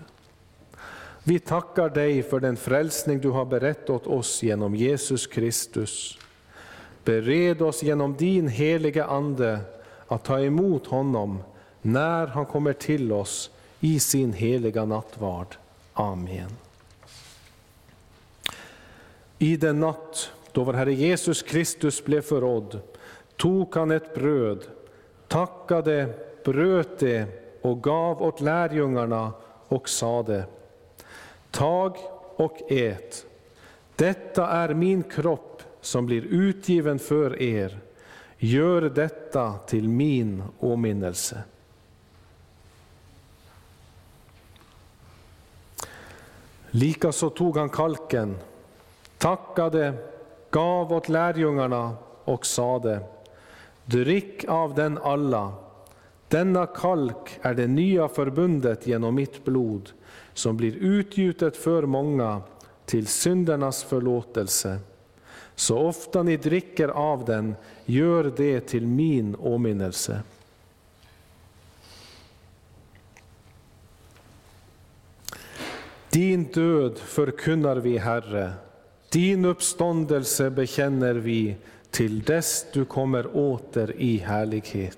Vi 1.23 1.39
tackar 1.39 1.89
dig 1.89 2.23
för 2.23 2.39
den 2.39 2.57
frälsning 2.57 3.19
du 3.19 3.29
har 3.29 3.45
berett 3.45 3.89
åt 3.89 4.07
oss 4.07 4.43
genom 4.43 4.75
Jesus 4.75 5.27
Kristus. 5.27 6.17
Bered 7.03 7.61
oss 7.61 7.83
genom 7.83 8.15
din 8.15 8.47
heliga 8.47 9.05
Ande 9.05 9.59
att 10.13 10.23
ta 10.23 10.39
emot 10.39 10.87
honom 10.87 11.43
när 11.81 12.27
han 12.27 12.45
kommer 12.45 12.73
till 12.73 13.11
oss 13.11 13.51
i 13.79 13.99
sin 13.99 14.33
heliga 14.33 14.85
nattvard. 14.85 15.55
Amen. 15.93 16.49
I 19.37 19.57
den 19.57 19.79
natt 19.79 20.31
då 20.51 20.63
vår 20.63 20.73
Herre 20.73 20.93
Jesus 20.93 21.43
Kristus 21.43 22.05
blev 22.05 22.21
förrådd 22.21 22.79
tog 23.37 23.75
han 23.75 23.91
ett 23.91 24.15
bröd, 24.15 24.63
tackade, 25.27 26.09
bröt 26.43 26.99
det 26.99 27.25
och 27.61 27.83
gav 27.83 28.21
åt 28.21 28.41
lärjungarna 28.41 29.31
och 29.67 29.89
sade 29.89 30.45
Tag 31.51 31.97
och 32.35 32.71
ät. 32.71 33.25
Detta 33.95 34.47
är 34.47 34.73
min 34.73 35.03
kropp 35.03 35.63
som 35.81 36.05
blir 36.05 36.21
utgiven 36.21 36.99
för 36.99 37.41
er. 37.41 37.79
Gör 38.45 38.81
detta 38.81 39.53
till 39.53 39.89
min 39.89 40.43
åminnelse. 40.59 41.43
Likaså 46.69 47.29
tog 47.29 47.57
han 47.57 47.69
kalken, 47.69 48.37
tackade, 49.17 49.93
gav 50.49 50.93
åt 50.93 51.09
lärjungarna 51.09 51.95
och 52.23 52.45
sade 52.45 52.99
Drick 53.85 54.45
av 54.47 54.73
den 54.75 54.97
alla. 54.97 55.53
Denna 56.27 56.65
kalk 56.65 57.39
är 57.41 57.53
det 57.53 57.67
nya 57.67 58.07
förbundet 58.07 58.87
genom 58.87 59.15
mitt 59.15 59.45
blod 59.45 59.91
som 60.33 60.57
blir 60.57 60.75
utgjutet 60.75 61.57
för 61.57 61.83
många 61.85 62.41
till 62.85 63.07
syndernas 63.07 63.83
förlåtelse. 63.83 64.79
Så 65.55 65.77
ofta 65.77 66.23
ni 66.23 66.37
dricker 66.37 66.87
av 66.87 67.25
den, 67.25 67.55
gör 67.85 68.33
det 68.37 68.59
till 68.59 68.87
min 68.87 69.35
åminnelse. 69.35 70.21
Din 76.09 76.43
död 76.43 76.97
förkunnar 76.97 77.75
vi, 77.75 77.97
Herre, 77.97 78.53
din 79.09 79.45
uppståndelse 79.45 80.49
bekänner 80.49 81.13
vi 81.13 81.55
till 81.91 82.21
dess 82.21 82.65
du 82.73 82.85
kommer 82.85 83.37
åter 83.37 83.95
i 83.97 84.17
härlighet. 84.17 84.97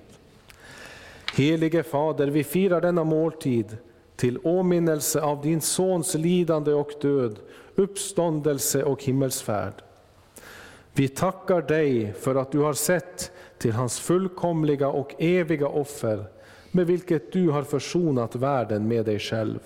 Helige 1.36 1.84
Fader, 1.84 2.28
vi 2.28 2.44
firar 2.44 2.82
denna 2.82 3.04
måltid 3.04 3.78
till 4.16 4.40
åminnelse 4.44 5.22
av 5.22 5.42
din 5.42 5.62
Sons 5.62 6.16
lidande 6.16 6.74
och 6.74 6.92
död, 7.02 7.40
uppståndelse 7.76 8.84
och 8.84 9.04
himmelsfärd. 9.04 9.74
Vi 10.98 11.08
tackar 11.08 11.62
dig 11.62 12.14
för 12.14 12.36
att 12.36 12.52
du 12.52 12.60
har 12.60 12.74
sett 12.74 13.32
till 13.58 13.74
hans 13.74 14.00
fullkomliga 14.00 14.88
och 14.88 15.16
eviga 15.18 15.68
offer, 15.68 16.26
med 16.72 16.88
vilket 16.88 17.32
du 17.32 17.50
har 17.50 17.64
försonat 17.64 18.36
världen 18.36 18.88
med 18.88 19.06
dig 19.06 19.20
själv. 19.20 19.60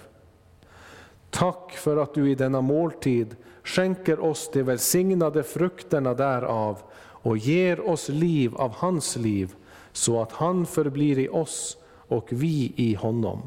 Tack 1.29 1.71
för 1.71 1.97
att 1.97 2.13
du 2.13 2.31
i 2.31 2.35
denna 2.35 2.61
måltid 2.61 3.35
skänker 3.63 4.19
oss 4.19 4.49
de 4.53 4.63
välsignade 4.63 5.43
frukterna 5.43 6.13
därav 6.13 6.81
och 7.01 7.37
ger 7.37 7.89
oss 7.89 8.09
liv 8.09 8.55
av 8.55 8.71
hans 8.71 9.15
liv, 9.15 9.55
så 9.91 10.21
att 10.21 10.31
han 10.31 10.65
förblir 10.65 11.19
i 11.19 11.29
oss 11.29 11.77
och 11.91 12.27
vi 12.29 12.73
i 12.75 12.93
honom. 12.93 13.41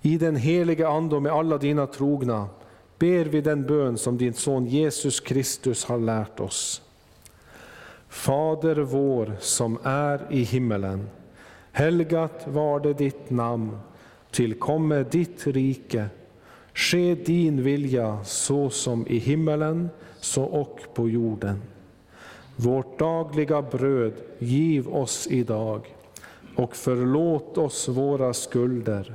I 0.00 0.18
den 0.18 0.36
heliga 0.36 0.88
Ande 0.88 1.16
och 1.16 1.22
med 1.22 1.32
alla 1.32 1.58
dina 1.58 1.86
trogna 1.86 2.48
ber 3.00 3.24
vi 3.24 3.40
den 3.40 3.66
bön 3.66 3.98
som 3.98 4.18
din 4.18 4.34
son 4.34 4.66
Jesus 4.66 5.20
Kristus 5.20 5.84
har 5.84 5.98
lärt 5.98 6.40
oss. 6.40 6.82
Fader 8.08 8.76
vår 8.76 9.36
som 9.40 9.78
är 9.82 10.26
i 10.30 10.42
himmelen. 10.42 11.08
Helgat 11.72 12.46
var 12.46 12.80
det 12.80 12.92
ditt 12.92 13.30
namn. 13.30 13.78
Tillkomme 14.30 15.02
ditt 15.10 15.46
rike. 15.46 16.06
Ske 16.74 17.14
din 17.14 17.62
vilja 17.62 18.24
så 18.24 18.70
som 18.70 19.06
i 19.06 19.18
himmelen, 19.18 19.88
så 20.20 20.44
och 20.44 20.80
på 20.94 21.08
jorden. 21.08 21.62
Vårt 22.56 22.98
dagliga 22.98 23.62
bröd 23.62 24.12
giv 24.38 24.88
oss 24.88 25.26
idag 25.30 25.94
och 26.56 26.76
förlåt 26.76 27.58
oss 27.58 27.88
våra 27.88 28.32
skulder, 28.34 29.14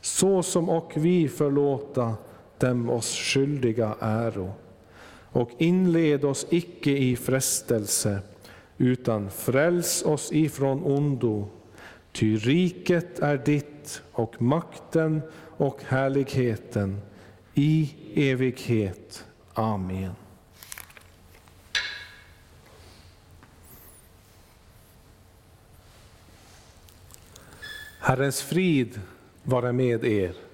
så 0.00 0.42
som 0.42 0.68
och 0.68 0.92
vi 0.96 1.28
förlåta 1.28 2.14
dem 2.58 2.90
oss 2.90 3.14
skyldiga 3.14 3.96
äro. 4.00 4.52
Och 5.32 5.50
inled 5.58 6.24
oss 6.24 6.46
icke 6.50 6.90
i 6.90 7.16
frestelse, 7.16 8.20
utan 8.78 9.30
fräls 9.30 10.02
oss 10.02 10.32
ifrån 10.32 10.84
ondo. 10.84 11.48
Ty 12.12 12.36
riket 12.36 13.18
är 13.18 13.38
ditt 13.38 14.02
och 14.12 14.42
makten 14.42 15.22
och 15.56 15.82
härligheten 15.82 17.00
i 17.54 17.94
evighet. 18.14 19.24
Amen. 19.54 20.12
Herrens 28.00 28.42
frid 28.42 29.00
vare 29.42 29.72
med 29.72 30.04
er. 30.04 30.45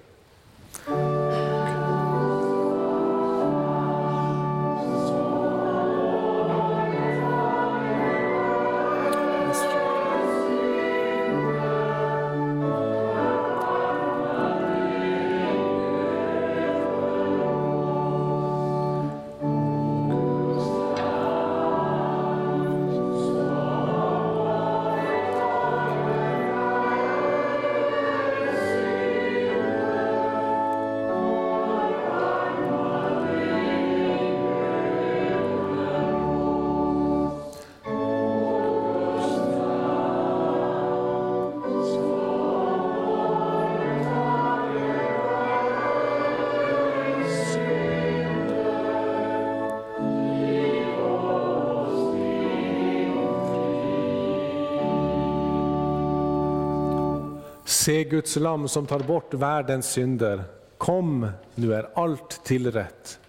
Se 58.03 58.09
Guds 58.09 58.35
lam 58.35 58.67
som 58.67 58.85
tar 58.85 58.99
bort 58.99 59.33
världens 59.33 59.91
synder. 59.91 60.43
Kom, 60.77 61.27
nu 61.55 61.73
är 61.73 61.89
allt 61.93 62.43
tillrätt. 62.43 63.19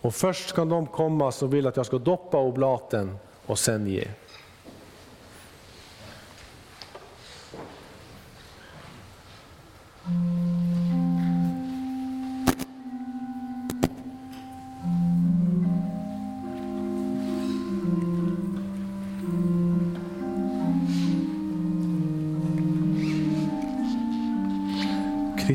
Och 0.00 0.14
först 0.14 0.54
kan 0.54 0.68
de 0.68 0.86
komma 0.86 1.32
som 1.32 1.50
vill 1.50 1.66
att 1.66 1.76
jag 1.76 1.86
ska 1.86 1.98
doppa 1.98 2.38
oblaten 2.38 3.16
och 3.46 3.58
sen 3.58 3.86
ge. 3.86 4.08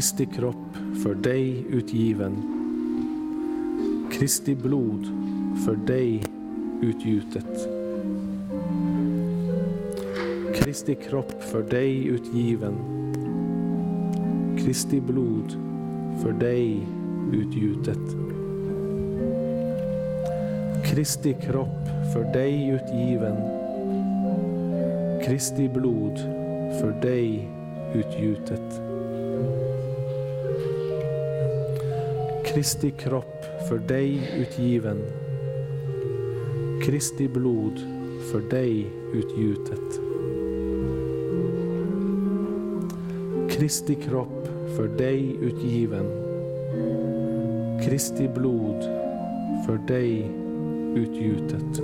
Kristi 0.03 0.25
kropp 0.25 0.77
för 1.03 1.15
dig 1.15 1.65
utgiven. 1.69 2.35
Kristi 4.11 4.55
blod 4.55 5.07
för 5.65 5.75
dig 5.75 6.23
utgjutet. 6.81 7.69
Kristi 10.55 10.95
kropp 10.95 11.43
för 11.43 11.61
dig 11.61 12.05
utgiven. 12.07 12.73
Kristi 14.57 15.01
blod 15.01 15.51
för 16.21 16.31
dig 16.31 16.88
utgjutet. 17.34 18.15
Kristi 20.85 21.34
kropp 21.34 21.88
för 22.13 22.34
dig 22.34 22.69
utgiven. 22.69 23.35
Kristi 25.25 25.69
blod 25.69 26.17
för 26.81 27.01
dig 27.01 27.49
utgjutet. 27.93 28.62
Kristi 32.53 32.91
kropp 32.91 33.45
för 33.69 33.77
dig 33.77 34.31
utgiven. 34.38 34.97
Kristi 36.84 37.27
blod 37.27 37.80
för 38.31 38.49
dig 38.49 38.91
utgjutet. 39.13 39.99
Kristi 43.49 43.95
kropp 43.95 44.47
för 44.75 44.88
dig 44.88 45.35
utgiven. 45.41 46.05
Kristi 47.85 48.27
blod 48.27 48.84
för 49.65 49.88
dig 49.88 50.31
utgjutet. 50.95 51.81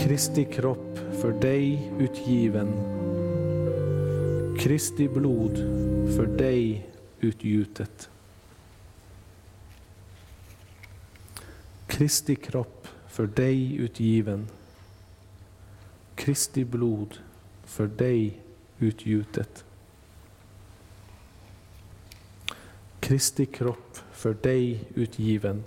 Kristi 0.00 0.44
kropp 0.44 0.98
för 1.12 1.32
dig 1.32 1.92
utgiven. 1.98 2.68
Kristi 4.58 5.08
blod 5.08 5.56
för 6.16 6.26
dig 6.26 6.89
utgjutet. 7.20 8.10
Kristi 11.86 12.36
kropp 12.36 12.88
för 13.08 13.26
dig 13.26 13.76
utgiven. 13.76 14.48
Kristi 16.14 16.64
blod 16.64 17.18
för 17.64 17.86
dig 17.86 18.40
utgjutet. 18.78 19.64
Kristi 23.00 23.46
kropp 23.46 23.98
för 24.12 24.34
dig 24.34 24.84
utgiven. 24.94 25.64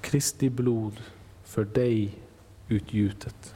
Kristi 0.00 0.50
blod 0.50 1.00
för 1.44 1.64
dig 1.64 2.18
utgjutet. 2.68 3.54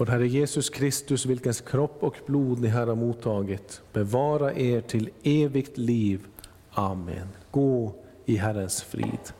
Vår 0.00 0.06
Herre 0.06 0.26
Jesus 0.26 0.70
Kristus, 0.70 1.26
vilkens 1.26 1.60
kropp 1.60 2.02
och 2.02 2.16
blod 2.26 2.60
ni 2.60 2.68
här 2.68 2.86
har 2.86 2.94
mottagit, 2.94 3.82
bevara 3.92 4.54
er 4.54 4.80
till 4.80 5.10
evigt 5.22 5.78
liv. 5.78 6.26
Amen. 6.70 7.28
Gå 7.50 7.94
i 8.26 8.36
Herrens 8.36 8.82
frid. 8.82 9.32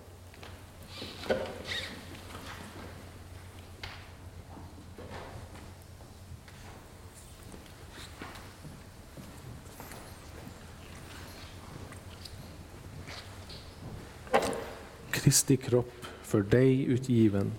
Kristi 15.11 15.57
kropp 15.57 16.07
för 16.23 16.41
dig 16.41 16.85
utgiven, 16.85 17.53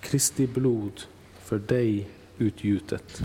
Kristi 0.00 0.46
blod 0.46 1.02
för 1.48 1.58
dig 1.58 2.08
utgjutet. 2.38 3.22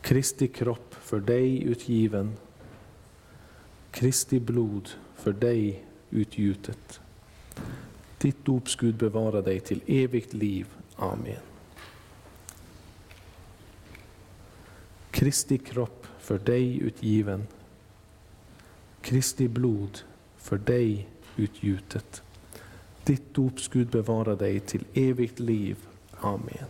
Kristi 0.00 0.48
kropp 0.48 0.94
för 0.94 1.20
dig 1.20 1.62
utgiven, 1.62 2.36
Kristi 3.90 4.40
blod 4.40 4.88
för 5.14 5.32
dig 5.32 5.84
utgjutet. 6.10 7.00
Ditt 8.18 8.44
dopsgud 8.44 8.94
bevara 8.94 9.42
dig 9.42 9.60
till 9.60 9.82
evigt 9.86 10.32
liv. 10.32 10.66
Amen. 10.96 11.42
Kristi 15.10 15.58
kropp 15.58 16.06
för 16.20 16.38
dig 16.38 16.78
utgiven, 16.78 17.46
Kristi 19.02 19.48
blod 19.48 19.98
för 20.36 20.58
dig 20.58 21.08
utgjutet. 21.36 22.22
Ditt 23.04 23.34
dops 23.34 23.68
Gud 23.68 23.88
bevara 23.88 24.36
dig 24.36 24.60
till 24.60 24.84
evigt 24.94 25.40
liv. 25.40 25.76
Amen. 26.20 26.68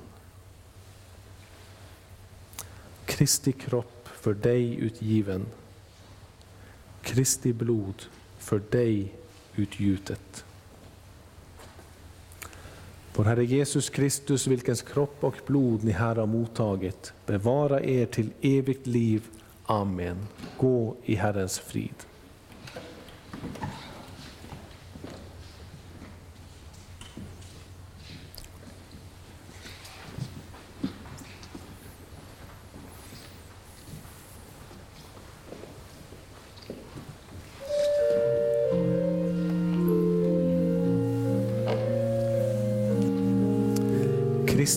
Kristi 3.04 3.52
kropp 3.52 4.08
för 4.08 4.34
dig 4.34 4.74
utgiven. 4.74 5.46
Kristi 7.02 7.52
blod 7.52 8.02
för 8.38 8.62
dig 8.70 9.14
utgjutet. 9.54 10.44
Vår 13.14 13.24
Herre 13.24 13.44
Jesus 13.44 13.90
Kristus, 13.90 14.46
vilkens 14.46 14.82
kropp 14.82 15.24
och 15.24 15.36
blod 15.46 15.84
ni 15.84 15.92
här 15.92 16.16
har 16.16 16.26
mottagit, 16.26 17.12
bevara 17.26 17.82
er 17.82 18.06
till 18.06 18.30
evigt 18.40 18.86
liv. 18.86 19.22
Amen. 19.66 20.26
Gå 20.58 20.96
i 21.04 21.14
Herrens 21.14 21.58
frid. 21.58 21.94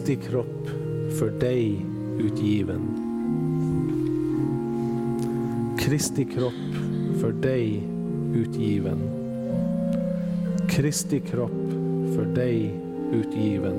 Kristi 0.05 0.27
kropp 0.29 0.69
för 1.19 1.29
dig 1.39 1.85
utgiven. 2.19 2.81
Kristi 5.79 6.25
kropp 6.25 6.73
för 7.21 7.31
dig 7.31 7.83
utgiven. 8.35 8.99
Kristi 10.69 11.19
kropp 11.19 11.71
för 12.15 12.25
dig 12.35 12.79
utgiven. 13.13 13.75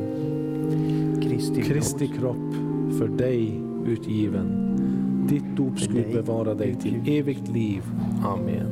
Kristi, 1.22 1.62
Kristi 1.62 2.08
kropp 2.08 2.54
för 2.98 3.08
dig 3.08 3.60
utgiven. 3.86 4.76
Ditt 5.28 5.56
dopskudd 5.56 5.94
dig 5.94 6.14
bevara 6.14 6.54
dig 6.54 6.74
till 6.74 7.02
evigt 7.06 7.48
liv. 7.48 7.82
Amen. 8.24 8.66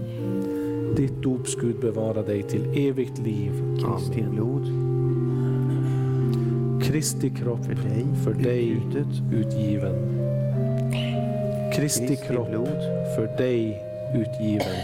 Ditt 0.97 1.23
dopskudd 1.23 1.81
bevara 1.81 2.23
dig 2.23 2.43
till 2.43 2.89
evigt 2.89 3.19
liv. 3.19 3.53
Kristi 3.77 4.21
Amen. 4.21 4.35
blod 4.35 4.84
Kristi 6.95 7.31
kropp 7.31 7.65
för 7.65 7.75
dig, 7.75 8.07
för 8.25 8.35
dig 8.35 8.71
utgjutet. 8.71 9.07
utgiven. 9.33 9.95
Kristi 11.75 12.07
Kristi 12.07 12.17
kropp 12.17 12.51
blod 12.51 12.81
för 13.17 13.37
dig 13.39 13.83
utgiven. 14.15 14.77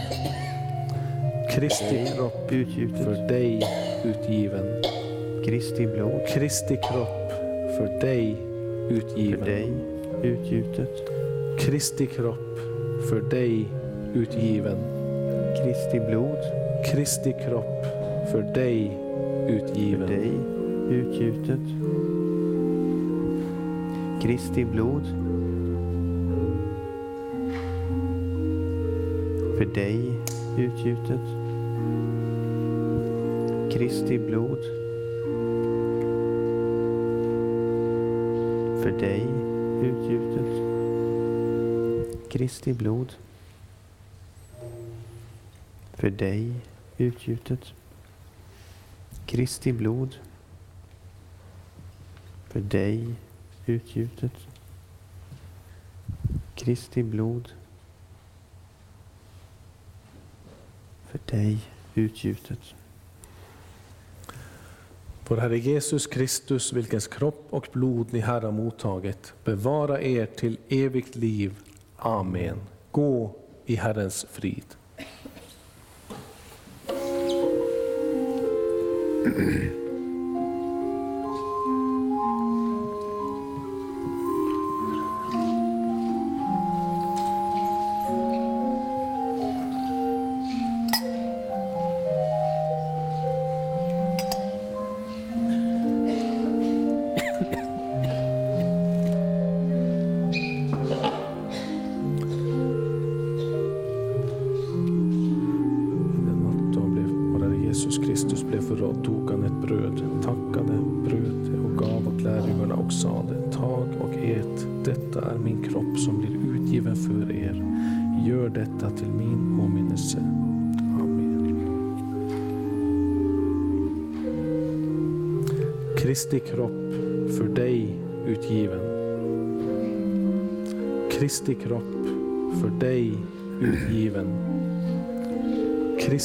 Kristi 1.51 2.05
kropp 2.15 2.51
utgjutet. 2.51 3.05
för 3.05 3.27
dig 3.27 3.61
utgiven. 4.03 4.65
Kristi 5.45 5.87
blod 5.87 6.27
Kristi 6.27 6.77
kropp 6.77 7.31
för 7.77 7.99
dig 8.01 8.35
för 8.87 8.95
utgiven. 8.95 9.45
dig 9.45 9.71
utgjutet. 10.23 10.95
Kristi 11.59 12.05
kropp 12.05 12.59
för 13.09 13.21
dig 13.29 13.67
utgiven. 14.13 14.77
Kristi 15.63 15.99
blod 15.99 16.39
Kristi 16.85 17.33
kropp 17.45 17.85
för 18.31 18.53
dig 18.53 18.97
för 19.47 19.53
utgiven. 19.53 20.07
dig 20.07 20.31
utgjutet. 20.89 21.80
Kristi 24.21 24.65
blod 24.65 25.05
för 29.57 29.65
dig 29.65 29.97
utgjutet. 30.57 31.21
Kristi 33.73 34.19
blod 34.19 34.59
för 38.83 38.99
dig 38.99 39.27
utgjutet. 39.81 40.51
Kristi 42.31 42.73
blod 42.73 43.13
för 45.93 46.09
dig 46.09 46.53
utgjutet. 46.97 47.73
Kristi 49.25 49.73
blod 49.73 50.15
för 52.49 52.59
dig 52.59 53.15
utgjutet. 53.71 54.31
Kristi 56.55 57.03
blod 57.03 57.49
för 61.09 61.19
dig 61.25 61.57
utgjutet. 61.95 62.59
Vår 65.27 65.37
Herre 65.37 65.57
Jesus 65.57 66.07
Kristus, 66.07 66.73
vilkens 66.73 67.07
kropp 67.07 67.47
och 67.49 67.67
blod 67.71 68.07
ni 68.13 68.19
här 68.19 68.41
har 68.41 68.51
mottagit, 68.51 69.33
bevara 69.43 70.01
er 70.01 70.25
till 70.25 70.57
evigt 70.69 71.15
liv. 71.15 71.55
Amen. 71.97 72.57
Gå 72.91 73.35
i 73.65 73.75
Herrens 73.75 74.25
frid. 74.31 74.65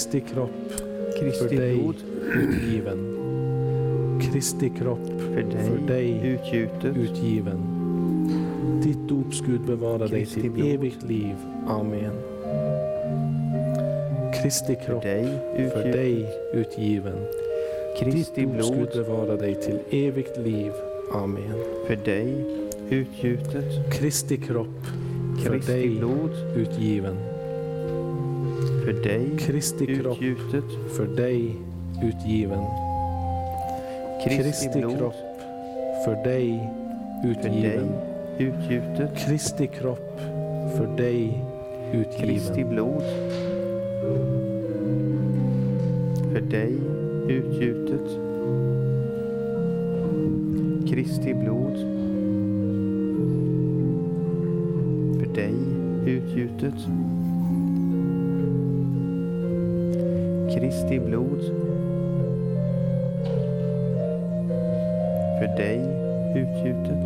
Kristi 0.07 0.35
kropp 0.35 0.73
för 0.73 1.20
Kristi 1.20 1.57
dig 1.57 1.77
blod 1.77 1.95
utgiven. 2.35 2.99
Kristi 4.23 4.70
kropp 4.78 5.07
för 5.07 5.43
dig, 5.43 5.65
för 5.65 5.87
dig 5.87 6.20
utgjutet. 6.24 6.97
utgiven. 6.97 7.59
Ditt 8.85 9.09
dopskudd 9.09 9.61
bevara 9.61 10.07
dig 10.07 10.27
till 10.27 10.51
blod. 10.51 10.66
evigt 10.66 11.03
liv. 11.03 11.35
Amen. 11.69 12.12
Kristi 14.43 14.74
för 14.74 14.87
kropp 14.87 15.03
dig 15.03 15.24
för 15.73 15.93
dig 15.93 16.27
utgiven. 16.53 17.19
Kristi 18.01 18.41
Ditt 18.41 18.51
blod 18.51 18.89
bevara 18.95 19.37
dig 19.37 19.55
till 19.55 19.78
evigt 19.91 20.39
liv. 20.39 20.73
Amen. 21.12 21.59
för 21.87 21.97
dig 21.97 22.45
utgjutet. 22.91 23.93
Kristi 23.93 24.37
kropp 24.37 24.87
för 25.43 25.53
Kristi 25.53 25.73
dig 25.73 25.89
blod 25.89 26.31
utgiven. 26.57 27.16
För 28.87 28.93
dig 28.93 29.39
Kristi 29.39 29.87
kropp 29.87 30.23
utgjutet. 30.23 30.65
för 30.97 31.07
dig 31.07 31.57
utgiven. 32.03 32.65
Kristi 34.25 34.43
Kristi 34.43 34.81
blod 34.81 34.99
kropp 34.99 35.15
för 36.05 36.25
dig 36.25 36.71
för 37.23 37.29
utgiven. 37.29 37.63
dig 37.63 37.89
utgjutet. 38.39 39.19
Kristi 39.19 39.67
kropp 39.67 40.21
för 40.77 40.97
dig 40.97 41.45
Kristi 41.93 42.61
utgiven. 42.61 42.71
blod 42.71 43.03
för 46.33 46.41
dig 46.41 46.73
utgjutet. 47.29 48.09
Kristi 50.91 51.35
blod 51.35 51.77
för 55.19 55.35
dig 55.35 55.55
utgjutet. 56.07 56.87
Kristi 60.57 60.99
blod 61.01 61.41
för 65.39 65.57
dig 65.57 65.78
utgjutet. 66.37 67.05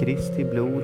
Kristi 0.00 0.44
blod 0.44 0.82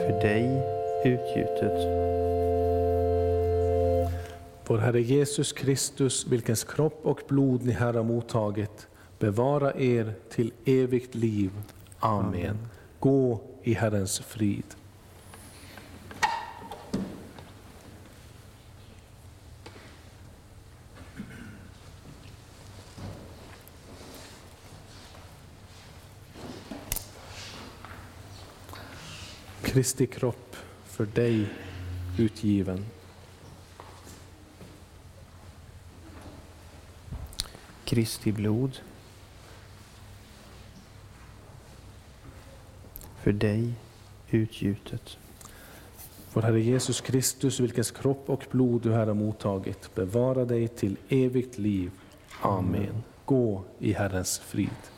för 0.00 0.20
dig 0.22 0.62
utgjutet. 1.04 1.78
Vår 4.66 4.78
Herre 4.78 5.00
Jesus 5.00 5.52
Kristus, 5.52 6.26
vilkens 6.26 6.64
kropp 6.64 7.00
och 7.02 7.20
blod 7.28 7.64
ni 7.64 7.72
här 7.72 7.94
har 7.94 8.02
mottagit, 8.02 8.88
bevara 9.18 9.74
er 9.74 10.14
till 10.30 10.52
evigt 10.64 11.14
liv. 11.14 11.50
Amen. 11.98 12.58
Gå 13.00 13.40
i 13.62 13.74
Herrens 13.74 14.20
frid. 14.20 14.75
Kristi 29.76 30.06
kropp 30.06 30.56
för 30.84 31.06
dig 31.06 31.46
utgiven. 32.18 32.84
Kristi 37.84 38.32
blod. 38.32 38.78
För 43.22 43.32
dig 43.32 43.72
utgjutet. 44.30 45.18
Vår 46.32 46.42
Herre 46.42 46.60
Jesus 46.60 47.00
Kristus, 47.00 47.60
vilkens 47.60 47.90
kropp 47.90 48.30
och 48.30 48.46
blod 48.50 48.82
du 48.82 48.92
här 48.92 49.06
har 49.06 49.14
mottagit, 49.14 49.94
bevara 49.94 50.44
dig 50.44 50.68
till 50.68 50.96
evigt 51.08 51.58
liv. 51.58 51.90
Amen. 52.40 53.02
Gå 53.24 53.64
i 53.78 53.92
Herrens 53.92 54.38
frid. 54.38 54.95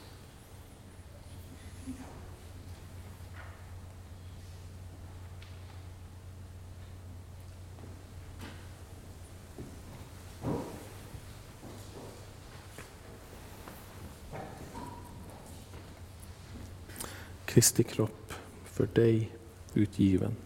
Kristi 17.58 17.82
kropp 17.82 18.34
för 18.64 18.88
dig 18.94 19.30
utgiven. 19.74 20.36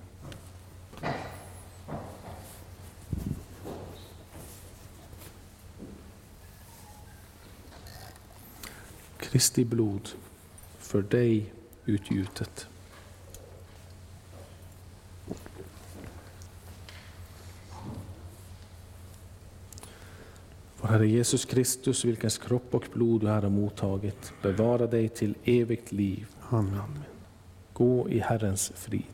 Kristi 9.19 9.65
blod 9.65 10.09
för 10.79 11.03
dig 11.03 11.53
utgjutet. 11.85 12.67
Vår 20.81 20.89
Herre 20.89 21.07
Jesus 21.07 21.45
Kristus, 21.45 22.05
vilkens 22.05 22.39
kropp 22.39 22.75
och 22.75 22.85
blod 22.93 23.21
du 23.21 23.29
här 23.29 23.43
har 23.43 23.51
mottagit, 23.51 24.33
bevara 24.43 24.87
dig 24.87 25.09
till 25.09 25.35
evigt 25.45 25.93
liv. 25.93 26.27
Amen. 26.53 27.05
Gå 27.73 28.09
i 28.09 28.19
Herrens 28.19 28.73
frid. 28.75 29.05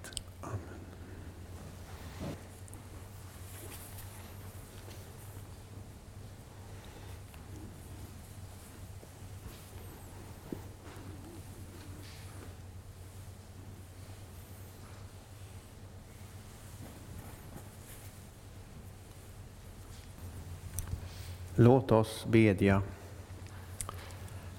Låt 21.54 21.92
oss 21.92 22.26
bedja. 22.28 22.82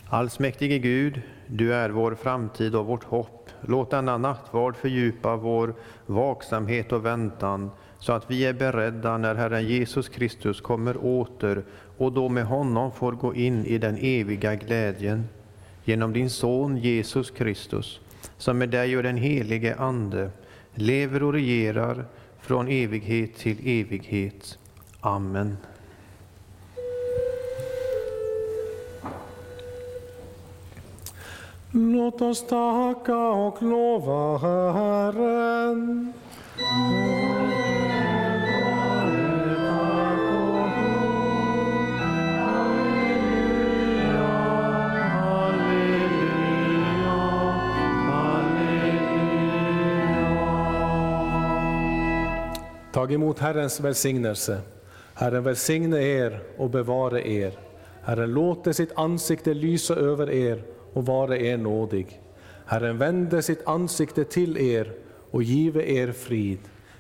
Allsmäktige 0.10 0.80
Gud, 0.80 1.22
du 1.52 1.74
är 1.74 1.90
vår 1.90 2.16
framtid 2.16 2.76
och 2.76 2.86
vårt 2.86 3.04
hopp. 3.04 3.50
Låt 3.62 3.92
denna 3.92 4.18
nattvard 4.18 4.76
fördjupa 4.76 5.36
vår 5.36 5.74
vaksamhet 6.06 6.92
och 6.92 7.06
väntan 7.06 7.72
så 8.00 8.14
att 8.14 8.32
vi 8.32 8.46
är 8.46 8.54
beredda 8.54 9.18
när 9.18 9.36
Herren 9.36 9.68
Jesus 9.68 10.10
Kristus 10.10 10.62
kommer 10.62 11.06
åter 11.06 11.64
och 11.98 12.12
då 12.12 12.30
med 12.30 12.46
honom 12.46 12.92
får 12.92 13.12
gå 13.12 13.36
in 13.36 13.66
i 13.66 13.78
den 13.78 13.98
eviga 13.98 14.56
glädjen. 14.56 15.30
Genom 15.84 16.14
din 16.14 16.30
Son 16.30 16.78
Jesus 16.78 17.32
Kristus, 17.32 18.00
som 18.38 18.58
med 18.58 18.70
dig 18.70 18.98
och 18.98 19.04
den 19.04 19.18
helige 19.18 19.76
Ande 19.76 20.32
lever 20.74 21.24
och 21.24 21.34
regerar 21.34 22.06
från 22.40 22.68
evighet 22.68 23.36
till 23.36 23.58
evighet. 23.64 24.58
Amen. 25.02 25.58
Låt 31.72 32.22
oss 32.22 32.48
tacka 32.48 33.18
och 33.18 33.64
lova 33.64 34.38
Herren. 34.38 36.14
Tag 52.94 53.12
emot 53.14 53.40
Herrens 53.40 53.80
välsignelse. 53.80 54.62
Herren 55.14 55.44
välsigne 55.44 56.02
er 56.02 56.42
och 56.58 56.70
bevare 56.70 57.28
er. 57.28 57.60
Herren 58.02 58.34
låter 58.34 58.72
sitt 58.72 58.92
ansikte 58.96 59.54
lysa 59.54 59.96
över 59.96 60.30
er 60.30 60.64
och 60.94 61.06
vare 61.06 61.46
er 61.46 61.58
nådig. 61.58 62.22
Herren 62.66 62.98
vände 62.98 63.42
sitt 63.42 63.68
ansikte 63.68 64.24
till 64.24 64.58
er 64.58 64.94
och 65.32 65.44
give 65.44 65.84
er 65.84 66.12
frid. 66.12 66.60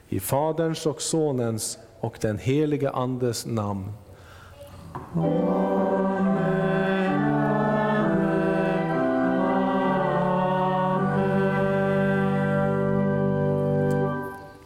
I 0.09 0.19
Faderns 0.19 0.85
och 0.85 1.01
Sonens 1.01 1.77
och 1.99 2.17
den 2.21 2.37
helige 2.37 2.89
Andes 2.89 3.45
namn. 3.45 3.91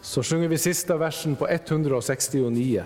Så 0.01 0.23
sjunger 0.23 0.47
vi 0.47 0.57
sista 0.57 0.97
versen 0.97 1.35
på 1.35 1.47
169. 1.47 2.83